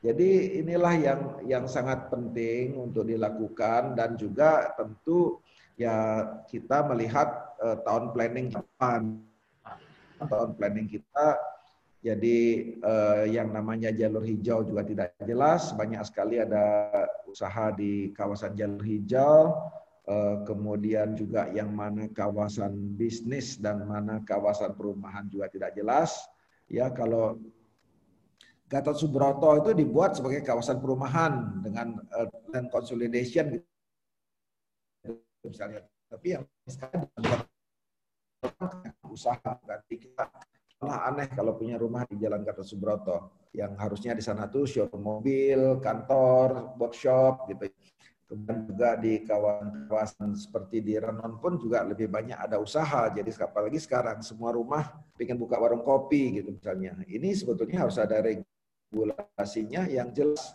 [0.00, 5.44] Jadi inilah yang yang sangat penting untuk dilakukan dan juga tentu
[5.76, 9.20] ya kita melihat uh, tahun planning depan
[10.20, 11.36] tahun planning kita
[12.04, 12.38] jadi
[12.84, 16.92] uh, yang namanya jalur hijau juga tidak jelas banyak sekali ada
[17.24, 19.56] usaha di kawasan jalur hijau
[20.04, 26.12] uh, kemudian juga yang mana kawasan bisnis dan mana kawasan perumahan juga tidak jelas
[26.68, 27.40] ya kalau
[28.64, 35.14] Gatot Subroto itu dibuat sebagai kawasan perumahan dengan uh, land consolidation gitu.
[35.44, 35.84] misalnya.
[36.08, 37.04] Tapi yang sekarang
[39.08, 40.26] usaha berarti kita
[40.84, 45.00] malah aneh kalau punya rumah di Jalan Gatot Subroto yang harusnya di sana tuh showroom
[45.00, 47.72] mobil, kantor, workshop gitu.
[48.24, 53.08] Kemudian juga di kawasan seperti di Renon pun juga lebih banyak ada usaha.
[53.08, 57.00] Jadi apalagi sekarang semua rumah ingin buka warung kopi gitu misalnya.
[57.08, 60.52] Ini sebetulnya harus ada regulasinya yang jelas.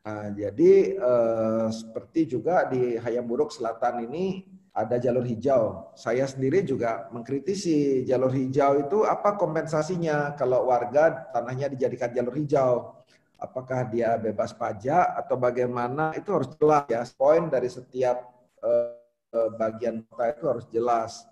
[0.00, 5.90] Nah, jadi eh, seperti juga di Hayam Buruk Selatan ini ada jalur hijau.
[5.98, 12.96] Saya sendiri juga mengkritisi jalur hijau itu apa kompensasinya kalau warga tanahnya dijadikan jalur hijau.
[13.40, 17.00] apakah dia bebas pajak atau bagaimana itu harus jelas ya.
[17.16, 18.20] Poin dari setiap
[18.60, 21.24] uh, bagian kota itu harus jelas.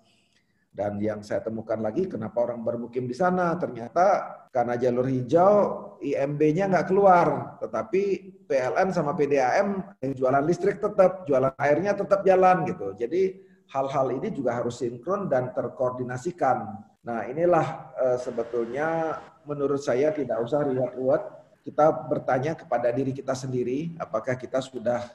[0.69, 3.57] Dan yang saya temukan lagi, kenapa orang bermukim di sana?
[3.57, 4.05] Ternyata
[4.53, 5.53] karena jalur hijau,
[5.99, 7.57] IMB-nya nggak keluar.
[7.59, 8.03] Tetapi
[8.45, 12.93] PLN sama PDAM yang jualan listrik tetap, jualan airnya tetap jalan gitu.
[12.95, 16.79] Jadi hal-hal ini juga harus sinkron dan terkoordinasikan.
[17.05, 21.23] Nah inilah uh, sebetulnya menurut saya tidak usah ruwet-ruwet.
[21.65, 25.05] Kita bertanya kepada diri kita sendiri, apakah kita sudah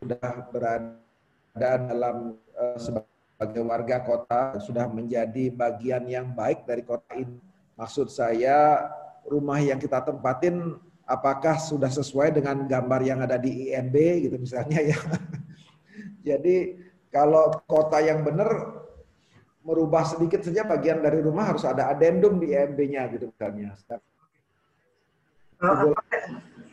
[0.00, 7.38] sudah berada dalam uh, sebagai warga kota sudah menjadi bagian yang baik dari kota ini.
[7.74, 8.88] Maksud saya
[9.26, 13.96] rumah yang kita tempatin apakah sudah sesuai dengan gambar yang ada di IMB
[14.28, 14.98] gitu misalnya ya.
[16.28, 16.80] Jadi
[17.12, 18.80] kalau kota yang benar
[19.64, 23.72] merubah sedikit saja bagian dari rumah harus ada adendum di IMB-nya gitu misalnya.
[25.58, 26.20] Uh, apakah,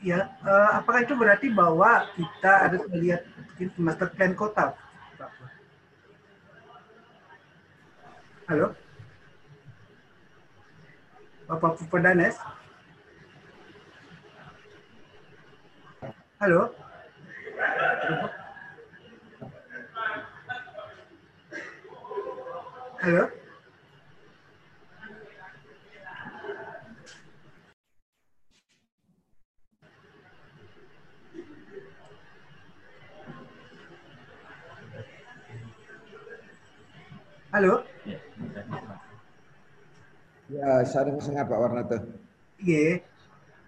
[0.04, 3.24] ya, uh, apakah itu berarti bahwa kita harus melihat
[3.80, 4.76] master plan kota
[8.50, 8.74] Halo?
[11.48, 12.36] Bapak Pupadanes?
[16.42, 16.74] Halo?
[23.02, 23.24] Halo?
[37.52, 37.84] Halo?
[40.52, 41.98] Ya, saya dengar Pak Warnata.
[42.60, 43.00] Iya.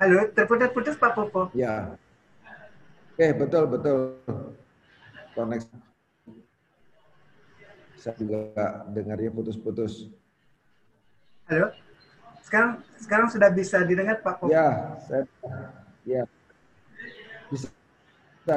[0.03, 1.47] Halo, terputus-putus Pak Popo.
[1.55, 1.95] Ya.
[3.15, 4.19] Oke, betul, betul.
[5.31, 5.72] Koneksi.
[7.95, 10.11] Saya juga dengarnya putus-putus.
[11.47, 11.72] Halo?
[12.43, 14.51] Sekarang sekarang sudah bisa didengar Pak Popo?
[14.51, 15.23] Ya, saya
[16.03, 16.27] ya.
[17.47, 17.72] Bisa,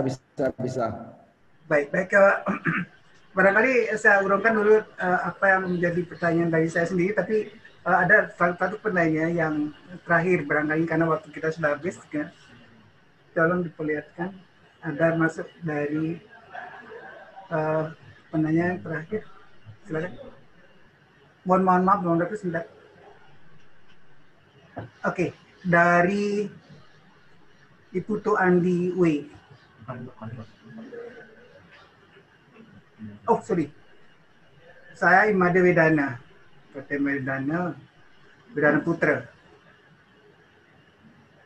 [0.02, 0.86] bisa, bisa.
[1.70, 2.10] Baik, baik.
[2.10, 2.42] Uh,
[3.38, 8.26] barangkali saya urungkan dulu uh, apa yang menjadi pertanyaan dari saya sendiri, tapi uh, ada
[8.34, 9.54] satu pertanyaan yang
[10.02, 12.34] terakhir barangkali karena waktu kita sudah habis ya.
[13.32, 14.34] tolong diperlihatkan.
[14.82, 16.18] Ada masuk dari
[17.52, 17.90] uh,
[18.28, 19.22] pertanyaan terakhir.
[19.86, 20.12] Silakan.
[21.46, 22.64] Mohon mohon maaf mohon tapi sebentar.
[24.76, 25.30] Oke okay.
[25.64, 26.50] dari
[27.94, 29.24] Iputu Andi W
[33.30, 33.70] oh sorry.
[34.96, 36.25] Saya Imade Wedana
[36.76, 37.72] PT Medana
[38.52, 39.24] Bidana Putra.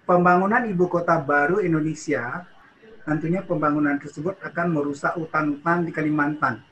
[0.02, 2.42] Pembangunan ibu kota baru Indonesia,
[3.06, 6.66] tentunya pembangunan tersebut akan merusak hutan-hutan di Kalimantan.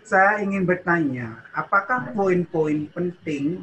[0.00, 3.60] Saya ingin bertanya, apakah poin-poin penting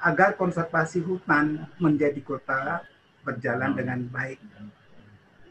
[0.00, 2.88] agar konservasi hutan menjadi kota
[3.20, 4.40] berjalan dengan baik?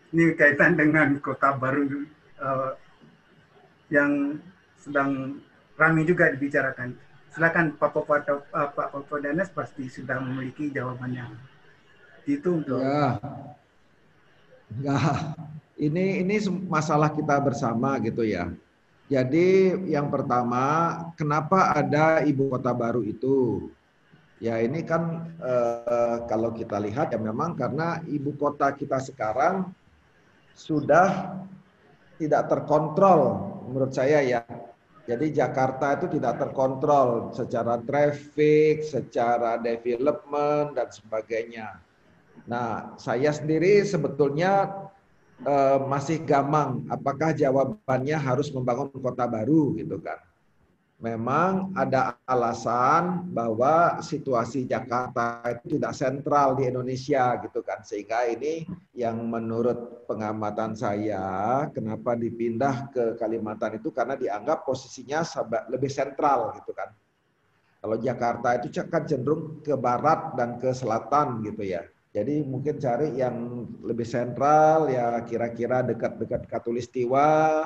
[0.09, 1.85] Ini kaitan dengan kota baru
[2.41, 2.73] uh,
[3.93, 4.41] yang
[4.81, 5.37] sedang
[5.77, 6.97] ramai juga dibicarakan
[7.33, 11.29] silakan Pak Popo uh, Pak Popo Danes pasti sudah memiliki jawabannya.
[12.25, 12.81] Itu untuk.
[12.81, 13.17] Ya.
[14.69, 15.37] Enggak.
[15.79, 16.35] Ini ini
[16.67, 18.51] masalah kita bersama gitu ya.
[19.09, 23.71] Jadi yang pertama, kenapa ada ibu kota baru itu?
[24.39, 29.71] Ya ini kan eh, kalau kita lihat ya memang karena ibu kota kita sekarang
[30.55, 31.39] sudah
[32.19, 34.41] tidak terkontrol menurut saya ya
[35.09, 41.81] jadi Jakarta itu tidak terkontrol secara traffic, secara development dan sebagainya.
[42.45, 44.69] Nah, saya sendiri sebetulnya
[45.41, 50.28] eh, masih gamang apakah jawabannya harus membangun kota baru gitu kan
[50.99, 57.79] memang ada alasan bahwa situasi Jakarta itu tidak sentral di Indonesia gitu kan.
[57.87, 65.23] Sehingga ini yang menurut pengamatan saya kenapa dipindah ke Kalimantan itu karena dianggap posisinya
[65.71, 66.91] lebih sentral gitu kan.
[67.79, 71.87] Kalau Jakarta itu kan cenderung ke barat dan ke selatan gitu ya.
[72.11, 77.63] Jadi mungkin cari yang lebih sentral ya kira-kira dekat-dekat Katulistiwa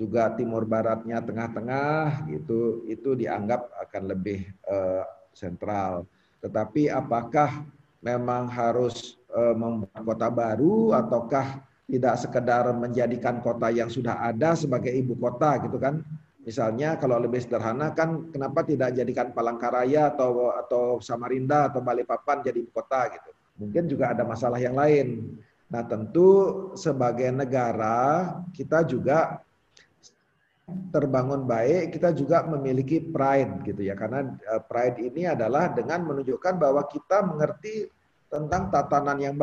[0.00, 5.04] juga timur baratnya tengah-tengah gitu itu dianggap akan lebih uh,
[5.36, 6.08] sentral.
[6.40, 7.68] Tetapi apakah
[8.00, 14.88] memang harus uh, membuat kota baru ataukah tidak sekedar menjadikan kota yang sudah ada sebagai
[14.88, 16.00] ibu kota gitu kan?
[16.40, 22.64] Misalnya kalau lebih sederhana kan kenapa tidak jadikan Palangkaraya atau atau Samarinda atau Balikpapan jadi
[22.64, 23.30] ibu kota gitu.
[23.60, 25.36] Mungkin juga ada masalah yang lain.
[25.70, 26.28] Nah, tentu
[26.74, 29.44] sebagai negara kita juga
[30.90, 33.94] terbangun baik, kita juga memiliki pride gitu ya.
[33.94, 37.88] Karena eh, pride ini adalah dengan menunjukkan bahwa kita mengerti
[38.30, 39.34] tentang tatanan yang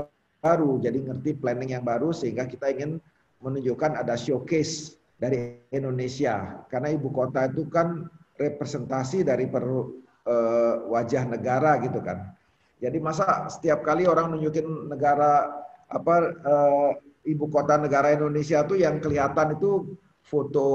[0.42, 3.04] baru, jadi ngerti planning yang baru sehingga kita ingin
[3.44, 6.64] menunjukkan ada showcase dari Indonesia.
[6.72, 12.32] Karena ibu kota itu kan representasi dari per, uh, wajah negara gitu kan.
[12.78, 15.50] Jadi masa setiap kali orang nunjukin negara
[15.90, 16.92] apa uh,
[17.26, 19.98] ibu kota negara Indonesia tuh yang kelihatan itu
[20.28, 20.68] foto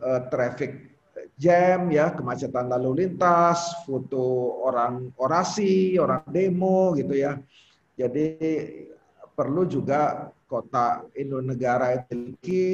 [0.00, 0.96] uh, traffic
[1.36, 7.36] jam ya, kemacetan lalu lintas, foto orang orasi, orang demo gitu ya.
[7.94, 8.26] Jadi
[9.34, 12.64] perlu juga kota Indonegara itu memiliki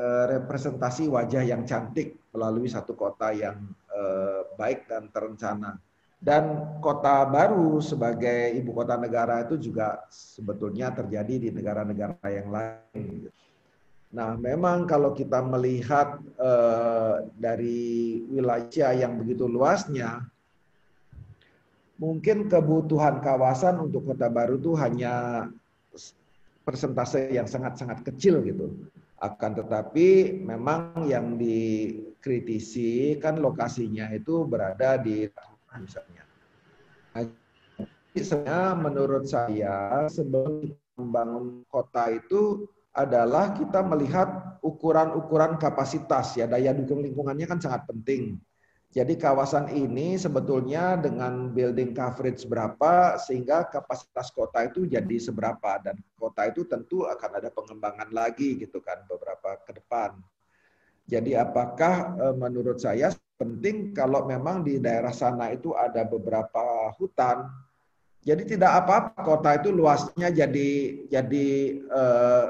[0.00, 3.60] uh, representasi wajah yang cantik melalui satu kota yang
[3.92, 5.76] uh, baik dan terencana.
[6.20, 13.32] Dan kota baru sebagai ibu kota negara itu juga sebetulnya terjadi di negara-negara yang lain.
[14.10, 20.26] Nah, memang kalau kita melihat uh, dari wilayah yang begitu luasnya,
[21.94, 25.46] mungkin kebutuhan kawasan untuk kota baru itu hanya
[26.66, 28.74] persentase yang sangat-sangat kecil gitu.
[29.22, 35.30] Akan tetapi memang yang dikritisi kan lokasinya itu berada di
[35.78, 36.24] misalnya.
[37.14, 40.66] Nah, menurut saya sebelum
[40.98, 48.38] membangun kota itu adalah kita melihat ukuran-ukuran kapasitas ya daya dukung lingkungannya kan sangat penting.
[48.90, 55.94] Jadi kawasan ini sebetulnya dengan building coverage berapa sehingga kapasitas kota itu jadi seberapa dan
[56.18, 60.18] kota itu tentu akan ada pengembangan lagi gitu kan beberapa ke depan.
[61.06, 67.46] Jadi apakah eh, menurut saya penting kalau memang di daerah sana itu ada beberapa hutan.
[68.26, 70.70] Jadi tidak apa-apa kota itu luasnya jadi
[71.06, 71.46] jadi
[71.78, 72.46] eh,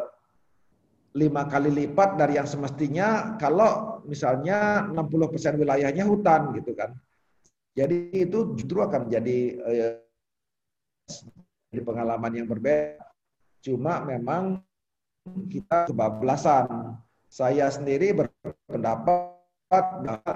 [1.11, 6.95] lima kali lipat dari yang semestinya kalau misalnya 60% wilayahnya hutan gitu kan.
[7.75, 9.95] Jadi itu justru akan jadi eh,
[11.83, 12.99] pengalaman yang berbeda.
[13.63, 14.63] Cuma memang
[15.51, 16.99] kita kebablasan.
[17.31, 19.39] Saya sendiri berpendapat
[19.71, 20.35] bahwa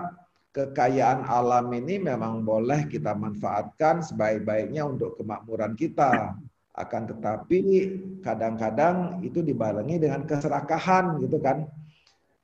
[0.54, 6.38] kekayaan alam ini memang boleh kita manfaatkan sebaik-baiknya untuk kemakmuran kita.
[6.74, 7.60] Akan tetapi
[8.20, 11.66] kadang-kadang itu dibarengi dengan keserakahan gitu kan.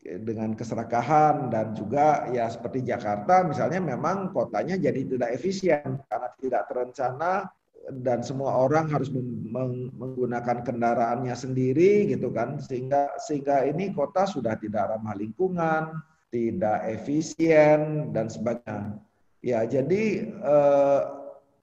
[0.01, 6.63] Dengan keserakahan dan juga ya seperti Jakarta misalnya memang kotanya jadi tidak efisien karena tidak
[6.73, 7.53] terencana
[8.01, 14.89] dan semua orang harus menggunakan kendaraannya sendiri gitu kan sehingga sehingga ini kota sudah tidak
[14.89, 16.01] ramah lingkungan
[16.31, 19.03] tidak efisien dan sebagainya.
[19.41, 21.01] Ya, jadi eh,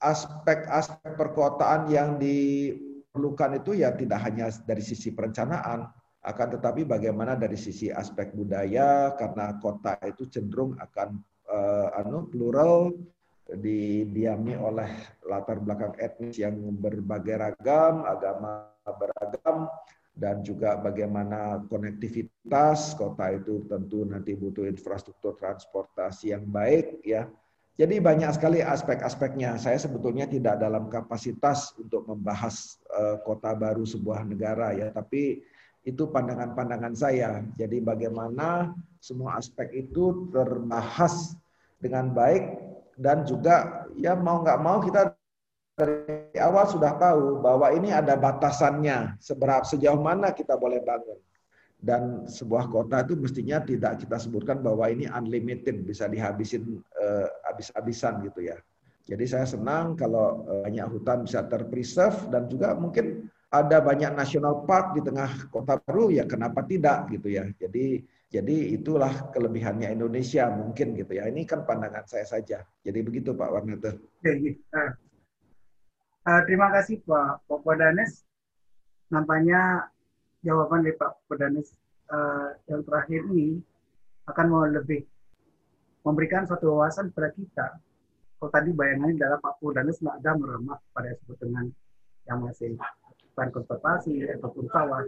[0.02, 5.90] aspek-aspek perkotaan yang diperlukan itu ya tidak hanya dari sisi perencanaan,
[6.28, 12.92] akan tetapi bagaimana dari sisi aspek budaya karena kota itu cenderung akan uh, anu plural
[13.48, 14.92] didiami oleh
[15.24, 19.72] latar belakang etnis yang berbagai ragam, agama beragam,
[20.12, 27.30] dan juga bagaimana konektivitas kota itu tentu nanti butuh infrastruktur transportasi yang baik ya.
[27.78, 29.62] Jadi banyak sekali aspek-aspeknya.
[29.62, 35.46] Saya sebetulnya tidak dalam kapasitas untuk membahas uh, kota baru sebuah negara ya, tapi
[35.86, 37.46] itu pandangan-pandangan saya.
[37.54, 41.38] Jadi bagaimana semua aspek itu terbahas
[41.78, 42.58] dengan baik
[42.98, 45.14] dan juga ya mau nggak mau kita
[45.78, 51.22] dari awal sudah tahu bahwa ini ada batasannya seberapa sejauh mana kita boleh bangun
[51.78, 58.22] dan sebuah kota itu mestinya tidak kita sebutkan bahwa ini unlimited bisa dihabisin uh, habis-habisan
[58.22, 58.58] gitu ya.
[59.08, 64.68] Jadi saya senang kalau uh, banyak hutan bisa terpreserve dan juga mungkin ada banyak national
[64.68, 67.50] park di tengah kota baru ya kenapa tidak gitu ya.
[67.58, 71.32] Jadi jadi itulah kelebihannya Indonesia mungkin gitu ya.
[71.32, 72.68] Ini kan pandangan saya saja.
[72.84, 73.96] Jadi begitu Pak Warnata.
[76.28, 78.28] Uh, terima kasih Pak Popodanes.
[79.08, 79.88] Nampaknya
[80.44, 81.72] jawaban dari Pak Popodanes
[82.12, 83.64] uh, yang terakhir ini
[84.28, 85.08] akan mau lebih
[86.08, 87.68] memberikan suatu wawasan kepada kita.
[88.40, 91.68] Kalau tadi bayangannya adalah Pak Popodanes nggak ada meremak pada sebut dengan
[92.32, 95.04] yang masih hutan konservasi ataupun sawah.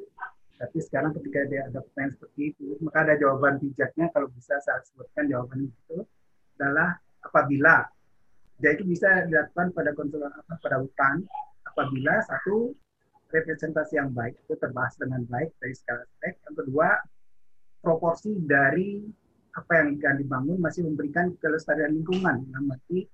[0.59, 4.83] Tapi sekarang ketika dia ada pertanyaan seperti itu, maka ada jawaban bijaknya kalau bisa saya
[4.83, 6.03] sebutkan jawaban itu
[6.59, 7.87] adalah apabila
[8.59, 11.23] dia itu bisa dilakukan pada apa, pada hutan
[11.63, 12.75] apabila satu
[13.31, 16.35] representasi yang baik itu terbahas dengan baik dari segala aspek.
[16.43, 16.89] Yang kedua,
[17.79, 19.07] proporsi dari
[19.55, 23.05] apa yang akan dibangun masih memberikan kelestarian lingkungan, arti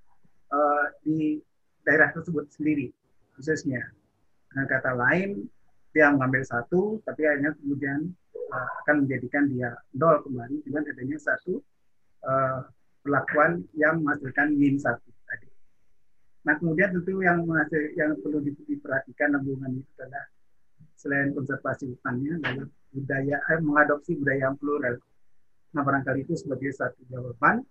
[0.51, 1.39] uh, di
[1.87, 2.91] daerah tersebut sendiri
[3.35, 3.83] khususnya.
[4.51, 5.47] Dengan kata lain,
[5.91, 7.99] dia mengambil satu, tapi akhirnya kemudian
[8.51, 11.59] uh, akan menjadikan dia nol kembali dengan adanya satu
[12.23, 12.63] uh,
[13.03, 15.15] perlakuan yang menghasilkan min satu.
[16.45, 20.25] Nah kemudian tentu yang masih yang perlu diperhatikan hubungan itu adalah
[20.93, 24.95] selain konservasi hutannya adalah budaya eh, mengadopsi budaya yang plural.
[25.75, 27.67] Nah barangkali itu sebagai satu jawaban.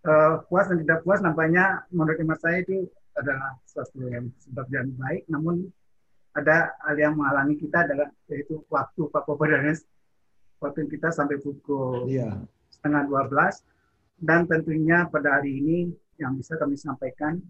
[0.00, 4.88] Uh, puas dan tidak puas nampaknya menurut hemat saya itu adalah sesuatu yang sebab yang
[4.96, 5.68] baik, namun
[6.32, 9.82] ada hal yang menghalangi kita adalah yaitu waktu Pak Popodanes
[10.62, 12.38] waktu kita sampai pukul iya.
[12.70, 13.60] setengah 12
[14.22, 15.78] dan tentunya pada hari ini
[16.20, 17.40] yang bisa kami sampaikan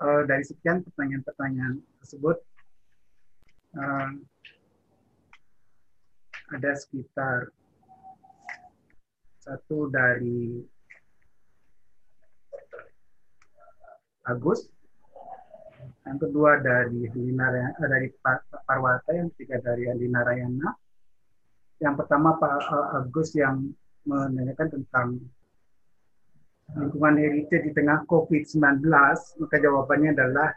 [0.00, 2.38] uh, dari sekian pertanyaan-pertanyaan tersebut
[3.76, 4.10] uh,
[6.54, 7.50] ada sekitar
[9.44, 10.56] satu dari
[14.24, 14.72] Agus,
[16.08, 18.08] yang kedua dari Lina, eh, dari
[18.64, 20.72] Parwata, yang ketiga dari Andi Narayana.
[21.76, 23.68] Yang pertama Pak Agus yang
[24.08, 25.20] menanyakan tentang
[26.72, 28.80] lingkungan heritage di tengah COVID-19,
[29.44, 30.56] maka jawabannya adalah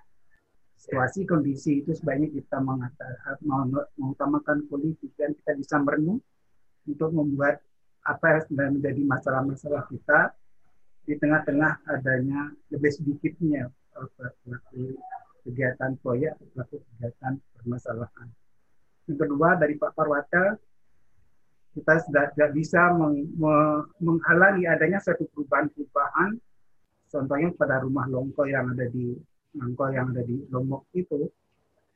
[0.79, 6.23] situasi kondisi itu sebaiknya kita mengutamakan politik dan kita bisa merenung
[6.87, 7.66] untuk membuat
[8.07, 10.31] apa yang menjadi masalah-masalah kita
[11.03, 14.95] di tengah-tengah adanya lebih sedikitnya pelaku
[15.43, 18.27] kegiatan proyek pelaku kegiatan permasalahan.
[19.07, 20.59] Yang kedua dari Pak Parwata,
[21.75, 23.31] kita sudah tidak bisa meng,
[24.03, 26.35] menghalangi adanya suatu perubahan-perubahan,
[27.07, 29.15] contohnya pada rumah longko yang ada di
[29.57, 31.25] mangkok yang ada di Lombok itu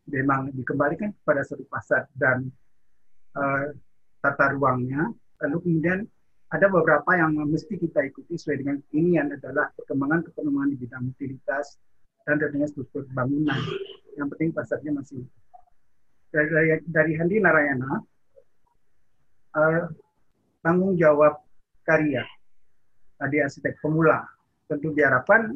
[0.09, 2.49] memang dikembalikan kepada satu pasar dan
[3.38, 3.69] uh,
[4.19, 5.13] tata ruangnya.
[5.41, 5.99] Lalu kemudian
[6.51, 11.03] ada beberapa yang mesti kita ikuti sesuai dengan ini yang adalah perkembangan perkembangan di bidang
[11.07, 11.80] utilitas
[12.27, 13.57] dan tentunya struktur bangunan.
[14.19, 15.23] Yang penting pasarnya masih
[16.31, 18.03] dari, dari, Handi Narayana
[19.55, 19.84] uh,
[20.63, 21.39] tanggung jawab
[21.84, 22.23] karya
[23.19, 24.23] tadi arsitek pemula
[24.72, 25.55] tentu diharapkan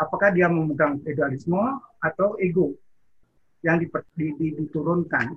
[0.00, 1.60] apakah dia memegang idealisme
[2.00, 2.72] atau ego
[3.60, 3.86] yang di,
[4.16, 5.36] di, diturunkan?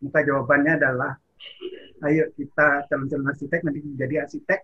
[0.00, 1.12] Maka jawabannya adalah,
[2.04, 4.60] ayo kita calon-calon arsitek nanti menjadi arsitek,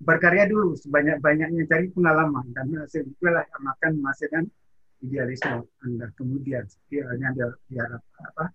[0.00, 4.44] berkarya dulu sebanyak-banyaknya cari pengalaman dan hasil itulah yang akan menghasilkan
[5.02, 7.04] idealisme Anda kemudian dia,
[7.68, 8.54] dia apa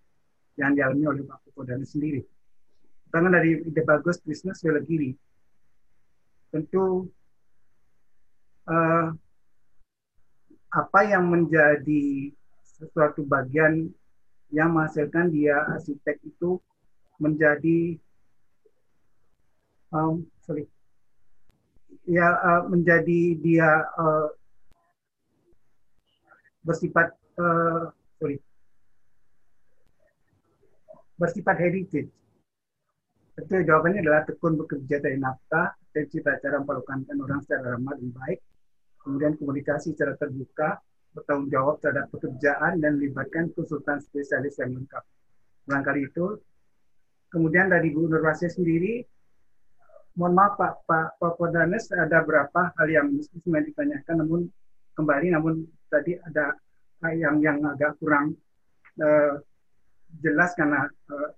[0.57, 2.23] yang dialami oleh Pak dan sendiri.
[3.13, 5.15] Tangan dari ide bagus bisnis Wilegiri.
[6.51, 7.07] Tentu
[8.67, 9.07] uh,
[10.71, 12.31] apa yang menjadi
[12.63, 13.87] sesuatu bagian
[14.51, 16.59] yang menghasilkan dia arsitek itu
[17.19, 17.99] menjadi
[19.93, 20.65] um, sorry
[22.07, 23.69] ya uh, menjadi dia
[23.99, 24.27] uh,
[26.63, 28.39] bersifat uh, sorry
[31.19, 32.11] bersifat heritage
[33.37, 38.09] itu jawabannya adalah tekun bekerja dari nafkah dan cita cara memperlakukan orang secara ramah dan
[38.09, 38.41] baik
[39.07, 40.83] kemudian komunikasi secara terbuka,
[41.15, 45.03] bertanggung jawab terhadap pekerjaan dan melibatkan konsultan spesialis yang lengkap.
[45.63, 46.35] Barangkali itu.
[47.31, 49.03] Kemudian dari Bu Nurwasi sendiri,
[50.17, 51.37] mohon maaf Pak Pak Pak
[51.93, 54.41] ada berapa hal yang mesti sebenarnya ditanyakan, namun
[54.97, 55.53] kembali, namun
[55.93, 56.57] tadi ada
[57.13, 58.33] yang yang agak kurang
[58.97, 59.37] uh,
[60.17, 61.29] jelas karena uh,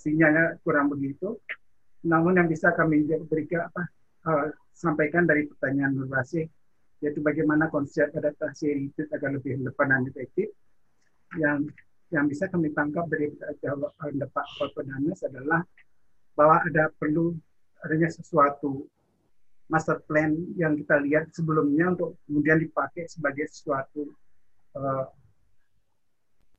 [0.00, 1.36] sinyalnya kurang begitu.
[2.08, 3.82] Namun yang bisa kami berikan apa
[4.24, 6.08] uh, sampaikan dari pertanyaan Nur
[7.00, 10.48] yaitu bagaimana konsep adaptasi itu agar lebih relevan dan efektif.
[11.36, 11.68] Yang
[12.10, 13.30] yang bisa kami tangkap dari
[13.60, 15.62] jawaban Pak Korpodanes adalah
[16.40, 17.36] bahwa ada perlu
[17.84, 18.88] adanya sesuatu
[19.68, 24.08] master plan yang kita lihat sebelumnya untuk kemudian dipakai sebagai sesuatu
[24.72, 25.04] uh,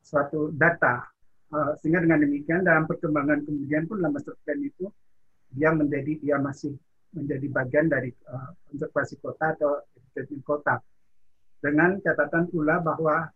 [0.05, 1.09] suatu data
[1.49, 4.85] uh, sehingga dengan demikian dalam perkembangan kemudian pun dalam master plan itu
[5.49, 6.77] dia menjadi dia masih
[7.17, 10.77] menjadi bagian dari uh, konservasi kota atau education kota.
[11.57, 13.33] Dengan catatan pula bahwa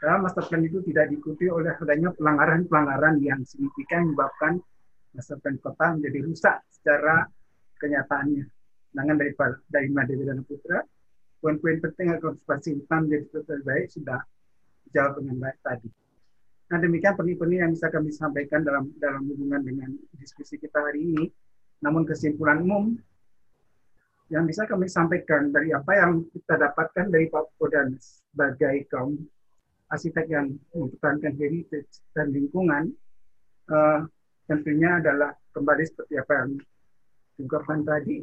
[0.00, 4.64] dalam master plan itu tidak diikuti oleh adanya pelanggaran-pelanggaran yang signifikan menyebabkan
[5.12, 7.28] plan kota menjadi rusak secara
[7.76, 8.44] kenyataannya.
[8.92, 9.32] Sedangkan dari
[9.68, 10.80] dari Madewi dan Putra,
[11.40, 14.20] poin-poin penting agar konservasi hutan menjadi lebih baik sudah
[14.88, 15.88] dijawab dengan baik tadi.
[16.72, 21.24] Nah demikian penting-penting yang bisa kami sampaikan dalam dalam hubungan dengan diskusi kita hari ini.
[21.82, 22.94] Namun kesimpulan umum
[24.32, 29.20] yang bisa kami sampaikan dari apa yang kita dapatkan dari Pak Kodan sebagai kaum
[29.92, 32.96] arsitek yang mempertahankan heritage dan lingkungan
[33.68, 34.08] uh,
[34.46, 36.50] tentunya adalah kembali seperti apa yang
[37.38, 38.22] diungkapkan tadi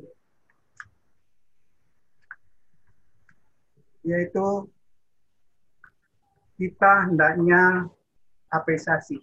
[4.10, 4.48] yaitu
[6.58, 7.88] kita hendaknya
[8.50, 9.22] apresiasi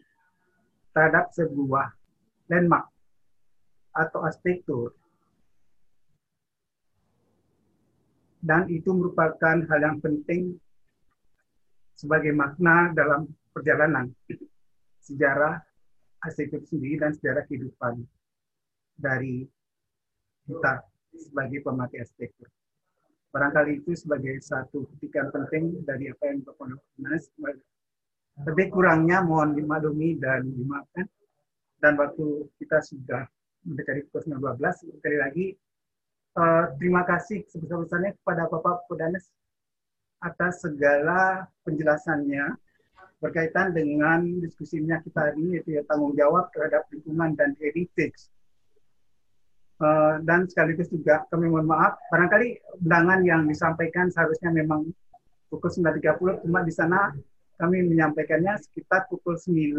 [0.94, 1.92] terhadap sebuah
[2.48, 2.88] landmark
[3.92, 4.94] atau arsitektur.
[8.40, 10.54] Dan itu merupakan hal yang penting
[11.98, 14.14] sebagai makna dalam perjalanan
[15.02, 15.65] sejarah
[16.26, 18.02] arsitektur sendiri dan sejarah kehidupan
[18.98, 19.46] dari
[20.46, 20.82] kita
[21.14, 22.50] sebagai pemakai arsitektur.
[23.30, 26.80] Barangkali itu sebagai satu kutikan penting dari apa yang Bapak.
[28.48, 31.08] Lebih kurangnya mohon dimaklumi dan dimaafkan.
[31.76, 33.28] Dan waktu kita sudah
[33.68, 34.56] mendekati pukul 19,
[34.96, 35.46] sekali lagi
[36.40, 39.28] uh, terima kasih sebesar-besarnya kepada Bapak Kodanes
[40.24, 42.56] atas segala penjelasannya
[43.16, 48.28] berkaitan dengan diskusinya kita hari ini yaitu ya, tanggung jawab terhadap lingkungan dan heritage
[49.76, 54.88] Uh, dan sekaligus juga kami mohon maaf, barangkali undangan yang disampaikan seharusnya memang
[55.52, 57.12] pukul 9.30, cuma di sana
[57.60, 59.76] kami menyampaikannya sekitar pukul 9,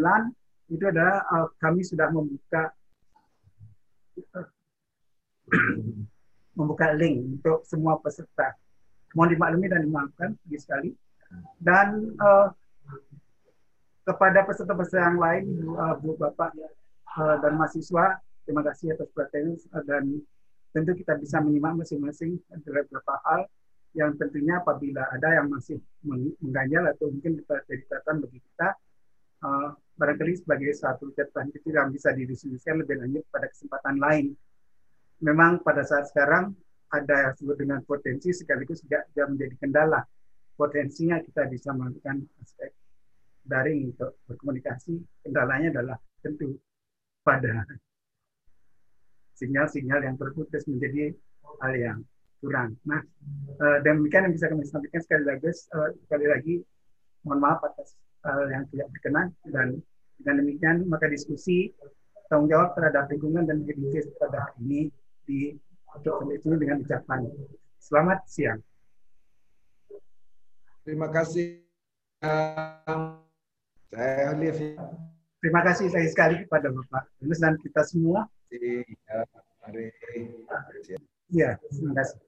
[0.70, 2.70] itu adalah uh, kami sudah membuka
[4.38, 4.48] uh,
[6.58, 8.54] membuka link untuk semua peserta.
[9.18, 10.30] Mohon dimaklumi dan dimaafkan
[10.62, 10.94] sekali.
[11.58, 12.54] Dan uh,
[14.08, 15.44] kepada peserta-peserta yang lain,
[15.76, 18.16] uh, Bu Bapak uh, dan mahasiswa,
[18.48, 20.24] Terima kasih atas perhatiannya dan
[20.72, 23.44] tentu kita bisa menyimak masing-masing beberapa hal
[23.92, 25.76] yang tentunya apabila ada yang masih
[26.40, 28.72] mengganjal atau mungkin jadi catatan bagi kita,
[29.44, 34.32] uh, barangkali sebagai satu catatan itu yang bisa didiskusikan lebih lanjut pada kesempatan lain.
[35.20, 36.56] Memang pada saat sekarang
[36.88, 40.00] ada yang disebut dengan potensi sekaligus juga menjadi kendala.
[40.56, 42.72] Potensinya kita bisa melakukan aspek
[43.48, 46.60] daring untuk berkomunikasi, kendalanya adalah tentu
[47.24, 47.64] pada
[49.34, 51.14] sinyal-sinyal yang terputus menjadi
[51.64, 51.98] hal yang
[52.38, 52.78] kurang.
[52.86, 53.02] Nah,
[53.58, 56.54] uh, demikian yang bisa kami sampaikan sekali lagi, uh, sekali lagi
[57.26, 59.82] mohon maaf atas hal yang tidak berkenan dan
[60.18, 61.70] dengan demikian maka diskusi
[62.26, 64.80] tanggung jawab terhadap lingkungan dan heritage pada hari ini
[65.24, 65.40] di
[66.34, 67.26] itu dengan ucapan
[67.80, 68.60] selamat siang.
[70.84, 71.64] Terima kasih.
[73.88, 74.56] Saya Alif.
[75.38, 79.24] Terima kasih saya sekali kepada Bapak dan kita semua Iya,
[81.28, 82.27] Iya, terima kasih.